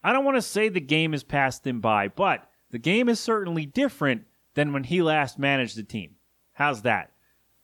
I 0.03 0.13
don't 0.13 0.25
want 0.25 0.37
to 0.37 0.41
say 0.41 0.69
the 0.69 0.79
game 0.79 1.11
has 1.11 1.23
passed 1.23 1.65
him 1.65 1.81
by, 1.81 2.07
but 2.07 2.49
the 2.71 2.79
game 2.79 3.09
is 3.09 3.19
certainly 3.19 3.65
different 3.65 4.25
than 4.55 4.73
when 4.73 4.83
he 4.83 5.01
last 5.01 5.37
managed 5.37 5.77
the 5.77 5.83
team. 5.83 6.15
How's 6.53 6.81
that? 6.81 7.11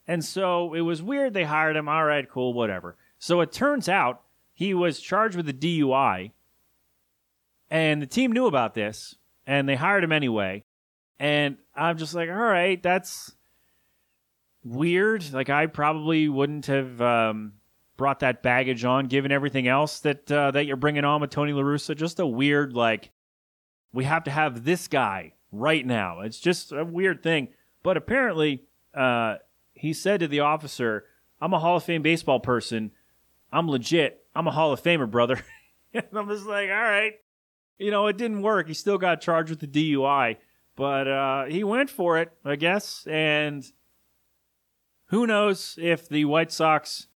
And 0.07 0.23
so 0.23 0.73
it 0.73 0.81
was 0.81 1.01
weird 1.01 1.33
they 1.33 1.45
hired 1.45 1.75
him. 1.75 1.87
All 1.87 2.05
right, 2.05 2.29
cool, 2.29 2.53
whatever. 2.53 2.97
So 3.17 3.41
it 3.41 3.51
turns 3.51 3.87
out 3.87 4.21
he 4.53 4.73
was 4.73 4.99
charged 4.99 5.35
with 5.35 5.49
a 5.49 5.53
DUI, 5.53 6.31
and 7.69 8.01
the 8.01 8.07
team 8.07 8.31
knew 8.31 8.45
about 8.45 8.75
this, 8.75 9.15
and 9.47 9.67
they 9.67 9.75
hired 9.75 10.03
him 10.03 10.11
anyway. 10.11 10.63
And 11.19 11.57
I'm 11.75 11.97
just 11.97 12.13
like, 12.13 12.29
all 12.29 12.35
right, 12.35 12.81
that's 12.81 13.33
weird. 14.63 15.31
Like, 15.31 15.49
I 15.49 15.67
probably 15.67 16.27
wouldn't 16.27 16.65
have 16.65 17.01
um, 17.01 17.53
brought 17.97 18.19
that 18.21 18.43
baggage 18.43 18.83
on, 18.83 19.07
given 19.07 19.31
everything 19.31 19.67
else 19.67 19.99
that 20.01 20.31
uh, 20.31 20.51
that 20.51 20.65
you're 20.65 20.77
bringing 20.77 21.05
on 21.05 21.21
with 21.21 21.29
Tony 21.29 21.53
La 21.53 21.61
Russa. 21.61 21.95
Just 21.95 22.19
a 22.19 22.25
weird, 22.27 22.73
like, 22.73 23.11
we 23.93 24.03
have 24.05 24.23
to 24.25 24.31
have 24.31 24.63
this 24.63 24.87
guy 24.87 25.33
right 25.51 25.85
now. 25.85 26.21
It's 26.21 26.39
just 26.39 26.71
a 26.71 26.83
weird 26.83 27.23
thing. 27.23 27.49
But 27.83 27.97
apparently, 27.97 28.63
uh, 28.93 29.35
he 29.73 29.93
said 29.93 30.21
to 30.21 30.27
the 30.27 30.39
officer, 30.41 31.05
I'm 31.39 31.53
a 31.53 31.59
Hall 31.59 31.77
of 31.77 31.83
Fame 31.83 32.01
baseball 32.01 32.39
person. 32.39 32.91
I'm 33.51 33.69
legit. 33.69 34.25
I'm 34.35 34.47
a 34.47 34.51
Hall 34.51 34.73
of 34.73 34.81
Famer, 34.81 35.09
brother. 35.09 35.43
and 35.93 36.05
I'm 36.13 36.27
just 36.27 36.45
like, 36.45 36.69
all 36.69 36.75
right. 36.75 37.13
You 37.77 37.91
know, 37.91 38.07
it 38.07 38.17
didn't 38.17 38.41
work. 38.41 38.67
He 38.67 38.73
still 38.73 38.97
got 38.97 39.21
charged 39.21 39.49
with 39.49 39.59
the 39.59 39.67
DUI. 39.67 40.37
But 40.75 41.07
uh, 41.07 41.45
he 41.45 41.63
went 41.63 41.89
for 41.89 42.17
it, 42.17 42.31
I 42.43 42.55
guess. 42.55 43.05
And 43.09 43.63
who 45.07 45.27
knows 45.27 45.77
if 45.81 46.09
the 46.09 46.25
White 46.25 46.51
Sox 46.51 47.07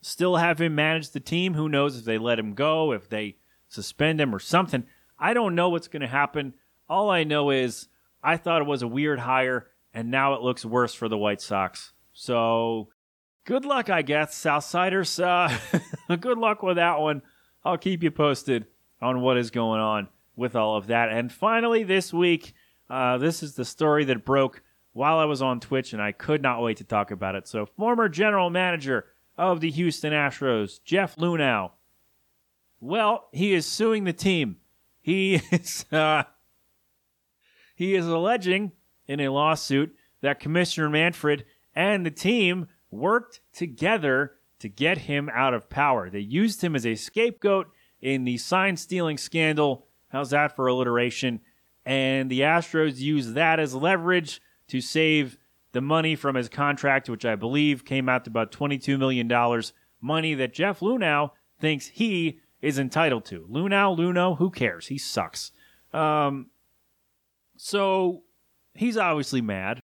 still 0.00 0.36
have 0.36 0.60
him 0.60 0.74
manage 0.74 1.10
the 1.10 1.20
team? 1.20 1.54
Who 1.54 1.68
knows 1.68 1.98
if 1.98 2.04
they 2.04 2.18
let 2.18 2.38
him 2.38 2.54
go, 2.54 2.92
if 2.92 3.08
they 3.08 3.36
suspend 3.68 4.20
him 4.20 4.34
or 4.34 4.40
something? 4.40 4.84
I 5.18 5.34
don't 5.34 5.54
know 5.54 5.68
what's 5.68 5.88
going 5.88 6.02
to 6.02 6.08
happen. 6.08 6.54
All 6.88 7.10
I 7.10 7.24
know 7.24 7.50
is 7.50 7.88
I 8.22 8.36
thought 8.36 8.62
it 8.62 8.66
was 8.66 8.82
a 8.82 8.88
weird 8.88 9.20
hire, 9.20 9.68
and 9.92 10.10
now 10.10 10.34
it 10.34 10.42
looks 10.42 10.64
worse 10.64 10.94
for 10.94 11.08
the 11.08 11.18
White 11.18 11.40
Sox. 11.40 11.92
So 12.12 12.88
good 13.46 13.64
luck, 13.64 13.88
I 13.88 14.02
guess, 14.02 14.34
Southsiders. 14.40 15.20
Uh, 16.06 16.16
good 16.16 16.36
luck 16.36 16.62
with 16.62 16.76
that 16.76 17.00
one. 17.00 17.22
I'll 17.64 17.78
keep 17.78 18.02
you 18.02 18.10
posted 18.10 18.66
on 19.00 19.22
what 19.22 19.38
is 19.38 19.50
going 19.50 19.80
on 19.80 20.08
with 20.36 20.54
all 20.54 20.76
of 20.76 20.88
that. 20.88 21.08
And 21.08 21.32
finally, 21.32 21.82
this 21.82 22.12
week, 22.12 22.52
uh, 22.90 23.18
this 23.18 23.42
is 23.42 23.54
the 23.54 23.64
story 23.64 24.04
that 24.04 24.24
broke 24.24 24.62
while 24.92 25.18
I 25.18 25.24
was 25.24 25.42
on 25.42 25.60
Twitch, 25.60 25.92
and 25.92 26.00
I 26.00 26.12
could 26.12 26.42
not 26.42 26.62
wait 26.62 26.76
to 26.78 26.84
talk 26.84 27.10
about 27.10 27.34
it. 27.34 27.48
So, 27.48 27.66
former 27.66 28.08
general 28.08 28.50
manager 28.50 29.06
of 29.36 29.60
the 29.60 29.70
Houston 29.70 30.12
Astros, 30.12 30.82
Jeff 30.84 31.16
Luhnow. 31.16 31.72
Well, 32.80 33.28
he 33.32 33.54
is 33.54 33.66
suing 33.66 34.04
the 34.04 34.12
team. 34.12 34.58
He 35.00 35.34
is 35.50 35.86
uh, 35.90 36.24
he 37.74 37.94
is 37.94 38.06
alleging 38.06 38.72
in 39.06 39.20
a 39.20 39.30
lawsuit 39.30 39.94
that 40.20 40.40
Commissioner 40.40 40.88
Manfred 40.88 41.44
and 41.74 42.06
the 42.06 42.10
team 42.10 42.68
worked 42.90 43.40
together 43.52 44.32
to 44.60 44.68
get 44.68 44.98
him 44.98 45.28
out 45.34 45.52
of 45.52 45.68
power. 45.68 46.08
They 46.08 46.20
used 46.20 46.62
him 46.62 46.76
as 46.76 46.86
a 46.86 46.94
scapegoat 46.94 47.70
in 48.00 48.24
the 48.24 48.38
sign 48.38 48.76
stealing 48.76 49.18
scandal. 49.18 49.88
How's 50.08 50.30
that 50.30 50.54
for 50.54 50.68
alliteration? 50.68 51.40
And 51.86 52.30
the 52.30 52.40
Astros 52.40 52.98
used 52.98 53.34
that 53.34 53.60
as 53.60 53.74
leverage 53.74 54.40
to 54.68 54.80
save 54.80 55.38
the 55.72 55.80
money 55.80 56.14
from 56.14 56.36
his 56.36 56.48
contract, 56.48 57.08
which 57.08 57.24
I 57.24 57.36
believe 57.36 57.84
came 57.84 58.08
out 58.08 58.24
to 58.24 58.30
about 58.30 58.52
$22 58.52 58.98
million, 58.98 59.62
money 60.00 60.34
that 60.34 60.54
Jeff 60.54 60.80
Luhnow 60.80 61.30
thinks 61.58 61.88
he 61.88 62.40
is 62.62 62.78
entitled 62.78 63.24
to. 63.26 63.46
Luhnow, 63.50 63.96
Luno, 63.98 64.38
who 64.38 64.50
cares? 64.50 64.86
He 64.86 64.98
sucks. 64.98 65.52
Um, 65.92 66.46
so 67.56 68.22
he's 68.74 68.96
obviously 68.96 69.40
mad 69.40 69.80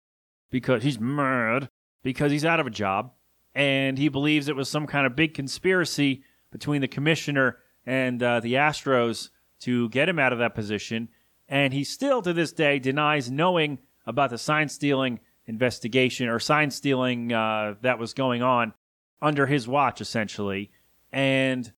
because 0.51 0.83
he's 0.83 0.99
mad 0.99 1.69
because 2.03 2.33
he's 2.33 2.45
out 2.45 2.61
of 2.61 2.67
a 2.67 2.71
job 2.71 3.13
and 3.55 3.99
he 3.99 4.09
believes 4.09 4.49
it 4.49 4.57
was 4.57 4.69
some 4.69 4.87
kind 4.87 5.07
of 5.07 5.17
big 5.17 5.35
conspiracy 5.35 6.23
between 6.51 6.81
the 6.81 6.89
commissioner 6.89 7.59
and 7.85 8.23
uh, 8.23 8.41
the 8.41 8.55
Astros 8.55 9.31
to 9.61 9.89
get 9.91 10.09
him 10.09 10.19
out 10.19 10.33
of 10.33 10.39
that 10.39 10.55
position 10.55 11.09
and 11.51 11.75
he 11.75 11.83
still 11.83 12.23
to 12.23 12.33
this 12.33 12.53
day 12.53 12.79
denies 12.79 13.31
knowing 13.31 13.81
about 14.07 14.31
the 14.31 14.39
sign 14.39 14.69
stealing 14.69 15.19
investigation 15.47 16.29
or 16.29 16.39
sign 16.39 16.71
stealing 16.71 17.33
uh, 17.33 17.75
that 17.83 17.99
was 17.99 18.15
going 18.15 18.41
on 18.41 18.73
under 19.21 19.47
his 19.47 19.67
watch, 19.67 20.01
essentially. 20.01 20.71
And 21.13 21.71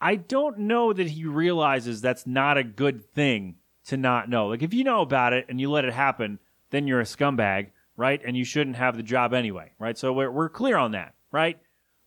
I 0.00 0.14
don't 0.14 0.60
know 0.60 0.92
that 0.92 1.08
he 1.08 1.24
realizes 1.26 2.00
that's 2.00 2.26
not 2.26 2.56
a 2.56 2.62
good 2.62 3.04
thing 3.04 3.56
to 3.86 3.96
not 3.96 4.30
know. 4.30 4.46
Like, 4.46 4.62
if 4.62 4.72
you 4.72 4.84
know 4.84 5.02
about 5.02 5.32
it 5.32 5.46
and 5.48 5.60
you 5.60 5.70
let 5.70 5.84
it 5.84 5.92
happen, 5.92 6.38
then 6.70 6.86
you're 6.86 7.00
a 7.00 7.04
scumbag, 7.04 7.70
right? 7.96 8.20
And 8.24 8.36
you 8.36 8.44
shouldn't 8.44 8.76
have 8.76 8.96
the 8.96 9.02
job 9.02 9.34
anyway, 9.34 9.72
right? 9.80 9.98
So 9.98 10.12
we're, 10.12 10.30
we're 10.30 10.48
clear 10.48 10.76
on 10.76 10.92
that, 10.92 11.14
right? 11.32 11.58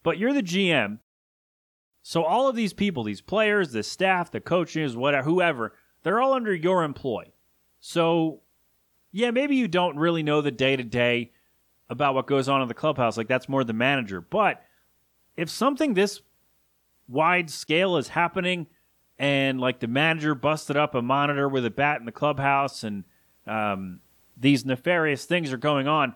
But 0.03 0.17
you're 0.17 0.33
the 0.33 0.41
GM. 0.41 0.99
So 2.01 2.23
all 2.23 2.47
of 2.47 2.55
these 2.55 2.73
people, 2.73 3.03
these 3.03 3.21
players, 3.21 3.71
the 3.73 3.83
staff, 3.83 4.31
the 4.31 4.39
coaches, 4.39 4.95
whatever, 4.95 5.23
whoever, 5.25 5.73
they're 6.03 6.21
all 6.21 6.33
under 6.33 6.53
your 6.53 6.83
employ. 6.83 7.31
So 7.79 8.41
yeah, 9.11 9.31
maybe 9.31 9.55
you 9.55 9.67
don't 9.67 9.97
really 9.97 10.23
know 10.23 10.41
the 10.41 10.51
day 10.51 10.75
to 10.75 10.83
day 10.83 11.31
about 11.89 12.15
what 12.15 12.27
goes 12.27 12.49
on 12.49 12.61
in 12.61 12.67
the 12.67 12.73
clubhouse. 12.73 13.17
Like 13.17 13.27
that's 13.27 13.49
more 13.49 13.63
the 13.63 13.73
manager. 13.73 14.21
But 14.21 14.63
if 15.37 15.49
something 15.49 15.93
this 15.93 16.21
wide 17.07 17.49
scale 17.49 17.97
is 17.97 18.09
happening 18.09 18.67
and 19.19 19.59
like 19.59 19.79
the 19.79 19.87
manager 19.87 20.35
busted 20.35 20.75
up 20.75 20.95
a 20.95 21.01
monitor 21.01 21.47
with 21.47 21.65
a 21.65 21.69
bat 21.69 21.99
in 21.99 22.05
the 22.05 22.11
clubhouse 22.11 22.83
and 22.83 23.03
um, 23.45 23.99
these 24.37 24.65
nefarious 24.65 25.25
things 25.25 25.53
are 25.53 25.57
going 25.57 25.87
on, 25.87 26.15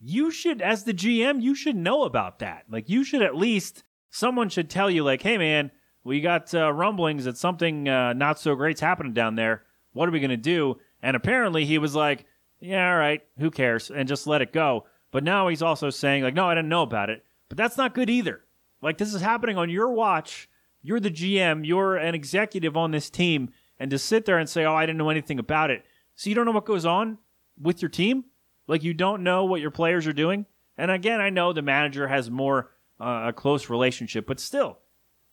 you 0.00 0.30
should, 0.30 0.60
as 0.60 0.84
the 0.84 0.94
GM, 0.94 1.40
you 1.42 1.54
should 1.54 1.76
know 1.76 2.02
about 2.02 2.40
that. 2.40 2.64
Like 2.70 2.88
you 2.88 3.04
should 3.04 3.22
at 3.22 3.36
least, 3.36 3.84
someone 4.10 4.48
should 4.48 4.68
tell 4.68 4.90
you, 4.90 5.04
like, 5.04 5.22
hey 5.22 5.38
man, 5.38 5.70
we 6.04 6.20
got 6.20 6.54
uh, 6.54 6.72
rumblings 6.72 7.24
that 7.24 7.36
something 7.36 7.88
uh, 7.88 8.12
not 8.12 8.38
so 8.38 8.54
great's 8.54 8.80
happening 8.80 9.12
down 9.12 9.36
there. 9.36 9.62
What 9.92 10.08
are 10.08 10.12
we 10.12 10.20
going 10.20 10.30
to 10.30 10.36
do? 10.36 10.78
And 11.02 11.16
apparently 11.16 11.64
he 11.64 11.78
was 11.78 11.94
like, 11.94 12.24
yeah, 12.60 12.92
all 12.92 12.98
right, 12.98 13.22
who 13.38 13.50
cares? 13.50 13.90
And 13.90 14.08
just 14.08 14.26
let 14.26 14.42
it 14.42 14.52
go. 14.52 14.86
But 15.10 15.24
now 15.24 15.48
he's 15.48 15.62
also 15.62 15.90
saying, 15.90 16.22
like, 16.22 16.34
no, 16.34 16.46
I 16.46 16.54
didn't 16.54 16.68
know 16.68 16.82
about 16.82 17.10
it. 17.10 17.24
But 17.48 17.58
that's 17.58 17.76
not 17.76 17.94
good 17.94 18.08
either. 18.08 18.40
Like, 18.80 18.98
this 18.98 19.12
is 19.12 19.20
happening 19.20 19.58
on 19.58 19.70
your 19.70 19.90
watch. 19.90 20.48
You're 20.80 21.00
the 21.00 21.10
GM, 21.10 21.66
you're 21.66 21.96
an 21.96 22.14
executive 22.14 22.76
on 22.76 22.90
this 22.90 23.10
team. 23.10 23.50
And 23.78 23.90
to 23.90 23.98
sit 23.98 24.24
there 24.24 24.38
and 24.38 24.48
say, 24.48 24.64
oh, 24.64 24.74
I 24.74 24.86
didn't 24.86 24.98
know 24.98 25.10
anything 25.10 25.38
about 25.38 25.70
it. 25.70 25.84
So 26.14 26.30
you 26.30 26.36
don't 26.36 26.46
know 26.46 26.52
what 26.52 26.64
goes 26.64 26.86
on 26.86 27.18
with 27.60 27.82
your 27.82 27.88
team? 27.88 28.24
Like, 28.66 28.82
you 28.82 28.94
don't 28.94 29.22
know 29.22 29.44
what 29.44 29.60
your 29.60 29.70
players 29.70 30.06
are 30.06 30.12
doing? 30.12 30.46
And 30.76 30.90
again, 30.90 31.20
I 31.20 31.30
know 31.30 31.52
the 31.52 31.62
manager 31.62 32.08
has 32.08 32.30
more 32.30 32.70
uh, 33.00 33.26
a 33.28 33.32
close 33.32 33.68
relationship, 33.68 34.26
but 34.26 34.40
still, 34.40 34.78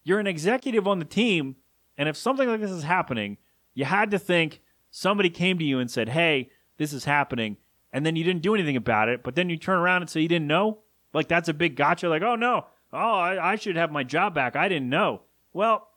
you're 0.04 0.20
an 0.20 0.28
executive 0.28 0.88
on 0.88 1.00
the 1.00 1.06
team. 1.06 1.56
And 1.98 2.08
if 2.08 2.18
something 2.18 2.48
like 2.48 2.62
this 2.62 2.72
is 2.72 2.84
happening, 2.84 3.38
you 3.74 3.86
had 3.86 4.12
to 4.12 4.20
think 4.20 4.62
somebody 4.90 5.30
came 5.30 5.58
to 5.58 5.66
you 5.66 5.80
and 5.80 5.90
said, 5.92 6.10
hey, 6.10 6.50
this 6.78 6.94
is 6.94 7.06
happening, 7.06 7.58
and 7.92 8.06
then 8.06 8.16
you 8.16 8.24
didn't 8.24 8.42
do 8.42 8.56
anything 8.56 8.78
about 8.78 9.10
it, 9.10 9.22
but 9.22 9.36
then 9.36 9.50
you 9.50 9.58
turn 9.58 9.78
around 9.78 10.02
and 10.02 10.10
say 10.10 10.22
you 10.22 10.28
didn't 10.28 10.48
know? 10.48 10.80
Like 11.14 11.28
that's 11.28 11.50
a 11.50 11.54
big 11.54 11.76
gotcha. 11.76 12.08
Like, 12.08 12.22
oh 12.22 12.36
no, 12.36 12.66
oh, 12.94 12.98
I, 12.98 13.52
I 13.52 13.56
should 13.56 13.76
have 13.76 13.92
my 13.92 14.04
job 14.04 14.34
back. 14.34 14.56
I 14.56 14.70
didn't 14.70 14.90
know. 14.90 15.22
Well, 15.54 15.88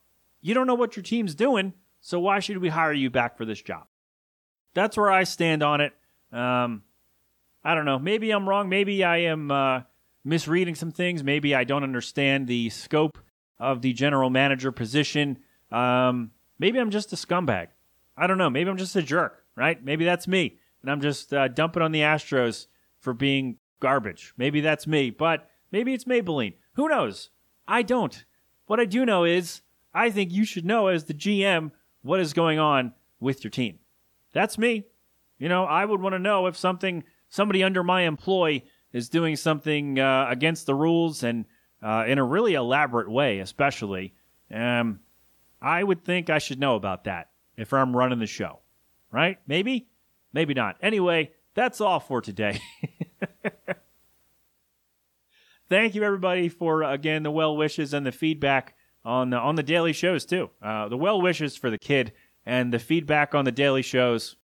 you 0.40 0.54
don't 0.54 0.66
know 0.66 0.74
what 0.74 0.96
your 0.96 1.02
team's 1.02 1.34
doing, 1.34 1.74
so 2.00 2.18
why 2.18 2.40
should 2.40 2.58
we 2.58 2.68
hire 2.68 2.92
you 2.92 3.10
back 3.10 3.36
for 3.36 3.44
this 3.44 3.62
job? 3.62 3.86
That's 4.74 4.96
where 4.96 5.10
I 5.10 5.24
stand 5.24 5.62
on 5.62 5.80
it. 5.80 5.92
Um, 6.32 6.82
I 7.62 7.74
don't 7.74 7.84
know. 7.84 7.98
Maybe 7.98 8.30
I'm 8.30 8.48
wrong. 8.48 8.68
Maybe 8.68 9.04
I 9.04 9.18
am 9.18 9.50
uh, 9.50 9.82
misreading 10.24 10.74
some 10.74 10.90
things. 10.90 11.22
Maybe 11.22 11.54
I 11.54 11.64
don't 11.64 11.84
understand 11.84 12.48
the 12.48 12.70
scope 12.70 13.18
of 13.58 13.82
the 13.82 13.92
general 13.92 14.30
manager 14.30 14.72
position. 14.72 15.38
Um, 15.70 16.32
maybe 16.58 16.78
I'm 16.78 16.90
just 16.90 17.12
a 17.12 17.16
scumbag. 17.16 17.68
I 18.16 18.26
don't 18.26 18.38
know. 18.38 18.50
Maybe 18.50 18.68
I'm 18.68 18.76
just 18.76 18.96
a 18.96 19.02
jerk, 19.02 19.44
right? 19.56 19.82
Maybe 19.82 20.04
that's 20.04 20.28
me 20.28 20.58
and 20.82 20.90
I'm 20.90 21.00
just 21.00 21.32
uh, 21.32 21.48
dumping 21.48 21.82
on 21.82 21.92
the 21.92 22.00
Astros 22.00 22.66
for 22.98 23.14
being 23.14 23.56
garbage. 23.80 24.34
Maybe 24.36 24.60
that's 24.60 24.86
me, 24.86 25.10
but 25.10 25.48
maybe 25.70 25.94
it's 25.94 26.04
Maybelline. 26.04 26.54
Who 26.74 26.88
knows? 26.88 27.30
I 27.66 27.82
don't. 27.82 28.24
What 28.66 28.80
I 28.80 28.84
do 28.84 29.06
know 29.06 29.24
is 29.24 29.62
I 29.94 30.10
think 30.10 30.32
you 30.32 30.44
should 30.44 30.64
know 30.64 30.88
as 30.88 31.04
the 31.04 31.14
GM 31.14 31.70
what 32.02 32.20
is 32.20 32.32
going 32.32 32.58
on 32.58 32.92
with 33.20 33.44
your 33.44 33.50
team. 33.50 33.78
That's 34.32 34.58
me. 34.58 34.84
You 35.38 35.48
know, 35.48 35.64
I 35.64 35.84
would 35.84 36.00
want 36.00 36.14
to 36.14 36.18
know 36.18 36.46
if 36.46 36.56
something 36.56 37.04
somebody 37.28 37.62
under 37.62 37.82
my 37.82 38.02
employ 38.02 38.62
is 38.92 39.08
doing 39.08 39.36
something 39.36 39.98
uh, 39.98 40.26
against 40.28 40.66
the 40.66 40.74
rules 40.74 41.22
and 41.22 41.44
uh, 41.82 42.04
in 42.06 42.18
a 42.18 42.24
really 42.24 42.54
elaborate 42.54 43.10
way, 43.10 43.40
especially. 43.40 44.14
Um, 44.52 45.00
I 45.60 45.82
would 45.82 46.04
think 46.04 46.30
I 46.30 46.38
should 46.38 46.60
know 46.60 46.74
about 46.76 47.04
that 47.04 47.30
if 47.56 47.72
I'm 47.72 47.96
running 47.96 48.18
the 48.18 48.26
show, 48.26 48.60
right? 49.10 49.38
Maybe. 49.46 49.88
Maybe 50.32 50.54
not. 50.54 50.76
Anyway, 50.80 51.32
that's 51.54 51.80
all 51.80 52.00
for 52.00 52.20
today. 52.20 52.60
Thank 55.68 55.94
you, 55.94 56.02
everybody, 56.02 56.48
for 56.48 56.82
again 56.82 57.22
the 57.22 57.30
well 57.30 57.56
wishes 57.56 57.94
and 57.94 58.04
the 58.04 58.12
feedback 58.12 58.74
on 59.04 59.30
the, 59.30 59.38
on 59.38 59.54
the 59.54 59.62
daily 59.62 59.92
shows 59.92 60.24
too. 60.24 60.50
Uh, 60.62 60.88
the 60.88 60.96
well 60.96 61.20
wishes 61.20 61.56
for 61.56 61.70
the 61.70 61.78
kid 61.78 62.12
and 62.44 62.72
the 62.72 62.78
feedback 62.78 63.34
on 63.34 63.44
the 63.44 63.52
daily 63.52 63.82
shows. 63.82 64.36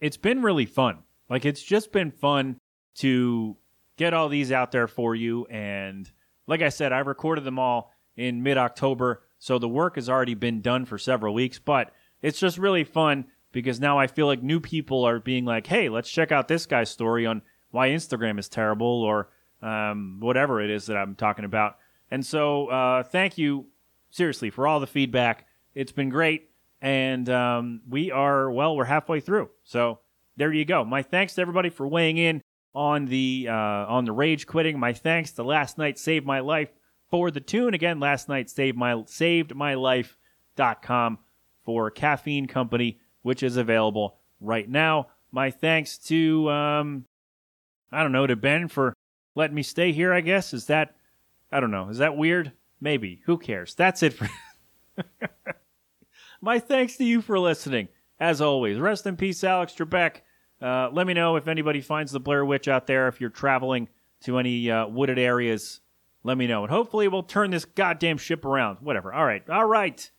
It's 0.00 0.16
been 0.16 0.42
really 0.42 0.66
fun. 0.66 1.04
Like 1.28 1.44
it's 1.44 1.62
just 1.62 1.92
been 1.92 2.10
fun 2.10 2.58
to 2.96 3.56
get 3.96 4.14
all 4.14 4.28
these 4.28 4.52
out 4.52 4.72
there 4.72 4.86
for 4.88 5.14
you. 5.14 5.46
And 5.46 6.10
like 6.46 6.62
I 6.62 6.68
said, 6.68 6.92
I 6.92 6.98
recorded 6.98 7.44
them 7.44 7.58
all 7.58 7.92
in 8.16 8.42
mid 8.42 8.58
October, 8.58 9.22
so 9.38 9.58
the 9.58 9.68
work 9.68 9.96
has 9.96 10.08
already 10.08 10.34
been 10.34 10.60
done 10.60 10.84
for 10.84 10.98
several 10.98 11.34
weeks. 11.34 11.58
But 11.58 11.92
it's 12.22 12.38
just 12.38 12.58
really 12.58 12.84
fun 12.84 13.26
because 13.52 13.80
now 13.80 13.98
I 13.98 14.06
feel 14.06 14.26
like 14.26 14.42
new 14.42 14.60
people 14.60 15.04
are 15.04 15.20
being 15.20 15.44
like, 15.44 15.66
hey, 15.66 15.88
let's 15.88 16.10
check 16.10 16.32
out 16.32 16.48
this 16.48 16.66
guy's 16.66 16.90
story 16.90 17.26
on 17.26 17.42
why 17.70 17.88
Instagram 17.88 18.38
is 18.38 18.48
terrible 18.48 19.02
or 19.02 19.28
um, 19.62 20.18
whatever 20.20 20.60
it 20.60 20.70
is 20.70 20.86
that 20.86 20.96
I'm 20.96 21.14
talking 21.14 21.44
about. 21.44 21.76
And 22.10 22.24
so, 22.24 22.68
uh, 22.68 23.02
thank 23.02 23.38
you 23.38 23.66
seriously 24.10 24.50
for 24.50 24.66
all 24.66 24.80
the 24.80 24.86
feedback. 24.86 25.46
It's 25.74 25.92
been 25.92 26.08
great. 26.08 26.50
And 26.80 27.28
um, 27.28 27.80
we 27.88 28.10
are, 28.10 28.50
well, 28.50 28.76
we're 28.76 28.84
halfway 28.84 29.20
through. 29.20 29.50
So, 29.64 30.00
there 30.36 30.52
you 30.52 30.66
go. 30.66 30.84
My 30.84 31.02
thanks 31.02 31.34
to 31.34 31.40
everybody 31.40 31.70
for 31.70 31.88
weighing 31.88 32.18
in 32.18 32.42
on 32.76 33.06
the 33.06 33.48
uh, 33.48 33.52
on 33.52 34.04
the 34.04 34.12
rage 34.12 34.46
quitting. 34.46 34.78
My 34.78 34.92
thanks 34.92 35.32
to 35.32 35.42
last 35.42 35.78
night 35.78 35.98
saved 35.98 36.24
my 36.24 36.38
life 36.38 36.70
for 37.10 37.32
the 37.32 37.40
tune 37.40 37.74
again. 37.74 37.98
Last 37.98 38.28
night 38.28 38.48
saved 38.48 38.76
my 38.76 39.02
saved 39.06 39.54
my 39.56 39.74
life.com 39.74 41.18
for 41.64 41.90
caffeine 41.90 42.46
company 42.46 43.00
which 43.26 43.42
is 43.42 43.56
available 43.56 44.20
right 44.40 44.68
now. 44.68 45.08
My 45.32 45.50
thanks 45.50 45.98
to, 45.98 46.48
um, 46.48 47.06
I 47.90 48.04
don't 48.04 48.12
know, 48.12 48.24
to 48.24 48.36
Ben 48.36 48.68
for 48.68 48.94
letting 49.34 49.56
me 49.56 49.64
stay 49.64 49.90
here, 49.90 50.12
I 50.12 50.20
guess. 50.20 50.54
Is 50.54 50.66
that, 50.66 50.94
I 51.50 51.58
don't 51.58 51.72
know, 51.72 51.88
is 51.88 51.98
that 51.98 52.16
weird? 52.16 52.52
Maybe. 52.80 53.22
Who 53.26 53.36
cares? 53.36 53.74
That's 53.74 54.04
it 54.04 54.12
for. 54.12 54.28
My 56.40 56.60
thanks 56.60 56.96
to 56.98 57.04
you 57.04 57.20
for 57.20 57.36
listening. 57.36 57.88
As 58.20 58.40
always, 58.40 58.78
rest 58.78 59.06
in 59.06 59.16
peace, 59.16 59.42
Alex 59.42 59.74
Trebek. 59.76 60.18
Uh, 60.60 60.88
let 60.92 61.06
me 61.06 61.14
know 61.14 61.36
if 61.36 61.48
anybody 61.48 61.80
finds 61.80 62.12
the 62.12 62.20
Blair 62.20 62.44
Witch 62.44 62.68
out 62.68 62.86
there. 62.86 63.08
If 63.08 63.20
you're 63.20 63.30
traveling 63.30 63.88
to 64.22 64.38
any 64.38 64.70
uh, 64.70 64.86
wooded 64.86 65.18
areas, 65.18 65.80
let 66.22 66.38
me 66.38 66.46
know. 66.46 66.62
And 66.62 66.70
hopefully, 66.70 67.08
we'll 67.08 67.22
turn 67.22 67.50
this 67.50 67.64
goddamn 67.64 68.18
ship 68.18 68.44
around. 68.44 68.78
Whatever. 68.80 69.12
All 69.12 69.24
right. 69.24 69.48
All 69.50 69.66
right. 69.66 70.10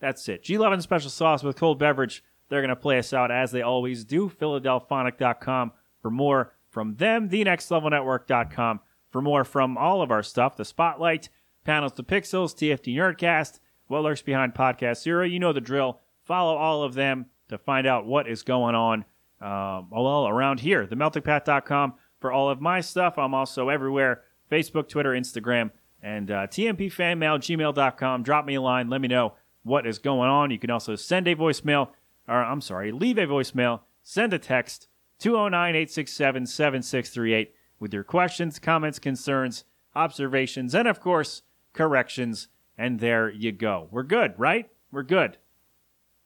That's 0.00 0.28
it. 0.28 0.42
G. 0.42 0.58
Love 0.58 0.80
special 0.82 1.10
sauce 1.10 1.42
with 1.42 1.56
cold 1.56 1.78
beverage. 1.78 2.24
They're 2.48 2.60
going 2.60 2.68
to 2.68 2.76
play 2.76 2.98
us 2.98 3.12
out 3.12 3.30
as 3.30 3.52
they 3.52 3.62
always 3.62 4.04
do. 4.04 4.28
Philadelphonic.com 4.28 5.72
for 6.00 6.10
more 6.10 6.52
from 6.68 6.96
them. 6.96 7.28
TheNextLevelNetwork.com 7.28 8.80
for 9.10 9.22
more 9.22 9.44
from 9.44 9.78
all 9.78 10.02
of 10.02 10.10
our 10.10 10.22
stuff. 10.22 10.56
The 10.56 10.64
Spotlight, 10.64 11.28
Panels 11.64 11.92
to 11.92 12.02
Pixels, 12.02 12.54
TFT 12.54 12.94
Nerdcast, 12.96 13.60
What 13.86 14.02
Lurks 14.02 14.22
Behind 14.22 14.54
Podcast 14.54 15.02
Zero. 15.02 15.24
You 15.24 15.38
know 15.38 15.52
the 15.52 15.60
drill. 15.60 16.00
Follow 16.24 16.56
all 16.56 16.82
of 16.82 16.94
them 16.94 17.26
to 17.48 17.58
find 17.58 17.86
out 17.86 18.06
what 18.06 18.28
is 18.28 18.42
going 18.42 18.74
on 18.74 19.04
um, 19.44 19.88
all 19.92 20.28
around 20.28 20.60
here. 20.60 20.86
TheMeltingPat.com 20.86 21.94
for 22.20 22.32
all 22.32 22.48
of 22.48 22.60
my 22.60 22.80
stuff. 22.80 23.18
I'm 23.18 23.34
also 23.34 23.68
everywhere 23.68 24.22
Facebook, 24.50 24.88
Twitter, 24.88 25.10
Instagram, 25.10 25.70
and 26.02 26.30
uh, 26.30 26.46
TMPFanmail. 26.46 28.24
Drop 28.24 28.46
me 28.46 28.54
a 28.54 28.60
line. 28.60 28.88
Let 28.88 29.00
me 29.00 29.08
know 29.08 29.34
what 29.62 29.86
is 29.86 29.98
going 29.98 30.28
on. 30.28 30.50
You 30.50 30.58
can 30.58 30.70
also 30.70 30.94
send 30.96 31.28
a 31.28 31.34
voicemail 31.34 31.90
or 32.26 32.42
I'm 32.42 32.60
sorry, 32.60 32.92
leave 32.92 33.18
a 33.18 33.26
voicemail, 33.26 33.80
send 34.02 34.32
a 34.32 34.38
text 34.38 34.88
209 35.20 35.70
867 35.70 36.46
7638 36.46 37.54
with 37.78 37.92
your 37.92 38.04
questions, 38.04 38.58
comments, 38.58 38.98
concerns, 38.98 39.64
observations, 39.94 40.74
and 40.74 40.88
of 40.88 41.00
course, 41.00 41.42
corrections. 41.72 42.48
And 42.76 43.00
there 43.00 43.30
you 43.30 43.52
go. 43.52 43.88
We're 43.90 44.02
good, 44.02 44.34
right? 44.36 44.68
We're 44.90 45.02
good. 45.02 45.38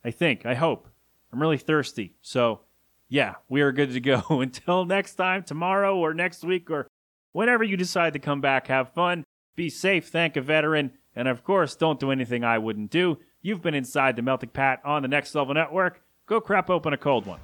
I 0.04 0.10
think, 0.10 0.46
I 0.46 0.54
hope. 0.54 0.88
I'm 1.32 1.40
really 1.40 1.58
thirsty. 1.58 2.14
So, 2.22 2.60
yeah, 3.08 3.34
we 3.48 3.62
are 3.62 3.72
good 3.72 3.92
to 3.92 4.00
go. 4.00 4.22
Until 4.30 4.84
next 4.84 5.14
time, 5.14 5.42
tomorrow 5.42 5.96
or 5.96 6.14
next 6.14 6.44
week 6.44 6.70
or 6.70 6.88
whenever 7.32 7.64
you 7.64 7.76
decide 7.76 8.12
to 8.12 8.18
come 8.18 8.40
back, 8.40 8.68
have 8.68 8.92
fun, 8.92 9.24
be 9.56 9.68
safe, 9.68 10.08
thank 10.08 10.36
a 10.36 10.40
veteran, 10.40 10.92
and 11.14 11.28
of 11.28 11.42
course, 11.42 11.74
don't 11.74 11.98
do 11.98 12.10
anything 12.10 12.44
I 12.44 12.58
wouldn't 12.58 12.90
do. 12.90 13.18
You've 13.42 13.62
been 13.62 13.74
inside 13.74 14.16
the 14.16 14.22
Melting 14.22 14.50
Pat 14.50 14.80
on 14.84 15.02
the 15.02 15.08
Next 15.08 15.34
Level 15.34 15.54
Network. 15.54 16.02
Go 16.26 16.40
crap 16.40 16.70
open 16.70 16.92
a 16.92 16.96
cold 16.96 17.26
one. 17.26 17.40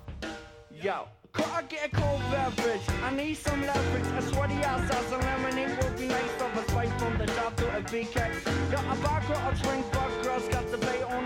Yo, 0.70 1.08
could 1.32 1.46
I 1.46 1.62
get 1.62 1.86
a 1.86 1.96
cold 1.96 2.20
beverage? 2.30 2.80
I 3.02 3.14
need 3.14 3.34
some 3.34 3.60
leverage. 3.62 4.06
A 4.18 4.22
sweaty 4.22 4.62
outside, 4.64 5.04
some 5.06 5.20
lemonade 5.20 5.82
would 5.82 5.96
be 5.96 6.06
nice. 6.06 6.20
Of 6.40 6.56
a 6.56 6.70
spice 6.70 6.92
from 7.00 7.16
the 7.16 7.26
top 7.26 7.56
to 7.56 7.78
a 7.78 7.80
BK. 7.80 8.16
Yo, 8.70 8.90
a 8.90 8.94
vodka, 8.96 9.32
a 9.32 9.62
drink, 9.62 9.86
but 9.92 10.22
girls 10.22 10.48
got 10.48 10.70
the 10.70 10.78
bay 10.78 11.02
on 11.02 11.23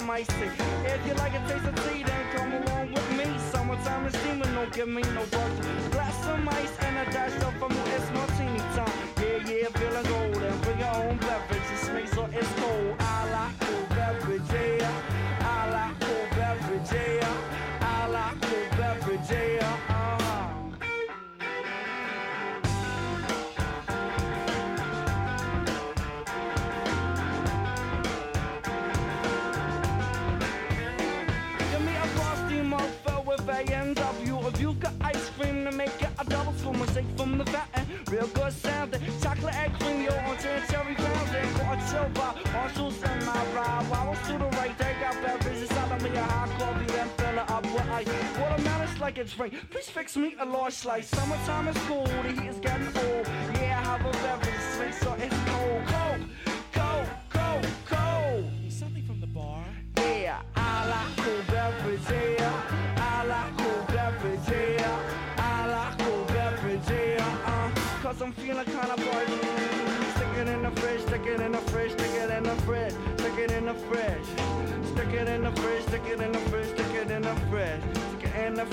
some. 0.00 0.50
If 0.84 1.06
you 1.06 1.14
like 1.14 1.32
a 1.34 1.40
taste 1.48 1.64
of 1.64 1.74
tea, 1.84 2.02
then 2.02 2.36
come 2.36 2.52
along 2.52 2.92
with 2.92 3.10
me. 3.16 3.24
Summertime 3.50 4.06
is 4.06 4.14
steaming, 4.16 4.52
don't 4.54 4.72
give 4.72 4.88
me 4.88 5.02
no 5.02 5.20
work. 5.20 5.90
Glass 5.90 6.24
some 6.24 6.48
ice 6.48 6.76
and 6.80 7.08
a 7.08 7.12
dash 7.12 7.32
like 49.06 49.18
it's 49.18 49.38
rain. 49.38 49.52
Please 49.70 49.88
fix 49.88 50.16
me 50.16 50.34
a 50.40 50.44
large 50.44 50.72
slice. 50.72 51.06
Summertime 51.06 51.68
is 51.68 51.78
cool, 51.86 52.04
the 52.24 52.32
heat 52.32 52.50
is 52.50 52.58
getting 52.58 52.88
old. 52.88 53.24
Yeah, 53.54 53.78
I 53.78 53.84
have 53.90 54.04
a 54.04 54.10
beverage, 54.10 54.64
sweet, 54.74 54.94
so 54.94 55.12
it's 55.24 55.38
cold, 55.50 55.82
cold, 55.94 56.20
cold, 56.72 57.08
cold, 57.30 57.66
cold. 57.86 58.44
Something 58.68 59.04
from 59.04 59.20
the 59.20 59.28
bar. 59.28 59.64
Yeah, 59.96 60.42
I 60.56 60.88
like 60.92 61.16
cool 61.22 61.42
beverage, 61.46 62.00
yeah. 62.10 62.62
I 62.96 63.24
like 63.32 63.56
cool 63.58 63.84
beverage, 63.94 64.48
yeah. 64.50 64.98
I 65.38 65.68
like 65.76 65.98
cool 66.00 66.24
beverage, 66.24 66.90
yeah. 66.90 67.46
Uh, 67.46 68.02
cause 68.02 68.20
I'm 68.20 68.32
feeling 68.32 68.64
kinda 68.64 68.96
bored. 68.96 69.28
Stick 70.16 70.34
it 70.40 70.48
in 70.48 70.62
the 70.64 70.72
fridge, 70.80 71.02
stick 71.02 71.26
it 71.26 71.40
in 71.40 71.52
the 71.52 71.62
fridge, 71.70 71.92
stick 71.92 72.14
it 72.22 72.30
in 72.30 72.42
the 72.42 72.56
fridge, 72.66 72.94
stick 73.18 73.38
it 73.38 73.52
in 73.52 73.66
the 73.66 73.74
fridge. 73.74 74.26
Stick 74.96 75.12
it 75.12 75.28
in 75.28 75.42
the 75.44 75.52
fridge, 75.60 75.82
stick 75.84 76.06
it 76.06 76.20
in 76.20 76.32
the 76.32 76.38
fridge, 76.50 76.68
stick 76.68 76.94
it 76.94 77.10
in 77.10 77.22
the 77.22 77.34
fridge, 77.50 77.82
in 78.46 78.54
the. 78.54 78.64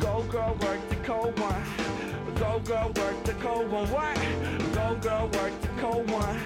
Go 0.00 0.22
girl, 0.30 0.54
work 0.60 0.88
the 0.90 0.96
cold 0.96 1.38
one. 1.38 1.62
Go 2.34 2.60
girl, 2.60 2.92
work 2.94 3.24
the 3.24 3.32
cold 3.34 3.70
one. 3.70 3.90
What? 3.90 4.16
Go 4.74 4.96
girl, 5.00 5.28
work 5.28 5.60
the 5.62 5.68
cold 5.80 6.10
one. 6.10 6.38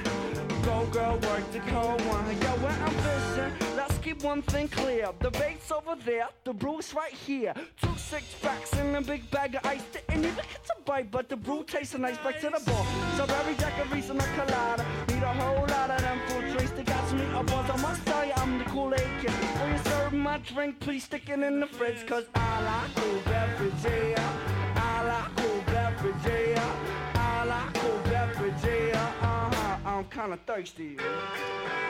Go 0.62 0.86
girl, 0.92 1.18
work 1.18 1.50
the 1.50 1.60
cold 1.70 2.00
one. 2.06 2.24
Yo, 2.42 2.50
when 2.62 2.76
I'm 2.86 2.94
fishing, 3.04 3.89
keep 4.10 4.22
one 4.24 4.42
thing 4.42 4.68
clear. 4.68 5.08
The 5.20 5.30
bait's 5.30 5.70
over 5.70 5.94
there, 6.04 6.28
the 6.44 6.52
brew's 6.52 6.92
right 6.94 7.12
here. 7.12 7.54
Two 7.80 7.96
six 7.96 8.24
packs 8.42 8.72
and 8.72 8.96
a 8.96 9.00
big 9.00 9.30
bag 9.30 9.54
of 9.54 9.64
ice. 9.64 9.82
Didn't 9.92 10.24
even 10.24 10.34
get 10.34 10.64
to 10.64 10.74
bite, 10.84 11.10
but 11.10 11.28
the 11.28 11.36
brew 11.36 11.62
tastes 11.64 11.96
nice. 11.96 12.18
Back 12.18 12.40
to 12.40 12.50
the 12.50 12.60
bar. 12.66 12.84
Strawberry 13.14 13.54
daiquiris 13.54 14.10
and 14.10 14.20
a 14.20 14.26
colada. 14.36 14.84
Need 15.08 15.22
a 15.22 15.32
whole 15.40 15.66
lot 15.66 15.90
of 15.90 16.00
them 16.00 16.18
fruit 16.26 16.52
drinks 16.52 16.72
to 16.72 16.82
catch 16.82 17.12
me 17.12 17.24
a 17.34 17.42
buzz. 17.44 17.70
I 17.70 17.76
must 17.76 18.04
tell 18.04 18.24
you, 18.24 18.32
I'm 18.36 18.58
the 18.58 18.64
Kool-Aid 18.64 19.10
kid. 19.20 19.30
When 19.30 19.72
you 19.72 19.78
serve 19.78 20.12
my 20.12 20.38
drink, 20.38 20.80
please 20.80 21.04
stick 21.04 21.28
it 21.28 21.38
in 21.38 21.60
the 21.60 21.66
fridge. 21.66 22.04
Cause 22.06 22.24
I 22.34 22.62
like 22.68 22.94
cool 22.96 23.20
beverage, 23.26 23.72
yeah. 23.84 24.74
I 24.74 25.06
like 25.12 25.36
cool 25.36 25.62
beverage, 25.66 26.26
yeah. 26.26 27.14
I 27.14 27.44
like 27.44 27.74
cool 27.74 27.98
beverage, 28.04 28.64
yeah. 28.64 29.12
Uh-huh, 29.22 29.88
I'm 29.88 30.04
kinda 30.06 30.38
thirsty. 30.46 30.96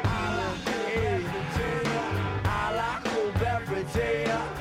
I 0.04 0.36
like 0.36 1.89
day 3.92 4.30
I 4.30 4.59